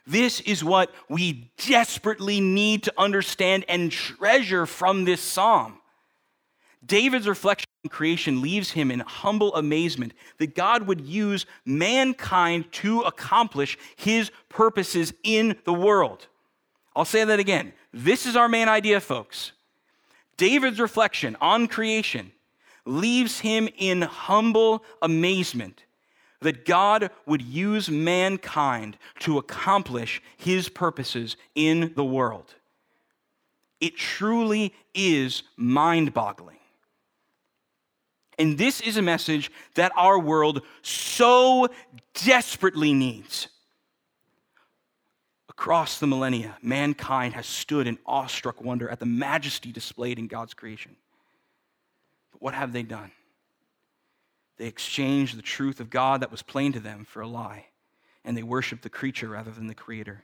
This 0.06 0.40
is 0.42 0.64
what 0.64 0.92
we 1.10 1.52
desperately 1.58 2.40
need 2.40 2.84
to 2.84 2.94
understand 2.98 3.66
and 3.68 3.92
treasure 3.92 4.66
from 4.66 5.06
this 5.06 5.22
psalm. 5.22 5.80
David's 6.86 7.28
reflection 7.28 7.66
on 7.66 7.71
creation 7.90 8.42
leaves 8.42 8.72
him 8.72 8.92
in 8.92 9.00
humble 9.00 9.56
amazement 9.56 10.14
that 10.38 10.56
God 10.56 10.88
would 10.88 11.02
use 11.02 11.46
mankind 11.66 12.72
to 12.74 13.02
accomplish 13.02 13.78
his 13.96 14.32
purposes 14.50 15.14
in 15.24 15.56
the 15.66 15.74
world. 15.74 16.28
I'll 16.96 17.06
say 17.06 17.24
that 17.24 17.40
again. 17.40 17.74
This 17.94 18.26
is 18.26 18.36
our 18.36 18.48
main 18.48 18.70
idea, 18.70 19.00
folks. 19.00 19.54
David's 20.38 20.80
reflection 20.80 21.36
on 21.42 21.68
creation 21.68 22.32
leaves 22.86 23.40
him 23.40 23.70
in 23.78 24.02
humble 24.02 24.84
amazement 25.02 25.84
that 26.42 26.66
God 26.66 27.12
would 27.26 27.42
use 27.42 27.90
mankind 27.90 28.98
to 29.20 29.38
accomplish 29.38 30.22
his 30.38 30.70
purposes 30.70 31.38
in 31.54 31.94
the 31.96 32.04
world. 32.04 32.56
It 33.80 33.98
truly 33.98 34.74
is 34.94 35.44
mind 35.56 36.14
boggling. 36.14 36.58
And 38.38 38.58
this 38.58 38.82
is 38.82 38.98
a 38.98 39.02
message 39.02 39.52
that 39.76 39.92
our 39.96 40.18
world 40.18 40.62
so 40.82 41.68
desperately 42.26 42.94
needs. 42.94 43.48
Across 45.50 46.00
the 46.00 46.08
millennia, 46.08 46.58
mankind 46.62 47.34
has 47.36 47.46
stood 47.46 47.88
in 47.88 48.00
awestruck 48.06 48.62
wonder 48.62 48.90
at 48.90 49.00
the 49.00 49.06
majesty 49.06 49.72
displayed 49.72 50.18
in 50.18 50.28
God's 50.28 50.54
creation. 50.54 50.96
But 52.32 52.42
what 52.42 52.54
have 52.54 52.74
they 52.74 52.84
done? 52.84 53.12
They 54.58 54.66
exchanged 54.66 55.38
the 55.38 55.44
truth 55.44 55.80
of 55.80 55.90
God 55.90 56.22
that 56.22 56.32
was 56.32 56.42
plain 56.42 56.72
to 56.74 56.80
them 56.80 57.06
for 57.06 57.22
a 57.22 57.28
lie, 57.28 57.68
and 58.24 58.36
they 58.36 58.44
worshiped 58.44 58.84
the 58.84 58.90
creature 58.90 59.28
rather 59.28 59.52
than 59.52 59.68
the 59.68 59.76
creator. 59.76 60.24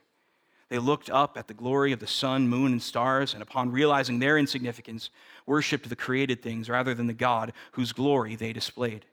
They 0.70 0.80
looked 0.80 1.10
up 1.10 1.38
at 1.38 1.48
the 1.48 1.54
glory 1.54 1.94
of 1.94 2.00
the 2.00 2.08
sun, 2.08 2.50
moon, 2.50 2.74
and 2.74 2.82
stars, 2.82 3.34
and 3.34 3.42
upon 3.42 3.72
realizing 3.72 4.20
their 4.20 4.38
insignificance, 4.38 5.10
worshiped 5.46 5.88
the 5.88 5.96
created 5.96 6.42
things 6.42 6.70
rather 6.70 6.94
than 6.94 7.08
the 7.08 7.14
God 7.14 7.54
whose 7.72 7.94
glory 7.94 8.36
they 8.36 8.52
displayed. 8.52 9.06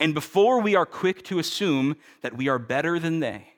And 0.00 0.14
before 0.14 0.60
we 0.60 0.74
are 0.74 0.86
quick 0.86 1.22
to 1.24 1.38
assume 1.38 1.96
that 2.22 2.36
we 2.36 2.48
are 2.48 2.58
better 2.58 2.98
than 2.98 3.20
they, 3.20 3.54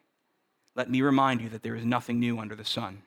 let 0.75 0.91
me 0.91 1.01
remind 1.01 1.41
you 1.41 1.49
that 1.49 1.63
there 1.63 1.75
is 1.75 1.87
nothing 1.87 2.21
new 2.21 2.39
under 2.39 2.55
the 2.55 2.65
sun. 2.65 3.03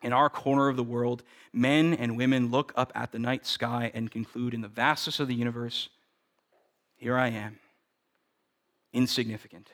In 0.00 0.12
our 0.12 0.30
corner 0.30 0.68
of 0.68 0.76
the 0.76 0.84
world, 0.84 1.24
men 1.52 1.92
and 1.92 2.16
women 2.16 2.52
look 2.52 2.72
up 2.76 2.92
at 2.94 3.10
the 3.10 3.18
night 3.18 3.46
sky 3.46 3.90
and 3.94 4.10
conclude 4.10 4.54
in 4.54 4.60
the 4.60 4.68
vastness 4.68 5.18
of 5.18 5.26
the 5.26 5.34
universe, 5.34 5.88
here 6.96 7.16
I 7.16 7.28
am, 7.28 7.58
insignificant 8.92 9.72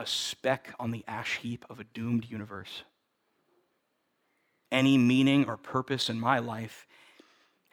a 0.00 0.06
speck 0.06 0.74
on 0.80 0.90
the 0.90 1.04
ash 1.06 1.36
heap 1.36 1.66
of 1.68 1.78
a 1.78 1.84
doomed 1.84 2.24
universe. 2.28 2.84
Any 4.72 4.96
meaning 4.96 5.46
or 5.46 5.58
purpose 5.58 6.08
in 6.08 6.18
my 6.18 6.38
life 6.38 6.86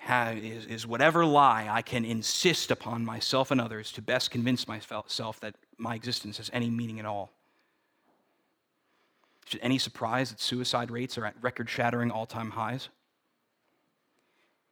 is, 0.10 0.66
is 0.66 0.86
whatever 0.86 1.26
lie 1.26 1.68
I 1.70 1.82
can 1.82 2.04
insist 2.04 2.70
upon 2.70 3.06
myself 3.06 3.50
and 3.50 3.62
others 3.62 3.92
to 3.94 4.02
best 4.02 4.30
convince 4.30 4.68
myself 4.68 5.40
that 5.40 5.56
my 5.78 5.96
existence 5.96 6.38
has 6.38 6.50
any 6.54 6.70
meaning 6.70 7.00
at 7.00 7.06
all. 7.06 7.32
Is 9.48 9.56
it 9.56 9.62
any 9.64 9.78
surprise 9.78 10.30
that 10.30 10.42
suicide 10.42 10.92
rates 10.92 11.18
are 11.18 11.26
at 11.26 11.42
record 11.42 11.70
shattering 11.70 12.12
all 12.12 12.26
time 12.26 12.52
highs? 12.52 12.90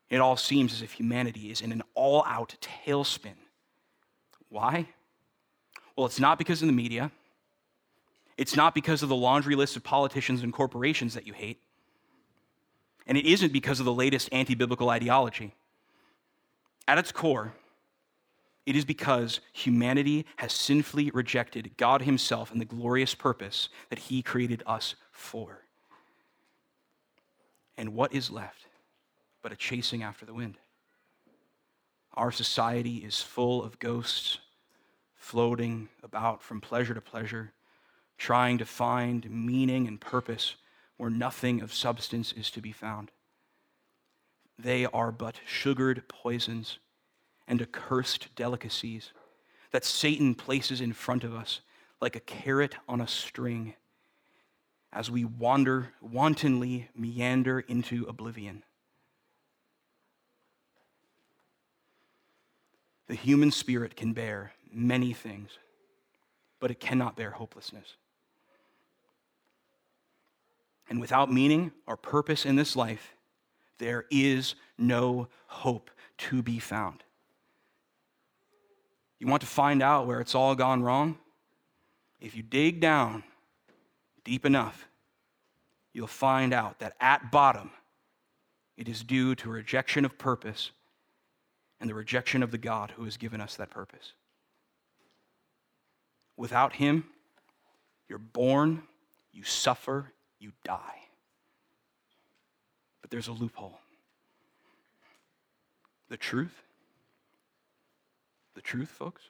It 0.09 0.17
all 0.17 0.35
seems 0.35 0.73
as 0.73 0.81
if 0.81 0.91
humanity 0.91 1.51
is 1.51 1.61
in 1.61 1.71
an 1.71 1.83
all 1.93 2.23
out 2.27 2.55
tailspin. 2.61 3.37
Why? 4.49 4.89
Well, 5.95 6.05
it's 6.05 6.19
not 6.19 6.37
because 6.37 6.61
of 6.61 6.67
the 6.67 6.73
media. 6.73 7.11
It's 8.37 8.55
not 8.55 8.75
because 8.75 9.01
of 9.01 9.09
the 9.09 9.15
laundry 9.15 9.55
list 9.55 9.75
of 9.75 9.83
politicians 9.83 10.43
and 10.43 10.51
corporations 10.51 11.13
that 11.13 11.25
you 11.25 11.33
hate. 11.33 11.61
And 13.07 13.17
it 13.17 13.25
isn't 13.25 13.53
because 13.53 13.79
of 13.79 13.85
the 13.85 13.93
latest 13.93 14.29
anti 14.31 14.55
biblical 14.55 14.89
ideology. 14.89 15.53
At 16.87 16.97
its 16.97 17.11
core, 17.11 17.53
it 18.65 18.75
is 18.75 18.83
because 18.83 19.39
humanity 19.53 20.25
has 20.37 20.51
sinfully 20.51 21.11
rejected 21.11 21.77
God 21.77 22.01
Himself 22.01 22.51
and 22.51 22.59
the 22.59 22.65
glorious 22.65 23.13
purpose 23.15 23.69
that 23.89 23.99
He 23.99 24.21
created 24.21 24.63
us 24.65 24.95
for. 25.11 25.61
And 27.77 27.93
what 27.93 28.13
is 28.13 28.31
left 28.31 28.65
but 29.41 29.51
a 29.51 29.55
chasing 29.55 30.01
after 30.01 30.25
the 30.25 30.33
wind? 30.33 30.57
Our 32.15 32.31
society 32.31 32.97
is 32.97 33.21
full 33.21 33.63
of 33.63 33.77
ghosts 33.77 34.39
floating 35.15 35.89
about 36.01 36.41
from 36.41 36.61
pleasure 36.61 36.93
to 36.93 37.01
pleasure 37.01 37.51
trying 38.17 38.57
to 38.57 38.65
find 38.65 39.29
meaning 39.29 39.87
and 39.87 39.99
purpose 39.99 40.55
where 40.97 41.09
nothing 41.09 41.61
of 41.61 41.73
substance 41.73 42.31
is 42.33 42.49
to 42.51 42.61
be 42.61 42.71
found. 42.71 43.11
They 44.57 44.85
are 44.85 45.11
but 45.11 45.39
sugared 45.45 46.07
poisons 46.07 46.79
and 47.47 47.61
accursed 47.61 48.33
delicacies 48.35 49.11
that 49.71 49.83
Satan 49.83 50.35
places 50.35 50.79
in 50.79 50.93
front 50.93 51.23
of 51.23 51.35
us, 51.35 51.59
like 51.99 52.15
a 52.15 52.21
carrot 52.21 52.75
on 52.87 53.01
a 53.01 53.07
string 53.07 53.73
as 54.93 55.11
we 55.11 55.25
wander, 55.25 55.91
wantonly 56.01 56.89
meander 56.95 57.59
into 57.59 58.05
oblivion. 58.07 58.63
The 63.07 63.15
human 63.15 63.51
spirit 63.51 63.97
can 63.97 64.13
bear 64.13 64.53
many 64.71 65.11
things, 65.11 65.59
but 66.59 66.71
it 66.71 66.79
cannot 66.79 67.17
bear 67.17 67.31
hopelessness. 67.31 67.97
And 70.89 71.01
without 71.01 71.31
meaning 71.31 71.71
or 71.87 71.97
purpose 71.97 72.45
in 72.45 72.55
this 72.55 72.75
life, 72.75 73.15
there 73.77 74.05
is 74.09 74.55
no 74.77 75.27
hope 75.47 75.89
to 76.17 76.41
be 76.41 76.59
found. 76.59 77.03
You 79.19 79.27
want 79.27 79.41
to 79.41 79.47
find 79.47 79.81
out 79.81 80.07
where 80.07 80.19
it's 80.19 80.35
all 80.35 80.55
gone 80.55 80.83
wrong? 80.83 81.17
If 82.19 82.35
you 82.35 82.43
dig 82.43 82.79
down 82.79 83.23
deep 84.23 84.45
enough, 84.45 84.87
you'll 85.93 86.07
find 86.07 86.53
out 86.53 86.79
that 86.79 86.93
at 86.99 87.31
bottom, 87.31 87.71
it 88.77 88.89
is 88.89 89.03
due 89.03 89.35
to 89.35 89.49
rejection 89.49 90.05
of 90.05 90.17
purpose 90.17 90.71
and 91.79 91.89
the 91.89 91.93
rejection 91.93 92.43
of 92.43 92.51
the 92.51 92.57
God 92.57 92.91
who 92.91 93.03
has 93.05 93.17
given 93.17 93.41
us 93.41 93.55
that 93.55 93.69
purpose. 93.69 94.13
Without 96.37 96.73
Him, 96.73 97.05
you're 98.09 98.19
born, 98.19 98.83
you 99.31 99.43
suffer, 99.43 100.11
you 100.45 100.51
die. 100.63 100.99
But 103.01 103.09
there's 103.09 103.27
a 103.27 103.31
loophole. 103.31 103.79
The 106.09 106.17
truth, 106.17 106.61
the 108.53 108.61
truth, 108.61 108.89
folks, 108.89 109.23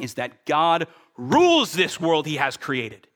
is 0.00 0.14
that 0.14 0.46
God 0.46 0.88
rules 1.18 1.72
this 1.72 2.00
world 2.00 2.26
He 2.26 2.36
has 2.36 2.56
created. 2.56 3.08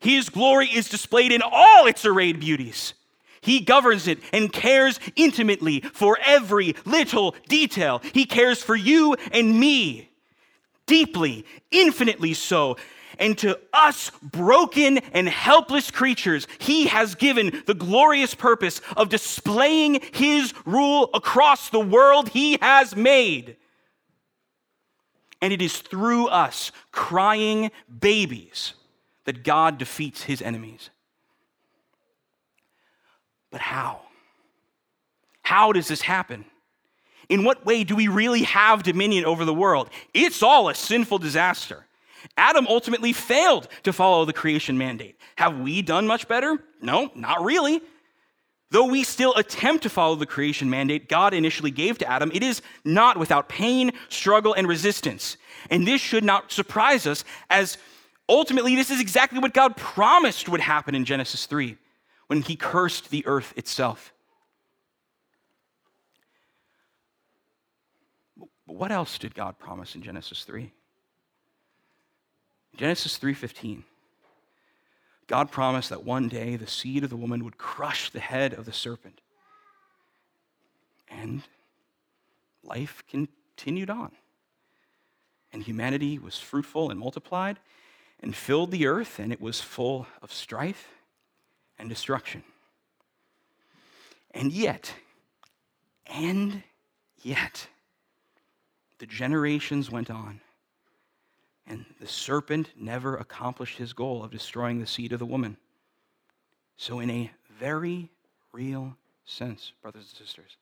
His 0.00 0.28
glory 0.28 0.66
is 0.66 0.88
displayed 0.88 1.30
in 1.30 1.40
all 1.40 1.86
its 1.86 2.04
arrayed 2.04 2.40
beauties. 2.40 2.94
He 3.40 3.60
governs 3.60 4.08
it 4.08 4.18
and 4.32 4.52
cares 4.52 4.98
intimately 5.14 5.80
for 5.80 6.18
every 6.20 6.74
little 6.84 7.36
detail. 7.48 8.02
He 8.12 8.26
cares 8.26 8.60
for 8.60 8.74
you 8.74 9.14
and 9.30 9.60
me 9.60 10.10
deeply, 10.86 11.44
infinitely 11.70 12.34
so. 12.34 12.76
And 13.18 13.36
to 13.38 13.58
us, 13.72 14.10
broken 14.22 14.98
and 14.98 15.28
helpless 15.28 15.90
creatures, 15.90 16.46
He 16.58 16.86
has 16.86 17.14
given 17.14 17.62
the 17.66 17.74
glorious 17.74 18.34
purpose 18.34 18.80
of 18.96 19.08
displaying 19.08 20.00
His 20.12 20.52
rule 20.64 21.10
across 21.14 21.70
the 21.70 21.80
world 21.80 22.28
He 22.28 22.58
has 22.60 22.94
made. 22.94 23.56
And 25.40 25.52
it 25.52 25.62
is 25.62 25.78
through 25.78 26.28
us, 26.28 26.72
crying 26.92 27.70
babies, 28.00 28.74
that 29.24 29.44
God 29.44 29.78
defeats 29.78 30.22
His 30.22 30.42
enemies. 30.42 30.90
But 33.50 33.60
how? 33.60 34.02
How 35.42 35.72
does 35.72 35.88
this 35.88 36.02
happen? 36.02 36.44
In 37.28 37.44
what 37.44 37.64
way 37.64 37.84
do 37.84 37.96
we 37.96 38.08
really 38.08 38.42
have 38.42 38.82
dominion 38.82 39.24
over 39.24 39.44
the 39.44 39.54
world? 39.54 39.90
It's 40.14 40.42
all 40.42 40.68
a 40.68 40.74
sinful 40.74 41.18
disaster. 41.18 41.86
Adam 42.36 42.66
ultimately 42.66 43.12
failed 43.12 43.68
to 43.82 43.92
follow 43.92 44.24
the 44.24 44.32
creation 44.32 44.76
mandate. 44.78 45.18
Have 45.36 45.58
we 45.60 45.82
done 45.82 46.06
much 46.06 46.28
better? 46.28 46.58
No, 46.80 47.10
not 47.14 47.44
really. 47.44 47.80
Though 48.70 48.86
we 48.86 49.04
still 49.04 49.34
attempt 49.34 49.84
to 49.84 49.88
follow 49.88 50.16
the 50.16 50.26
creation 50.26 50.68
mandate 50.68 51.08
God 51.08 51.34
initially 51.34 51.70
gave 51.70 51.98
to 51.98 52.10
Adam, 52.10 52.30
it 52.34 52.42
is 52.42 52.62
not 52.84 53.16
without 53.16 53.48
pain, 53.48 53.92
struggle, 54.08 54.54
and 54.54 54.66
resistance. 54.66 55.36
And 55.70 55.86
this 55.86 56.00
should 56.00 56.24
not 56.24 56.50
surprise 56.50 57.06
us, 57.06 57.24
as 57.48 57.78
ultimately, 58.28 58.74
this 58.74 58.90
is 58.90 59.00
exactly 59.00 59.38
what 59.38 59.54
God 59.54 59.76
promised 59.76 60.48
would 60.48 60.60
happen 60.60 60.94
in 60.94 61.04
Genesis 61.04 61.46
3 61.46 61.76
when 62.26 62.42
he 62.42 62.56
cursed 62.56 63.10
the 63.10 63.24
earth 63.26 63.52
itself. 63.56 64.12
What 68.66 68.90
else 68.90 69.16
did 69.16 69.34
God 69.34 69.58
promise 69.58 69.94
in 69.94 70.02
Genesis 70.02 70.42
3? 70.42 70.72
Genesis 72.76 73.18
3:15. 73.18 73.84
God 75.26 75.50
promised 75.50 75.88
that 75.88 76.04
one 76.04 76.28
day 76.28 76.56
the 76.56 76.66
seed 76.66 77.02
of 77.02 77.10
the 77.10 77.16
woman 77.16 77.44
would 77.44 77.58
crush 77.58 78.10
the 78.10 78.20
head 78.20 78.52
of 78.52 78.64
the 78.64 78.72
serpent. 78.72 79.20
And 81.08 81.42
life 82.62 83.02
continued 83.08 83.90
on. 83.90 84.12
And 85.52 85.62
humanity 85.62 86.18
was 86.18 86.38
fruitful 86.38 86.90
and 86.90 87.00
multiplied 87.00 87.58
and 88.20 88.36
filled 88.36 88.70
the 88.70 88.86
earth, 88.86 89.18
and 89.18 89.32
it 89.32 89.40
was 89.40 89.60
full 89.60 90.06
of 90.22 90.32
strife 90.32 90.88
and 91.78 91.88
destruction. 91.88 92.44
And 94.32 94.52
yet, 94.52 94.94
and 96.06 96.62
yet, 97.22 97.68
the 98.98 99.06
generations 99.06 99.90
went 99.90 100.10
on, 100.10 100.40
and 101.66 101.84
the 102.00 102.06
serpent 102.06 102.70
never 102.76 103.16
accomplished 103.16 103.78
his 103.78 103.92
goal 103.92 104.22
of 104.22 104.30
destroying 104.30 104.80
the 104.80 104.86
seed 104.86 105.12
of 105.12 105.18
the 105.18 105.26
woman. 105.26 105.56
So, 106.76 107.00
in 107.00 107.10
a 107.10 107.30
very 107.58 108.10
real 108.52 108.96
sense, 109.24 109.72
brothers 109.82 110.08
and 110.10 110.26
sisters, 110.26 110.56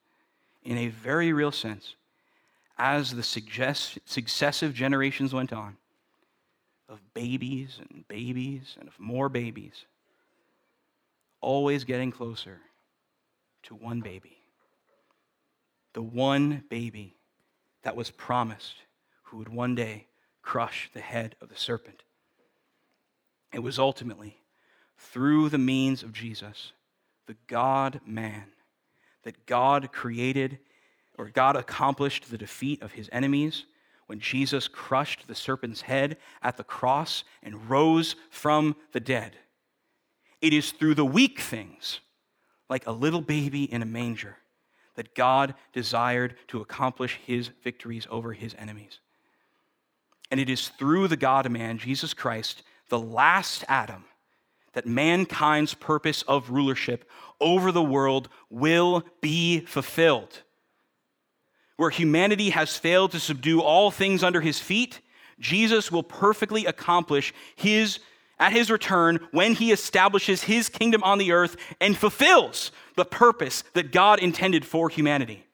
in 0.63 0.79
a 0.79 0.89
very 0.89 1.33
real 1.33 1.53
sense, 1.53 1.97
as 2.79 3.15
the 3.15 3.23
successive 3.23 4.75
generations 4.75 5.35
went 5.35 5.53
on, 5.53 5.77
of 6.89 7.01
babies 7.15 7.81
and 7.91 8.07
babies 8.09 8.77
and 8.79 8.89
of 8.89 8.99
more 8.99 9.29
babies, 9.29 9.87
always 11.41 11.85
getting 11.85 12.11
closer 12.11 12.61
to 13.65 13.75
one 13.75 14.01
baby. 14.01 14.39
The 15.93 16.03
one 16.03 16.65
baby 16.69 17.15
that 17.83 17.97
was 17.97 18.11
promised 18.11 18.77
who 19.25 19.39
would 19.39 19.49
one 19.49 19.75
day 19.75 20.07
crush 20.45 20.91
the 20.93 21.01
head 21.01 21.35
of 21.41 21.49
the 21.49 21.57
serpent. 21.57 22.03
It 23.53 23.63
was 23.63 23.79
ultimately 23.79 24.37
through 24.99 25.49
the 25.49 25.59
means 25.59 26.03
of 26.03 26.13
Jesus, 26.13 26.73
the 27.27 27.37
God 27.47 28.01
man, 28.07 28.45
that 29.23 29.47
God 29.47 29.91
created 29.93 30.59
or 31.17 31.31
God 31.31 31.57
accomplished 31.57 32.31
the 32.31 32.39
defeat 32.39 32.83
of 32.83 32.93
his 32.93 33.09
enemies 33.11 33.65
when 34.07 34.21
Jesus 34.21 34.69
crushed 34.69 35.27
the 35.27 35.35
serpent's 35.35 35.83
head 35.83 36.19
at 36.43 36.57
the 36.57 36.65
cross 36.65 37.25
and 37.43 37.71
rose 37.71 38.17
from 38.29 38.77
the 38.93 39.01
dead. 39.01 39.37
It 40.43 40.53
is 40.53 40.73
through 40.73 40.95
the 40.95 41.07
weak 41.07 41.41
things, 41.41 42.01
like 42.69 42.87
a 42.87 42.93
little 42.93 43.23
baby 43.23 43.65
in 43.65 43.81
a 43.81 43.87
manger, 43.87 44.37
that 44.95 45.15
God 45.15 45.55
desired 45.73 46.37
to 46.49 46.61
accomplish 46.61 47.19
his 47.25 47.49
victories 47.63 48.07
over 48.11 48.35
his 48.35 48.55
enemies. 48.59 49.01
And 50.35 50.41
it 50.41 50.51
is 50.51 50.67
through 50.67 51.07
the 51.07 51.17
God 51.17 51.49
man, 51.49 51.79
Jesus 51.79 52.13
Christ, 52.13 52.65
the 52.89 52.99
last 52.99 53.63
Adam, 53.69 54.05
that 54.73 54.85
mankind's 54.85 55.75
purpose 55.75 56.23
of 56.23 56.51
rulership 56.51 57.09
over 57.41 57.71
the 57.71 57.81
world 57.81 58.29
will 58.51 59.05
be 59.21 59.61
fulfilled. 59.61 60.43
Where 61.77 61.91
humanity 61.91 62.51
has 62.51 62.77
failed 62.77 63.13
to 63.13 63.21
subdue 63.21 63.63
all 63.63 63.93
things 63.93 64.25
under 64.25 64.41
his 64.41 64.59
feet, 64.59 64.99
Jesus 65.39 65.93
will 65.93 66.03
perfectly 66.03 66.67
accomplish 66.67 67.33
his 67.55 68.01
at 68.37 68.51
his 68.51 68.73
return 68.73 69.21
when 69.31 69.55
he 69.55 69.71
establishes 69.71 70.43
his 70.43 70.69
kingdom 70.69 71.05
on 71.05 71.19
the 71.19 71.31
earth 71.31 71.57
and 71.81 71.97
fulfills 71.97 72.73
the 72.97 73.05
purpose 73.05 73.63
that 73.75 73.93
God 73.93 74.19
intended 74.19 74.65
for 74.65 74.89
humanity. 74.89 75.47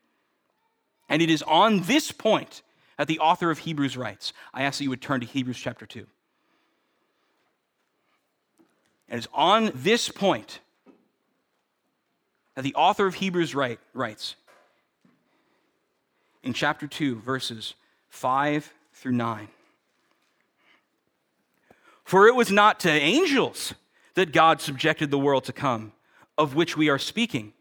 And 1.06 1.20
it 1.20 1.28
is 1.28 1.42
on 1.42 1.80
this 1.80 2.12
point 2.12 2.62
that 3.00 3.06
the 3.06 3.18
author 3.18 3.50
of 3.50 3.60
Hebrews 3.60 3.96
writes. 3.96 4.34
I 4.52 4.64
ask 4.64 4.76
that 4.76 4.84
you 4.84 4.90
would 4.90 5.00
turn 5.00 5.20
to 5.20 5.26
Hebrews 5.26 5.56
chapter 5.56 5.86
2. 5.86 6.06
And 9.08 9.16
it's 9.16 9.26
on 9.32 9.72
this 9.74 10.10
point 10.10 10.60
that 12.54 12.60
the 12.60 12.74
author 12.74 13.06
of 13.06 13.14
Hebrews 13.14 13.54
write, 13.54 13.80
writes 13.94 14.36
in 16.42 16.52
chapter 16.52 16.86
2, 16.86 17.20
verses 17.20 17.72
5 18.10 18.70
through 18.92 19.12
9. 19.12 19.48
For 22.04 22.28
it 22.28 22.34
was 22.34 22.50
not 22.50 22.80
to 22.80 22.90
angels 22.90 23.72
that 24.12 24.30
God 24.30 24.60
subjected 24.60 25.10
the 25.10 25.18
world 25.18 25.44
to 25.44 25.54
come, 25.54 25.94
of 26.36 26.54
which 26.54 26.76
we 26.76 26.90
are 26.90 26.98
speaking. 26.98 27.54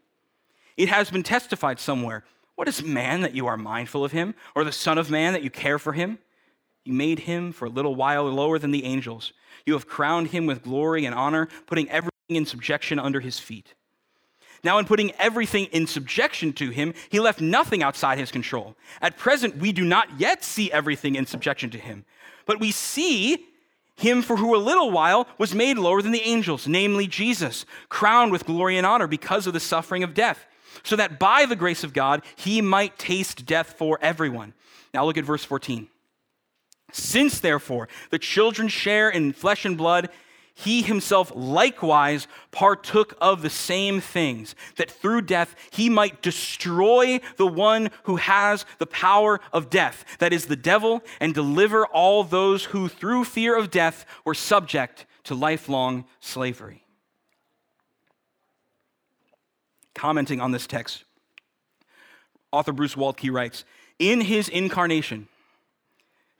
It 0.76 0.90
has 0.90 1.10
been 1.10 1.22
testified 1.22 1.80
somewhere. 1.80 2.24
What 2.60 2.68
is 2.68 2.84
man 2.84 3.22
that 3.22 3.34
you 3.34 3.46
are 3.46 3.56
mindful 3.56 4.04
of 4.04 4.12
him, 4.12 4.34
or 4.54 4.64
the 4.64 4.70
Son 4.70 4.98
of 4.98 5.10
Man 5.10 5.32
that 5.32 5.42
you 5.42 5.48
care 5.48 5.78
for 5.78 5.94
him? 5.94 6.18
You 6.84 6.92
made 6.92 7.20
him 7.20 7.52
for 7.52 7.64
a 7.64 7.70
little 7.70 7.94
while 7.94 8.30
lower 8.30 8.58
than 8.58 8.70
the 8.70 8.84
angels. 8.84 9.32
You 9.64 9.72
have 9.72 9.88
crowned 9.88 10.26
him 10.26 10.44
with 10.44 10.62
glory 10.62 11.06
and 11.06 11.14
honor, 11.14 11.48
putting 11.64 11.88
everything 11.88 12.10
in 12.28 12.44
subjection 12.44 12.98
under 12.98 13.20
his 13.20 13.38
feet. 13.38 13.72
Now, 14.62 14.76
in 14.76 14.84
putting 14.84 15.12
everything 15.12 15.68
in 15.72 15.86
subjection 15.86 16.52
to 16.52 16.68
him, 16.68 16.92
he 17.08 17.18
left 17.18 17.40
nothing 17.40 17.82
outside 17.82 18.18
his 18.18 18.30
control. 18.30 18.76
At 19.00 19.16
present, 19.16 19.56
we 19.56 19.72
do 19.72 19.86
not 19.86 20.20
yet 20.20 20.44
see 20.44 20.70
everything 20.70 21.14
in 21.14 21.24
subjection 21.24 21.70
to 21.70 21.78
him, 21.78 22.04
but 22.44 22.60
we 22.60 22.72
see 22.72 23.46
him 23.96 24.20
for 24.20 24.36
who 24.36 24.54
a 24.54 24.58
little 24.58 24.90
while 24.90 25.26
was 25.38 25.54
made 25.54 25.78
lower 25.78 26.02
than 26.02 26.12
the 26.12 26.28
angels, 26.28 26.68
namely 26.68 27.06
Jesus, 27.06 27.64
crowned 27.88 28.32
with 28.32 28.44
glory 28.44 28.76
and 28.76 28.86
honor 28.86 29.06
because 29.06 29.46
of 29.46 29.54
the 29.54 29.60
suffering 29.60 30.02
of 30.02 30.12
death, 30.12 30.44
so 30.82 30.96
that 30.96 31.18
by 31.18 31.46
the 31.46 31.56
grace 31.56 31.84
of 31.84 31.92
God 31.92 32.22
he 32.36 32.60
might 32.60 32.98
taste 32.98 33.46
death 33.46 33.74
for 33.78 33.98
everyone. 34.02 34.54
Now 34.92 35.04
look 35.04 35.18
at 35.18 35.24
verse 35.24 35.44
14. 35.44 35.88
Since, 36.92 37.40
therefore, 37.40 37.88
the 38.10 38.18
children 38.18 38.68
share 38.68 39.08
in 39.08 39.32
flesh 39.32 39.64
and 39.64 39.78
blood, 39.78 40.08
he 40.54 40.82
himself 40.82 41.32
likewise 41.34 42.26
partook 42.50 43.16
of 43.20 43.42
the 43.42 43.50
same 43.50 44.00
things, 44.00 44.54
that 44.76 44.90
through 44.90 45.22
death 45.22 45.54
he 45.70 45.88
might 45.88 46.20
destroy 46.20 47.20
the 47.36 47.46
one 47.46 47.90
who 48.04 48.16
has 48.16 48.66
the 48.78 48.86
power 48.86 49.40
of 49.52 49.70
death, 49.70 50.04
that 50.18 50.32
is, 50.32 50.46
the 50.46 50.56
devil, 50.56 51.02
and 51.20 51.32
deliver 51.32 51.86
all 51.86 52.24
those 52.24 52.64
who 52.64 52.88
through 52.88 53.24
fear 53.24 53.56
of 53.56 53.70
death 53.70 54.04
were 54.24 54.34
subject 54.34 55.06
to 55.24 55.34
lifelong 55.34 56.04
slavery. 56.20 56.84
Commenting 60.00 60.40
on 60.40 60.50
this 60.50 60.66
text, 60.66 61.04
author 62.50 62.72
Bruce 62.72 62.94
Waltke 62.94 63.30
writes 63.30 63.66
In 63.98 64.22
his 64.22 64.48
incarnation, 64.48 65.28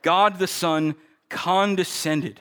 God 0.01 0.39
the 0.39 0.47
Son 0.47 0.95
condescended 1.29 2.41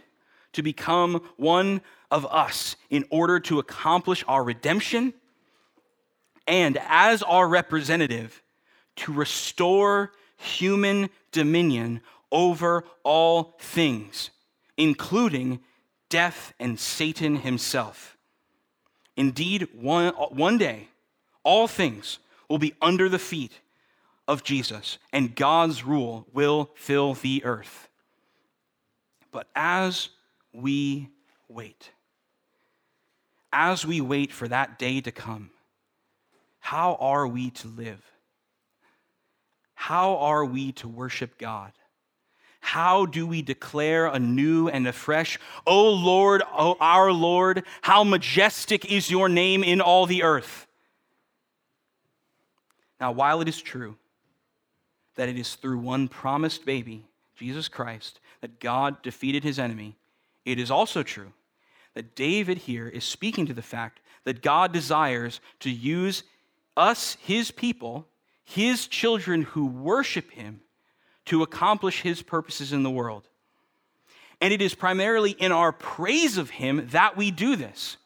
to 0.53 0.63
become 0.63 1.21
one 1.35 1.81
of 2.09 2.25
us 2.27 2.77
in 2.89 3.03
order 3.09 3.37
to 3.41 3.59
accomplish 3.59 4.23
our 4.29 4.41
redemption 4.41 5.13
and 6.47 6.79
as 6.87 7.21
our 7.23 7.49
representative 7.49 8.41
to 8.95 9.11
restore 9.11 10.13
human 10.37 11.09
dominion 11.33 11.99
over 12.31 12.85
all 13.03 13.57
things, 13.59 14.29
including 14.77 15.59
death 16.07 16.53
and 16.61 16.79
Satan 16.79 17.35
himself. 17.35 18.15
Indeed, 19.17 19.67
one, 19.73 20.13
one 20.13 20.57
day, 20.57 20.87
all 21.43 21.67
things 21.67 22.19
will 22.47 22.59
be 22.59 22.73
under 22.81 23.09
the 23.09 23.19
feet 23.19 23.59
of 24.27 24.43
Jesus, 24.43 24.97
and 25.11 25.35
God's 25.35 25.83
rule 25.83 26.27
will 26.33 26.69
fill 26.75 27.13
the 27.13 27.43
earth. 27.43 27.89
But 29.31 29.47
as 29.55 30.09
we 30.53 31.09
wait. 31.47 31.91
As 33.51 33.85
we 33.85 34.01
wait 34.01 34.31
for 34.31 34.47
that 34.47 34.77
day 34.77 35.01
to 35.01 35.11
come, 35.11 35.49
how 36.59 36.95
are 36.99 37.27
we 37.27 37.49
to 37.51 37.67
live? 37.67 38.03
How 39.73 40.17
are 40.17 40.45
we 40.45 40.71
to 40.73 40.87
worship 40.87 41.37
God? 41.37 41.71
How 42.59 43.05
do 43.05 43.25
we 43.25 43.41
declare 43.41 44.07
anew 44.07 44.67
and 44.67 44.87
afresh, 44.87 45.39
O 45.65 45.89
Lord, 45.89 46.43
O 46.51 46.75
our 46.79 47.11
Lord, 47.11 47.63
how 47.81 48.03
majestic 48.03 48.91
is 48.91 49.09
your 49.09 49.29
name 49.29 49.63
in 49.63 49.81
all 49.81 50.05
the 50.05 50.23
earth? 50.23 50.67
Now, 52.99 53.11
while 53.11 53.41
it 53.41 53.47
is 53.47 53.61
true 53.61 53.95
that 55.15 55.29
it 55.29 55.37
is 55.37 55.55
through 55.55 55.79
one 55.79 56.07
promised 56.07 56.65
baby, 56.65 57.05
Jesus 57.35 57.67
Christ, 57.67 58.19
that 58.41 58.59
God 58.59 59.01
defeated 59.01 59.43
his 59.43 59.59
enemy, 59.59 59.97
it 60.45 60.59
is 60.59 60.71
also 60.71 61.03
true 61.03 61.31
that 61.93 62.15
David 62.15 62.57
here 62.59 62.87
is 62.87 63.03
speaking 63.03 63.45
to 63.47 63.53
the 63.53 63.61
fact 63.61 63.99
that 64.23 64.41
God 64.41 64.71
desires 64.71 65.39
to 65.61 65.69
use 65.69 66.23
us, 66.77 67.17
his 67.21 67.51
people, 67.51 68.07
his 68.45 68.87
children 68.87 69.43
who 69.43 69.65
worship 69.65 70.31
him, 70.31 70.61
to 71.25 71.43
accomplish 71.43 72.01
his 72.01 72.21
purposes 72.21 72.73
in 72.73 72.83
the 72.83 72.89
world. 72.89 73.27
And 74.41 74.53
it 74.53 74.61
is 74.61 74.73
primarily 74.73 75.31
in 75.31 75.51
our 75.51 75.71
praise 75.71 76.37
of 76.37 76.49
him 76.49 76.87
that 76.91 77.17
we 77.17 77.31
do 77.31 77.55
this. 77.55 77.97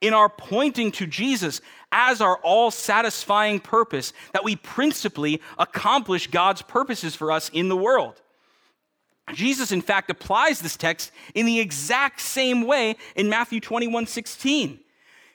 In 0.00 0.14
our 0.14 0.28
pointing 0.28 0.92
to 0.92 1.06
Jesus 1.06 1.60
as 1.92 2.20
our 2.20 2.38
all 2.38 2.70
satisfying 2.70 3.60
purpose, 3.60 4.12
that 4.32 4.44
we 4.44 4.56
principally 4.56 5.42
accomplish 5.58 6.28
God's 6.28 6.62
purposes 6.62 7.14
for 7.14 7.30
us 7.30 7.50
in 7.50 7.68
the 7.68 7.76
world. 7.76 8.20
Jesus, 9.34 9.72
in 9.72 9.82
fact, 9.82 10.10
applies 10.10 10.60
this 10.60 10.76
text 10.76 11.12
in 11.34 11.46
the 11.46 11.60
exact 11.60 12.20
same 12.20 12.66
way 12.66 12.96
in 13.14 13.28
Matthew 13.28 13.60
21 13.60 14.06
16. 14.06 14.80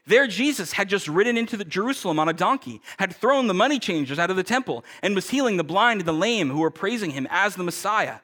There, 0.08 0.28
Jesus 0.28 0.74
had 0.74 0.88
just 0.88 1.08
ridden 1.08 1.38
into 1.38 1.64
Jerusalem 1.64 2.20
on 2.20 2.30
a 2.30 2.34
donkey, 2.34 2.82
had 2.98 3.16
thrown 3.16 3.48
the 3.48 3.56
money 3.56 3.80
changers 3.80 4.20
out 4.20 4.30
of 4.30 4.36
the 4.36 4.44
temple, 4.44 4.86
and 5.02 5.16
was 5.16 5.32
healing 5.32 5.58
the 5.58 5.64
blind 5.64 6.02
and 6.02 6.08
the 6.08 6.14
lame 6.14 6.50
who 6.50 6.60
were 6.60 6.70
praising 6.70 7.12
him 7.12 7.28
as 7.32 7.56
the 7.56 7.64
Messiah. 7.64 8.18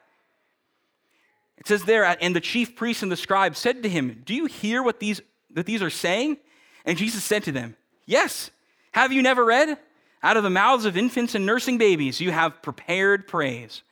It 1.58 1.66
says 1.66 1.82
there, 1.82 2.04
and 2.20 2.36
the 2.36 2.40
chief 2.40 2.76
priests 2.76 3.02
and 3.02 3.10
the 3.10 3.16
scribes 3.16 3.58
said 3.58 3.82
to 3.82 3.88
him, 3.88 4.22
Do 4.24 4.34
you 4.34 4.46
hear 4.46 4.82
what 4.82 5.00
these, 5.00 5.20
that 5.54 5.66
these 5.66 5.82
are 5.82 5.90
saying? 5.90 6.38
And 6.84 6.98
Jesus 6.98 7.24
said 7.24 7.44
to 7.44 7.52
them, 7.52 7.76
Yes. 8.06 8.50
Have 8.92 9.12
you 9.12 9.22
never 9.22 9.44
read? 9.44 9.78
Out 10.22 10.36
of 10.36 10.42
the 10.42 10.50
mouths 10.50 10.84
of 10.84 10.96
infants 10.96 11.34
and 11.34 11.44
nursing 11.44 11.78
babies, 11.78 12.20
you 12.20 12.30
have 12.30 12.62
prepared 12.62 13.26
praise. 13.26 13.82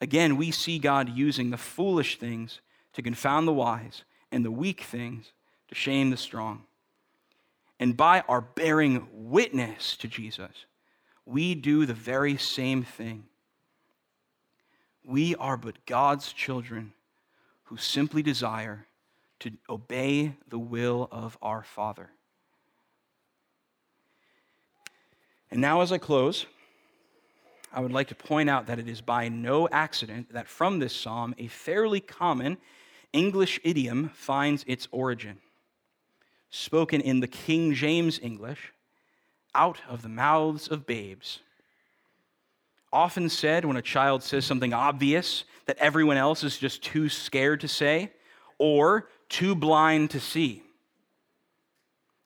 Again, 0.00 0.36
we 0.36 0.50
see 0.50 0.78
God 0.78 1.08
using 1.08 1.50
the 1.50 1.56
foolish 1.56 2.18
things 2.18 2.60
to 2.92 3.02
confound 3.02 3.48
the 3.48 3.52
wise 3.52 4.04
and 4.30 4.44
the 4.44 4.50
weak 4.50 4.82
things 4.82 5.32
to 5.68 5.74
shame 5.74 6.10
the 6.10 6.16
strong. 6.16 6.64
And 7.78 7.96
by 7.96 8.20
our 8.28 8.40
bearing 8.40 9.06
witness 9.12 9.96
to 9.98 10.08
Jesus, 10.08 10.66
we 11.24 11.54
do 11.54 11.86
the 11.86 11.94
very 11.94 12.36
same 12.36 12.82
thing. 12.82 13.24
We 15.04 15.34
are 15.36 15.56
but 15.56 15.86
God's 15.86 16.32
children 16.32 16.92
who 17.64 17.76
simply 17.76 18.22
desire 18.22 18.85
to 19.40 19.52
obey 19.68 20.34
the 20.48 20.58
will 20.58 21.08
of 21.10 21.36
our 21.42 21.62
Father. 21.62 22.10
And 25.50 25.60
now, 25.60 25.80
as 25.80 25.92
I 25.92 25.98
close, 25.98 26.46
I 27.72 27.80
would 27.80 27.92
like 27.92 28.08
to 28.08 28.14
point 28.14 28.48
out 28.48 28.66
that 28.66 28.78
it 28.78 28.88
is 28.88 29.00
by 29.00 29.28
no 29.28 29.68
accident 29.68 30.32
that 30.32 30.48
from 30.48 30.78
this 30.78 30.94
psalm 30.94 31.34
a 31.38 31.46
fairly 31.46 32.00
common 32.00 32.58
English 33.12 33.60
idiom 33.64 34.10
finds 34.14 34.64
its 34.66 34.88
origin. 34.90 35.38
Spoken 36.50 37.00
in 37.00 37.20
the 37.20 37.28
King 37.28 37.74
James 37.74 38.18
English, 38.22 38.72
out 39.54 39.80
of 39.88 40.02
the 40.02 40.08
mouths 40.08 40.68
of 40.68 40.86
babes. 40.86 41.40
Often 42.92 43.30
said 43.30 43.64
when 43.64 43.76
a 43.76 43.82
child 43.82 44.22
says 44.22 44.44
something 44.44 44.72
obvious 44.72 45.44
that 45.66 45.78
everyone 45.78 46.16
else 46.16 46.44
is 46.44 46.58
just 46.58 46.82
too 46.82 47.08
scared 47.08 47.60
to 47.60 47.68
say 47.68 48.12
or 48.58 49.08
too 49.28 49.54
blind 49.54 50.10
to 50.10 50.20
see. 50.20 50.62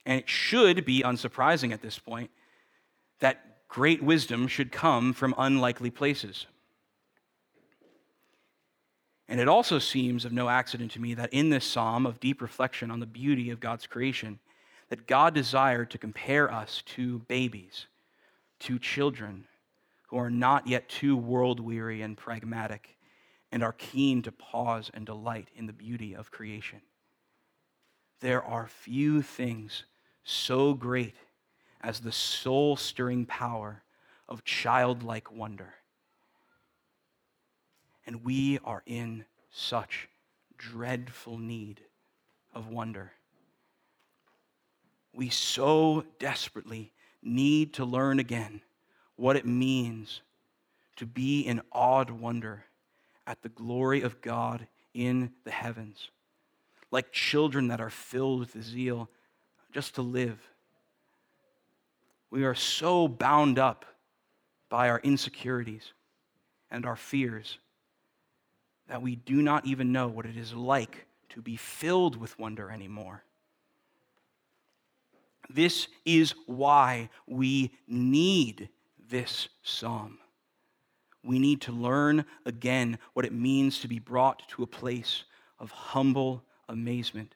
And 0.07 0.19
it 0.19 0.29
should 0.29 0.85
be 0.85 1.03
unsurprising 1.03 1.73
at 1.73 1.83
this 1.83 1.99
point 1.99 2.31
that 3.21 3.69
great 3.69 4.03
wisdom 4.03 4.49
should 4.49 4.73
come 4.73 5.13
from 5.13 5.35
unlikely 5.39 5.91
places. 5.91 6.47
And 9.29 9.39
it 9.39 9.47
also 9.47 9.79
seems 9.79 10.25
of 10.25 10.33
no 10.33 10.49
accident 10.49 10.91
to 10.93 11.01
me 11.01 11.15
that 11.15 11.33
in 11.33 11.51
this 11.51 11.65
psalm 11.65 12.05
of 12.05 12.19
deep 12.19 12.43
reflection 12.43 12.91
on 12.91 12.99
the 12.99 13.07
beauty 13.07 13.51
of 13.51 13.61
God's 13.61 13.87
creation, 13.87 14.41
that 14.89 15.07
God 15.07 15.35
desired 15.35 15.91
to 15.93 15.99
compare 15.99 16.53
us 16.53 16.83
to 16.97 17.21
babies, 17.21 17.87
to 18.61 18.79
children 18.79 19.45
who 20.09 20.19
are 20.19 20.31
not 20.31 20.67
yet 20.67 20.89
too 20.89 21.17
world 21.17 21.61
weary 21.61 22.03
and 22.03 22.17
pragmatic 22.17 22.97
and 23.53 23.63
are 23.63 23.73
keen 23.75 24.23
to 24.23 24.33
pause 24.33 24.91
and 24.93 25.07
delight 25.07 25.49
in 25.55 25.67
the 25.67 25.73
beauty 25.73 26.15
of 26.17 26.33
creation. 26.33 26.81
There 28.21 28.43
are 28.43 28.69
few 28.69 29.23
things 29.23 29.85
so 30.25 30.75
great 30.75 31.15
as 31.81 32.01
the 32.01 32.13
soul 32.13 32.77
stirring 32.77 33.27
power 33.27 33.83
of 34.29 34.45
childlike 34.45 35.33
wonder. 35.33 35.75
And 38.07 38.25
we 38.25 38.59
are 38.65 38.83
in 38.87 39.25
such 39.51 40.09
dreadful 40.59 41.39
need 41.39 41.81
of 42.55 42.69
wonder. 42.69 43.13
We 45.13 45.31
so 45.31 46.05
desperately 46.19 46.93
need 47.23 47.75
to 47.75 47.85
learn 47.85 48.19
again 48.19 48.61
what 49.17 49.37
it 49.37 49.47
means 49.47 50.23
to 50.97 51.07
be 51.07 51.41
in 51.41 51.63
awed 51.73 52.11
wonder 52.11 52.65
at 53.27 53.43
the 53.43 53.49
glory 53.49 54.03
of 54.03 54.21
God 54.21 54.67
in 54.95 55.33
the 55.45 55.51
heavens, 55.51 56.11
like 56.91 57.13
children 57.13 57.69
that 57.69 57.81
are 57.81 57.91
filled 57.91 58.41
with 58.41 58.63
zeal 58.63 59.09
just 59.73 59.95
to 59.95 60.03
live 60.03 60.51
we 62.31 62.45
are 62.45 62.55
so 62.55 63.09
bound 63.09 63.59
up 63.59 63.85
by 64.69 64.89
our 64.89 65.01
insecurities 65.01 65.93
and 66.71 66.87
our 66.87 66.97
fears 66.97 67.59
that 68.89 69.03
we 69.03 69.17
do 69.17 69.43
not 69.43 69.67
even 69.67 69.93
know 69.93 70.09
what 70.09 70.27
it 70.27 70.37
is 70.37 70.55
like 70.55 71.07
to 71.31 71.43
be 71.43 71.57
filled 71.57 72.17
with 72.17 72.39
wonder 72.39 72.71
anymore. 72.71 73.25
This 75.49 75.89
is 76.05 76.35
why 76.47 77.11
we 77.27 77.73
need 77.89 78.69
this 79.09 79.49
psalm. 79.63 80.19
We 81.25 81.39
need 81.39 81.61
to 81.63 81.73
learn 81.73 82.25
again 82.47 82.99
what 83.15 83.25
it 83.25 83.33
means 83.33 83.81
to 83.81 83.89
be 83.89 83.99
brought 83.99 84.49
to 84.51 84.63
a 84.63 84.69
place 84.69 85.25
of 85.59 85.71
humble 85.73 86.45
amazement. 86.71 87.35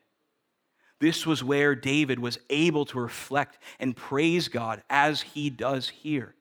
This 1.01 1.26
was 1.26 1.45
where 1.45 1.74
David 1.74 2.18
was 2.18 2.39
able 2.49 2.87
to 2.87 3.01
reflect 3.01 3.59
and 3.78 3.97
praise 3.97 4.49
God 4.49 4.82
as 4.89 5.20
he 5.20 5.51
does 5.51 5.89
here. 5.89 6.35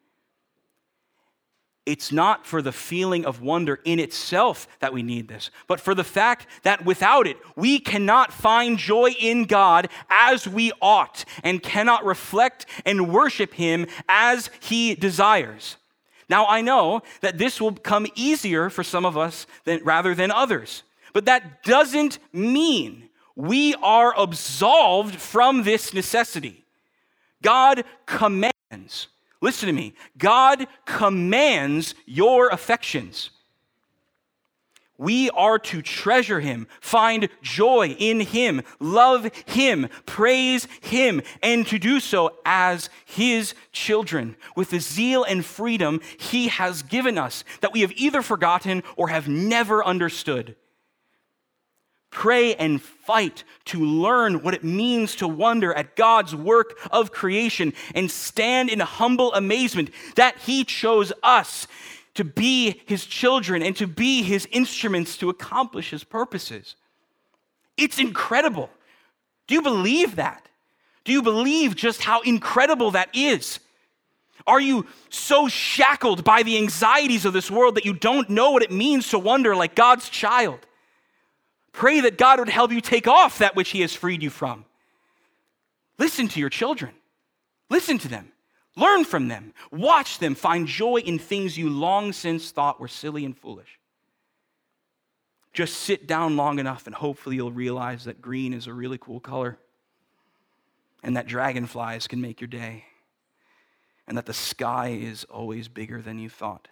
It's 1.86 2.14
not 2.14 2.46
for 2.46 2.62
the 2.62 2.72
feeling 2.72 3.26
of 3.26 3.41
wonder 3.41 3.80
in 3.84 4.00
itself 4.00 4.68
that 4.80 4.94
we 4.94 5.04
need 5.04 5.28
this, 5.28 5.52
but 5.68 5.82
for 5.82 5.94
the 5.94 6.06
fact 6.06 6.48
that 6.64 6.86
without 6.86 7.28
it, 7.28 7.36
we 7.58 7.78
cannot 7.78 8.32
find 8.32 8.78
joy 8.78 9.10
in 9.20 9.44
God 9.44 9.89
as 10.10 10.48
we 10.48 10.72
ought 10.82 11.26
and 11.44 11.62
cannot 11.62 12.06
reflect 12.06 12.68
and 12.86 13.12
worship 13.12 13.54
Him 13.54 13.86
as 14.08 14.50
He 14.62 14.96
desires. 14.96 15.76
Now, 16.30 16.46
I 16.46 16.62
know 16.62 17.02
that 17.20 17.38
this 17.38 17.60
will 17.60 17.74
come 17.74 18.08
easier 18.16 18.70
for 18.70 18.84
some 18.84 19.06
of 19.06 19.18
us 19.18 19.46
than, 19.66 19.84
rather 19.84 20.16
than 20.16 20.32
others, 20.32 20.84
but 21.14 21.26
that 21.26 21.64
doesn't 21.64 22.20
mean 22.34 23.09
we 23.36 23.76
are 23.76 24.14
absolved 24.18 25.16
from 25.16 25.64
this 25.64 25.93
necessity. 25.93 26.64
God 27.41 27.84
commands 28.05 29.07
Listen 29.43 29.68
to 29.68 29.74
me. 29.74 29.93
God 30.18 30.68
commands 30.86 31.95
your 32.05 32.47
affections. 32.47 33.30
We 34.97 35.30
are 35.32 35.59
to 35.59 35.82
treasure 35.82 36.39
him, 36.39 36.66
find 36.80 37.28
joy 37.41 37.89
in 37.99 38.22
him, 38.22 38.61
love 38.80 39.30
him, 39.45 39.89
praise 40.05 40.70
him, 40.80 41.22
and 41.41 41.68
to 41.68 41.78
do 41.78 41.99
so 41.99 42.38
as 42.45 42.89
his 43.03 43.53
children 43.74 44.38
with 44.55 44.70
the 44.70 44.80
zeal 44.80 45.26
and 45.26 45.43
freedom 45.43 45.99
he 46.18 46.47
has 46.47 46.82
given 46.82 47.18
us 47.18 47.43
that 47.59 47.74
we 47.74 47.82
have 47.82 47.91
either 47.97 48.22
forgotten 48.22 48.82
or 48.95 49.09
have 49.09 49.28
never 49.28 49.84
understood. 49.84 50.55
Pray 52.14 52.53
and 52.55 52.80
fight 52.80 53.43
to 53.66 53.84
learn 53.84 54.43
what 54.43 54.53
it 54.53 54.64
means 54.64 55.16
to 55.16 55.28
wonder 55.28 55.74
at 55.74 55.95
God's 55.95 56.36
work 56.36 56.78
of 56.91 57.11
creation 57.11 57.74
and 57.95 58.09
stand 58.09 58.70
in 58.70 58.80
humble 58.80 59.34
amazement 59.34 59.89
that 60.16 60.38
He 60.38 60.64
chose 60.64 61.11
us 61.24 61.68
to 62.14 62.24
be 62.24 62.82
His 62.86 63.07
children 63.07 63.64
and 63.64 63.76
to 63.78 63.88
be 63.88 64.22
His 64.22 64.47
instruments 64.51 65.18
to 65.18 65.32
accomplish 65.32 65.89
His 65.89 66.03
purposes. 66.03 66.76
It's 67.78 67.97
incredible. 67.97 68.70
Do 69.47 69.55
you 69.55 69.64
believe 69.64 70.18
that? 70.18 70.47
Do 71.05 71.11
you 71.11 71.24
believe 71.24 71.76
just 71.76 72.03
how 72.03 72.22
incredible 72.22 72.91
that 72.91 73.09
is? 73.16 73.59
Are 74.45 74.61
you 74.61 74.86
so 75.09 75.47
shackled 75.47 76.24
by 76.24 76.43
the 76.43 76.57
anxieties 76.59 77.26
of 77.26 77.34
this 77.34 77.49
world 77.49 77.74
that 77.74 77.86
you 77.86 77.93
don't 77.93 78.30
know 78.30 78.51
what 78.51 78.61
it 78.61 78.72
means 78.72 79.09
to 79.09 79.18
wonder 79.18 79.55
like 79.55 79.74
God's 79.74 80.09
child? 80.09 80.59
Pray 81.74 82.01
that 82.01 82.17
God 82.17 82.39
would 82.39 82.49
help 82.49 82.71
you 82.71 82.80
take 82.80 83.07
off 83.07 83.39
that 83.39 83.55
which 83.55 83.69
He 83.71 83.82
has 83.82 83.93
freed 83.93 84.24
you 84.24 84.30
from. 84.30 84.63
Listen 85.97 86.28
to 86.30 86.39
your 86.39 86.49
children. 86.49 86.93
Listen 87.69 87.97
to 87.97 88.07
them. 88.07 88.32
Learn 88.76 89.03
from 89.03 89.28
them. 89.28 89.53
Watch 89.71 90.19
them. 90.19 90.36
Find 90.36 90.67
joy 90.67 90.97
in 90.97 91.19
things 91.19 91.57
you 91.57 91.69
long 91.69 92.13
since 92.13 92.51
thought 92.51 92.80
were 92.80 92.88
silly 92.88 93.26
and 93.26 93.38
foolish. 93.38 93.80
Just 95.51 95.78
sit 95.78 96.07
down 96.07 96.36
long 96.36 96.57
enough 96.57 96.88
and 96.88 96.95
hopefully 96.95 97.36
you'll 97.36 97.51
realize 97.51 98.05
that 98.05 98.21
green 98.21 98.53
is 98.53 98.65
a 98.65 98.74
really 98.74 98.97
cool 98.97 99.19
color 99.19 99.57
and 101.03 101.15
that 101.17 101.28
dragonflies 101.28 102.07
can 102.07 102.21
make 102.21 102.41
your 102.41 102.47
day 102.47 102.86
and 104.07 104.17
that 104.17 104.26
the 104.26 104.34
sky 104.34 104.89
is 104.99 105.26
always 105.26 105.67
bigger 105.67 106.01
than 106.01 106.17
you 106.17 106.30
thought. 106.30 106.67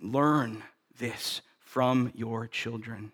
Learn 0.00 0.62
this 0.98 1.42
from 1.60 2.12
your 2.14 2.46
children 2.46 3.12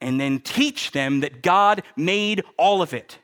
and 0.00 0.20
then 0.20 0.40
teach 0.40 0.92
them 0.92 1.20
that 1.20 1.42
God 1.42 1.82
made 1.96 2.42
all 2.56 2.82
of 2.82 2.94
it, 2.94 3.18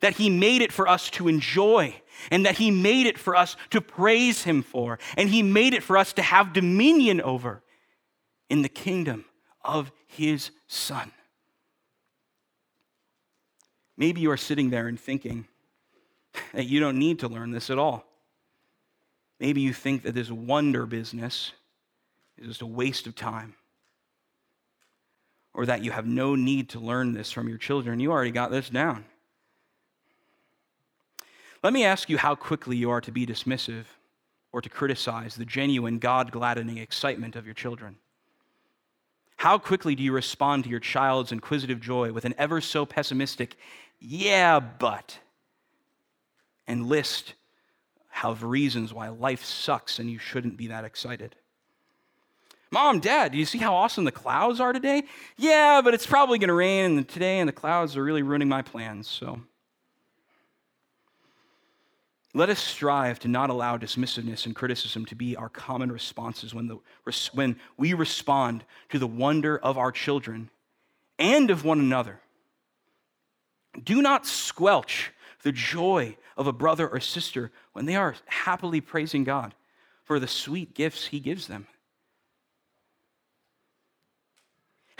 that 0.00 0.14
He 0.14 0.30
made 0.30 0.62
it 0.62 0.72
for 0.72 0.88
us 0.88 1.10
to 1.10 1.28
enjoy, 1.28 1.94
and 2.30 2.44
that 2.44 2.58
He 2.58 2.70
made 2.70 3.06
it 3.06 3.18
for 3.18 3.36
us 3.36 3.56
to 3.70 3.80
praise 3.80 4.42
Him 4.42 4.62
for, 4.62 4.98
and 5.16 5.28
He 5.28 5.42
made 5.42 5.74
it 5.74 5.82
for 5.82 5.96
us 5.96 6.12
to 6.14 6.22
have 6.22 6.52
dominion 6.52 7.20
over 7.20 7.62
in 8.48 8.62
the 8.62 8.68
kingdom 8.68 9.24
of 9.64 9.92
His 10.06 10.50
Son. 10.66 11.12
Maybe 13.96 14.20
you 14.20 14.30
are 14.30 14.36
sitting 14.36 14.70
there 14.70 14.88
and 14.88 14.98
thinking 14.98 15.46
that 16.54 16.66
you 16.66 16.80
don't 16.80 16.98
need 16.98 17.18
to 17.20 17.28
learn 17.28 17.50
this 17.50 17.70
at 17.70 17.78
all. 17.78 18.06
Maybe 19.38 19.60
you 19.60 19.72
think 19.72 20.02
that 20.02 20.14
this 20.14 20.30
wonder 20.30 20.86
business 20.86 21.52
is 22.38 22.48
just 22.48 22.62
a 22.62 22.66
waste 22.66 23.06
of 23.06 23.14
time 23.14 23.54
or 25.54 25.66
that 25.66 25.82
you 25.82 25.90
have 25.90 26.06
no 26.06 26.34
need 26.34 26.68
to 26.70 26.80
learn 26.80 27.12
this 27.12 27.32
from 27.32 27.48
your 27.48 27.58
children. 27.58 28.00
You 28.00 28.12
already 28.12 28.30
got 28.30 28.50
this 28.50 28.70
down. 28.70 29.04
Let 31.62 31.72
me 31.72 31.84
ask 31.84 32.08
you 32.08 32.16
how 32.16 32.34
quickly 32.34 32.76
you 32.76 32.90
are 32.90 33.00
to 33.02 33.12
be 33.12 33.26
dismissive 33.26 33.84
or 34.52 34.62
to 34.62 34.68
criticize 34.68 35.34
the 35.34 35.44
genuine, 35.44 35.98
God 35.98 36.32
gladdening 36.32 36.78
excitement 36.78 37.36
of 37.36 37.44
your 37.44 37.54
children. 37.54 37.96
How 39.36 39.58
quickly 39.58 39.94
do 39.94 40.02
you 40.02 40.12
respond 40.12 40.64
to 40.64 40.70
your 40.70 40.80
child's 40.80 41.32
inquisitive 41.32 41.80
joy 41.80 42.12
with 42.12 42.24
an 42.24 42.34
ever 42.36 42.60
so 42.60 42.84
pessimistic, 42.84 43.56
yeah, 43.98 44.60
but, 44.60 45.18
and 46.66 46.88
list 46.88 47.34
of 48.22 48.42
reasons 48.42 48.92
why 48.92 49.08
life 49.08 49.44
sucks 49.44 49.98
and 49.98 50.10
you 50.10 50.18
shouldn't 50.18 50.56
be 50.56 50.66
that 50.66 50.84
excited? 50.84 51.36
Mom, 52.72 53.00
Dad, 53.00 53.32
do 53.32 53.38
you 53.38 53.44
see 53.44 53.58
how 53.58 53.74
awesome 53.74 54.04
the 54.04 54.12
clouds 54.12 54.60
are 54.60 54.72
today? 54.72 55.02
Yeah, 55.36 55.80
but 55.82 55.92
it's 55.92 56.06
probably 56.06 56.38
going 56.38 56.48
to 56.48 56.54
rain 56.54 57.04
today, 57.04 57.40
and 57.40 57.48
the 57.48 57.52
clouds 57.52 57.96
are 57.96 58.04
really 58.04 58.22
ruining 58.22 58.48
my 58.48 58.62
plans. 58.62 59.08
So 59.08 59.40
let 62.32 62.48
us 62.48 62.60
strive 62.60 63.18
to 63.20 63.28
not 63.28 63.50
allow 63.50 63.76
dismissiveness 63.76 64.46
and 64.46 64.54
criticism 64.54 65.04
to 65.06 65.16
be 65.16 65.34
our 65.34 65.48
common 65.48 65.90
responses 65.90 66.54
when, 66.54 66.68
the, 66.68 66.78
when 67.32 67.56
we 67.76 67.92
respond 67.92 68.64
to 68.90 69.00
the 69.00 69.06
wonder 69.06 69.58
of 69.58 69.76
our 69.76 69.90
children 69.90 70.48
and 71.18 71.50
of 71.50 71.64
one 71.64 71.80
another. 71.80 72.20
Do 73.82 74.00
not 74.00 74.26
squelch 74.26 75.12
the 75.42 75.52
joy 75.52 76.16
of 76.36 76.46
a 76.46 76.52
brother 76.52 76.86
or 76.86 77.00
sister 77.00 77.50
when 77.72 77.86
they 77.86 77.96
are 77.96 78.14
happily 78.26 78.80
praising 78.80 79.24
God 79.24 79.54
for 80.04 80.20
the 80.20 80.28
sweet 80.28 80.72
gifts 80.74 81.06
He 81.06 81.18
gives 81.18 81.48
them. 81.48 81.66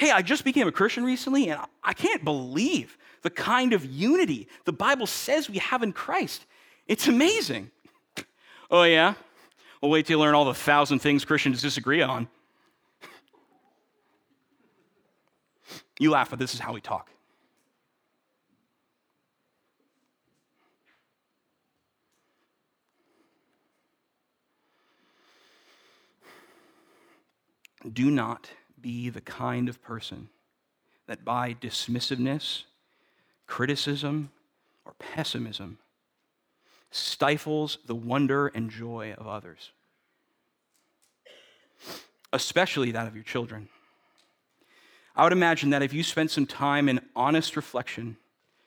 Hey, 0.00 0.10
I 0.10 0.22
just 0.22 0.44
became 0.44 0.66
a 0.66 0.72
Christian 0.72 1.04
recently, 1.04 1.50
and 1.50 1.60
I 1.84 1.92
can't 1.92 2.24
believe 2.24 2.96
the 3.20 3.28
kind 3.28 3.74
of 3.74 3.84
unity 3.84 4.48
the 4.64 4.72
Bible 4.72 5.06
says 5.06 5.50
we 5.50 5.58
have 5.58 5.82
in 5.82 5.92
Christ. 5.92 6.46
It's 6.88 7.06
amazing. 7.06 7.70
Oh, 8.72 8.84
yeah? 8.84 9.14
Well, 9.82 9.90
wait 9.90 10.06
till 10.06 10.16
you 10.16 10.20
learn 10.20 10.36
all 10.36 10.44
the 10.44 10.54
thousand 10.54 11.00
things 11.00 11.24
Christians 11.24 11.60
disagree 11.60 12.02
on. 12.02 12.28
You 15.98 16.12
laugh, 16.12 16.30
but 16.30 16.38
this 16.38 16.54
is 16.54 16.60
how 16.60 16.72
we 16.72 16.80
talk. 16.80 17.10
Do 27.92 28.08
not 28.08 28.48
be 28.82 29.08
the 29.10 29.20
kind 29.20 29.68
of 29.68 29.82
person 29.82 30.28
that 31.06 31.24
by 31.24 31.54
dismissiveness, 31.54 32.64
criticism, 33.46 34.30
or 34.84 34.94
pessimism 34.98 35.78
stifles 36.90 37.78
the 37.86 37.94
wonder 37.94 38.48
and 38.48 38.70
joy 38.70 39.14
of 39.16 39.26
others, 39.26 39.72
especially 42.32 42.92
that 42.92 43.06
of 43.06 43.14
your 43.14 43.24
children. 43.24 43.68
I 45.16 45.24
would 45.24 45.32
imagine 45.32 45.70
that 45.70 45.82
if 45.82 45.92
you 45.92 46.02
spent 46.02 46.30
some 46.30 46.46
time 46.46 46.88
in 46.88 47.00
honest 47.14 47.56
reflection, 47.56 48.16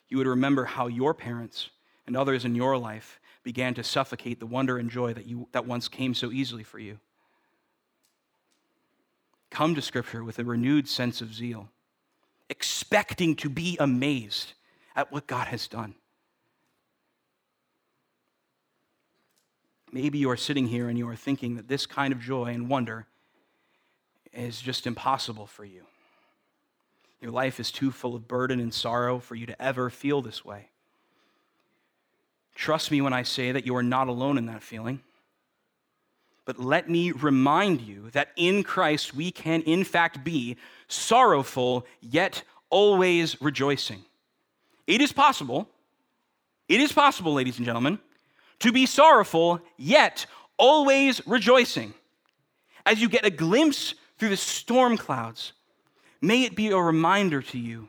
you 0.09 0.17
would 0.17 0.27
remember 0.27 0.65
how 0.65 0.87
your 0.87 1.13
parents 1.13 1.69
and 2.05 2.15
others 2.15 2.45
in 2.45 2.55
your 2.55 2.77
life 2.77 3.19
began 3.43 3.73
to 3.73 3.83
suffocate 3.83 4.39
the 4.39 4.45
wonder 4.45 4.77
and 4.77 4.89
joy 4.89 5.13
that, 5.13 5.25
you, 5.25 5.47
that 5.51 5.65
once 5.65 5.87
came 5.87 6.13
so 6.13 6.31
easily 6.31 6.63
for 6.63 6.79
you 6.79 6.99
come 9.53 9.75
to 9.75 9.81
Scripture 9.81 10.23
with 10.23 10.39
a 10.39 10.43
renewed 10.43 10.89
sense 10.89 11.21
of 11.21 11.33
zeal, 11.33 11.69
expecting 12.49 13.35
to 13.35 13.49
be 13.49 13.77
amazed 13.79 14.53
at 14.95 15.11
what 15.11 15.27
God 15.27 15.47
has 15.47 15.67
done. 15.67 15.93
Maybe 19.91 20.17
you 20.17 20.31
are 20.31 20.37
sitting 20.37 20.67
here 20.67 20.89
and 20.89 20.97
you 20.97 21.07
are 21.07 21.15
thinking 21.15 21.55
that 21.55 21.67
this 21.67 21.85
kind 21.85 22.11
of 22.11 22.19
joy 22.19 22.45
and 22.45 22.67
wonder 22.67 23.05
is 24.33 24.59
just 24.59 24.87
impossible 24.87 25.45
for 25.45 25.63
you. 25.63 25.83
Your 27.21 27.31
life 27.31 27.59
is 27.59 27.71
too 27.71 27.91
full 27.91 28.15
of 28.15 28.27
burden 28.27 28.59
and 28.59 28.73
sorrow 28.73 29.19
for 29.19 29.35
you 29.35 29.45
to 29.45 29.61
ever 29.61 29.91
feel 29.91 30.23
this 30.23 30.43
way. 30.43 30.69
Trust 32.55 32.89
me 32.89 33.01
when 33.01 33.13
I 33.13 33.21
say 33.21 33.51
that 33.51 33.67
you 33.67 33.75
are 33.75 33.83
not 33.83 34.07
alone 34.07 34.39
in 34.39 34.47
that 34.47 34.63
feeling. 34.63 35.01
But 36.45 36.59
let 36.59 36.89
me 36.89 37.11
remind 37.11 37.81
you 37.81 38.09
that 38.11 38.29
in 38.35 38.63
Christ 38.63 39.15
we 39.15 39.31
can, 39.31 39.61
in 39.61 39.83
fact, 39.83 40.23
be 40.23 40.57
sorrowful, 40.87 41.85
yet 42.01 42.43
always 42.69 43.41
rejoicing. 43.41 44.03
It 44.85 44.99
is 44.99 45.13
possible, 45.13 45.69
it 46.67 46.81
is 46.81 46.91
possible, 46.91 47.33
ladies 47.33 47.57
and 47.57 47.65
gentlemen, 47.65 47.99
to 48.59 48.71
be 48.71 48.85
sorrowful, 48.85 49.61
yet 49.77 50.25
always 50.57 51.25
rejoicing. 51.25 51.93
As 52.85 53.01
you 53.01 53.07
get 53.07 53.25
a 53.25 53.29
glimpse 53.29 53.95
through 54.17 54.29
the 54.29 54.37
storm 54.37 54.97
clouds, 54.97 55.53
may 56.21 56.43
it 56.43 56.55
be 56.55 56.69
a 56.69 56.77
reminder 56.77 57.41
to 57.41 57.57
you 57.57 57.87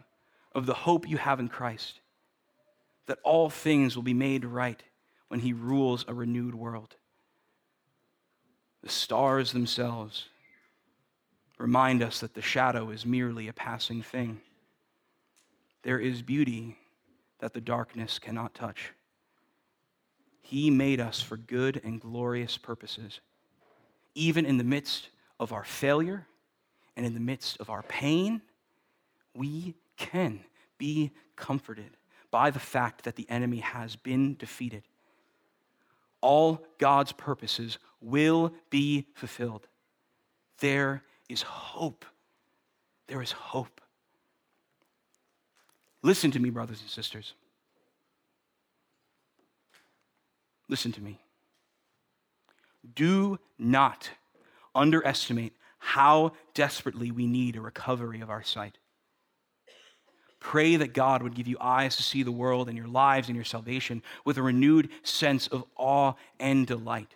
of 0.54 0.66
the 0.66 0.74
hope 0.74 1.08
you 1.08 1.16
have 1.16 1.40
in 1.40 1.48
Christ, 1.48 1.98
that 3.06 3.18
all 3.24 3.50
things 3.50 3.96
will 3.96 4.04
be 4.04 4.14
made 4.14 4.44
right 4.44 4.82
when 5.28 5.40
he 5.40 5.52
rules 5.52 6.04
a 6.06 6.14
renewed 6.14 6.54
world. 6.54 6.94
The 8.84 8.90
stars 8.90 9.52
themselves 9.52 10.26
remind 11.56 12.02
us 12.02 12.20
that 12.20 12.34
the 12.34 12.42
shadow 12.42 12.90
is 12.90 13.06
merely 13.06 13.48
a 13.48 13.52
passing 13.54 14.02
thing. 14.02 14.42
There 15.84 15.98
is 15.98 16.20
beauty 16.20 16.76
that 17.38 17.54
the 17.54 17.62
darkness 17.62 18.18
cannot 18.18 18.52
touch. 18.52 18.92
He 20.42 20.68
made 20.68 21.00
us 21.00 21.22
for 21.22 21.38
good 21.38 21.80
and 21.82 21.98
glorious 21.98 22.58
purposes, 22.58 23.20
even 24.14 24.44
in 24.44 24.58
the 24.58 24.64
midst 24.64 25.08
of 25.40 25.50
our 25.50 25.64
failure 25.64 26.26
and 26.94 27.06
in 27.06 27.14
the 27.14 27.20
midst 27.20 27.58
of 27.60 27.70
our 27.70 27.84
pain. 27.84 28.42
We 29.34 29.76
can 29.96 30.40
be 30.76 31.10
comforted 31.36 31.96
by 32.30 32.50
the 32.50 32.60
fact 32.60 33.04
that 33.04 33.16
the 33.16 33.28
enemy 33.30 33.60
has 33.60 33.96
been 33.96 34.36
defeated. 34.36 34.82
All 36.20 36.62
God's 36.78 37.12
purposes 37.12 37.78
will 38.04 38.52
be 38.70 39.06
fulfilled. 39.14 39.66
There 40.60 41.02
is 41.28 41.42
hope. 41.42 42.04
There 43.06 43.22
is 43.22 43.32
hope. 43.32 43.80
Listen 46.02 46.30
to 46.32 46.38
me, 46.38 46.50
brothers 46.50 46.80
and 46.80 46.90
sisters. 46.90 47.34
Listen 50.68 50.92
to 50.92 51.02
me. 51.02 51.18
Do 52.94 53.38
not 53.58 54.10
underestimate 54.74 55.54
how 55.78 56.32
desperately 56.54 57.10
we 57.10 57.26
need 57.26 57.56
a 57.56 57.60
recovery 57.60 58.20
of 58.20 58.30
our 58.30 58.42
sight. 58.42 58.78
Pray 60.40 60.76
that 60.76 60.92
God 60.92 61.22
would 61.22 61.34
give 61.34 61.48
you 61.48 61.56
eyes 61.58 61.96
to 61.96 62.02
see 62.02 62.22
the 62.22 62.32
world 62.32 62.68
and 62.68 62.76
your 62.76 62.86
lives 62.86 63.28
and 63.28 63.36
your 63.36 63.44
salvation 63.46 64.02
with 64.26 64.36
a 64.36 64.42
renewed 64.42 64.90
sense 65.02 65.46
of 65.48 65.64
awe 65.76 66.12
and 66.38 66.66
delight 66.66 67.14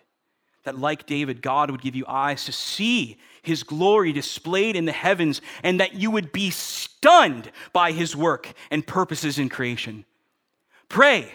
that, 0.63 0.77
like 0.77 1.05
David, 1.05 1.41
God 1.41 1.71
would 1.71 1.81
give 1.81 1.95
you 1.95 2.05
eyes 2.07 2.45
to 2.45 2.51
see 2.51 3.17
his 3.41 3.63
glory 3.63 4.11
displayed 4.11 4.75
in 4.75 4.85
the 4.85 4.91
heavens, 4.91 5.41
and 5.63 5.79
that 5.79 5.93
you 5.95 6.11
would 6.11 6.31
be 6.31 6.49
stunned 6.49 7.51
by 7.71 7.91
his 7.91 8.15
work 8.15 8.51
and 8.69 8.85
purposes 8.85 9.39
in 9.39 9.49
creation. 9.49 10.05
Pray, 10.89 11.31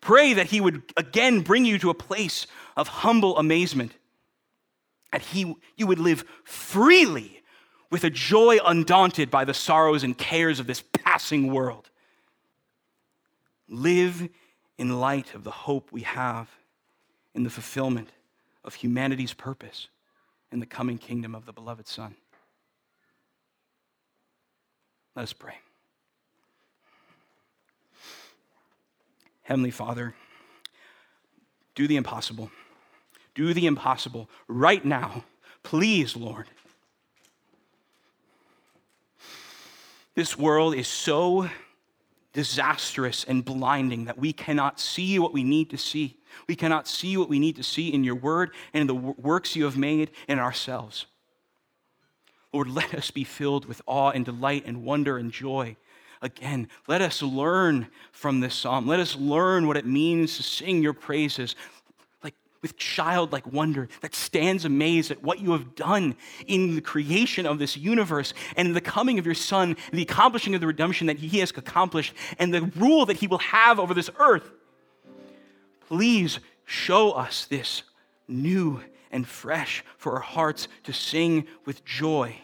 pray 0.00 0.32
that 0.34 0.46
he 0.46 0.60
would 0.60 0.82
again 0.96 1.40
bring 1.40 1.64
you 1.64 1.78
to 1.78 1.90
a 1.90 1.94
place 1.94 2.46
of 2.76 2.88
humble 2.88 3.36
amazement, 3.38 3.92
that 5.12 5.22
he, 5.22 5.56
you 5.76 5.86
would 5.86 5.98
live 5.98 6.24
freely 6.44 7.42
with 7.90 8.04
a 8.04 8.10
joy 8.10 8.58
undaunted 8.64 9.30
by 9.30 9.44
the 9.44 9.54
sorrows 9.54 10.04
and 10.04 10.16
cares 10.16 10.60
of 10.60 10.68
this 10.68 10.84
passing 10.92 11.52
world. 11.52 11.90
Live 13.68 14.28
in 14.78 15.00
light 15.00 15.34
of 15.34 15.42
the 15.42 15.50
hope 15.50 15.90
we 15.90 16.02
have 16.02 16.48
in 17.34 17.42
the 17.42 17.50
fulfillment 17.50 18.10
of 18.64 18.74
humanity's 18.74 19.32
purpose 19.32 19.88
in 20.52 20.60
the 20.60 20.66
coming 20.66 20.98
kingdom 20.98 21.34
of 21.34 21.46
the 21.46 21.52
beloved 21.52 21.86
Son. 21.86 22.14
Let 25.16 25.22
us 25.22 25.32
pray. 25.32 25.54
Heavenly 29.42 29.70
Father, 29.70 30.14
do 31.74 31.88
the 31.88 31.96
impossible. 31.96 32.50
Do 33.34 33.52
the 33.52 33.66
impossible 33.66 34.28
right 34.46 34.84
now. 34.84 35.24
Please, 35.62 36.16
Lord. 36.16 36.46
This 40.14 40.38
world 40.38 40.74
is 40.74 40.86
so 40.86 41.48
disastrous 42.32 43.24
and 43.24 43.44
blinding 43.44 44.04
that 44.04 44.18
we 44.18 44.32
cannot 44.32 44.78
see 44.78 45.18
what 45.18 45.32
we 45.32 45.42
need 45.42 45.70
to 45.70 45.78
see. 45.78 46.19
We 46.46 46.56
cannot 46.56 46.88
see 46.88 47.16
what 47.16 47.28
we 47.28 47.38
need 47.38 47.56
to 47.56 47.62
see 47.62 47.92
in 47.92 48.04
your 48.04 48.14
word 48.14 48.50
and 48.72 48.82
in 48.82 48.86
the 48.86 48.94
works 48.94 49.56
you 49.56 49.64
have 49.64 49.76
made 49.76 50.10
in 50.28 50.38
ourselves. 50.38 51.06
Lord, 52.52 52.68
let 52.68 52.94
us 52.94 53.10
be 53.10 53.24
filled 53.24 53.66
with 53.66 53.80
awe 53.86 54.10
and 54.10 54.24
delight 54.24 54.64
and 54.66 54.84
wonder 54.84 55.18
and 55.18 55.30
joy. 55.30 55.76
Again, 56.22 56.68
let 56.86 57.00
us 57.00 57.22
learn 57.22 57.88
from 58.12 58.40
this 58.40 58.54
psalm. 58.54 58.86
Let 58.86 59.00
us 59.00 59.16
learn 59.16 59.66
what 59.66 59.76
it 59.76 59.86
means 59.86 60.36
to 60.36 60.42
sing 60.42 60.82
your 60.82 60.92
praises 60.92 61.56
like 62.22 62.34
with 62.60 62.76
childlike 62.76 63.50
wonder 63.50 63.88
that 64.02 64.14
stands 64.14 64.66
amazed 64.66 65.10
at 65.10 65.22
what 65.22 65.40
you 65.40 65.52
have 65.52 65.74
done 65.74 66.16
in 66.46 66.74
the 66.74 66.82
creation 66.82 67.46
of 67.46 67.58
this 67.58 67.76
universe 67.76 68.34
and 68.56 68.68
in 68.68 68.74
the 68.74 68.82
coming 68.82 69.18
of 69.18 69.24
your 69.24 69.34
son, 69.34 69.76
the 69.92 70.02
accomplishing 70.02 70.54
of 70.54 70.60
the 70.60 70.66
redemption 70.66 71.06
that 71.06 71.18
he 71.18 71.38
has 71.38 71.52
accomplished 71.56 72.12
and 72.38 72.52
the 72.52 72.62
rule 72.76 73.06
that 73.06 73.16
he 73.16 73.26
will 73.26 73.38
have 73.38 73.78
over 73.78 73.94
this 73.94 74.10
earth. 74.18 74.50
Please 75.90 76.38
show 76.64 77.10
us 77.10 77.46
this 77.46 77.82
new 78.28 78.80
and 79.10 79.26
fresh 79.26 79.84
for 79.98 80.14
our 80.14 80.20
hearts 80.20 80.68
to 80.84 80.92
sing 80.92 81.48
with 81.64 81.84
joy 81.84 82.36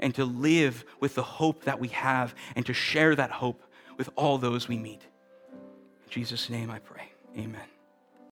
and 0.00 0.12
to 0.16 0.24
live 0.24 0.84
with 0.98 1.14
the 1.14 1.22
hope 1.22 1.62
that 1.64 1.78
we 1.78 1.86
have 1.88 2.34
and 2.56 2.66
to 2.66 2.74
share 2.74 3.14
that 3.14 3.30
hope 3.30 3.62
with 3.96 4.10
all 4.16 4.38
those 4.38 4.66
we 4.66 4.76
meet. 4.76 5.02
In 5.52 6.10
Jesus' 6.10 6.50
name 6.50 6.68
I 6.68 6.80
pray. 6.80 7.12
Amen. 7.36 7.77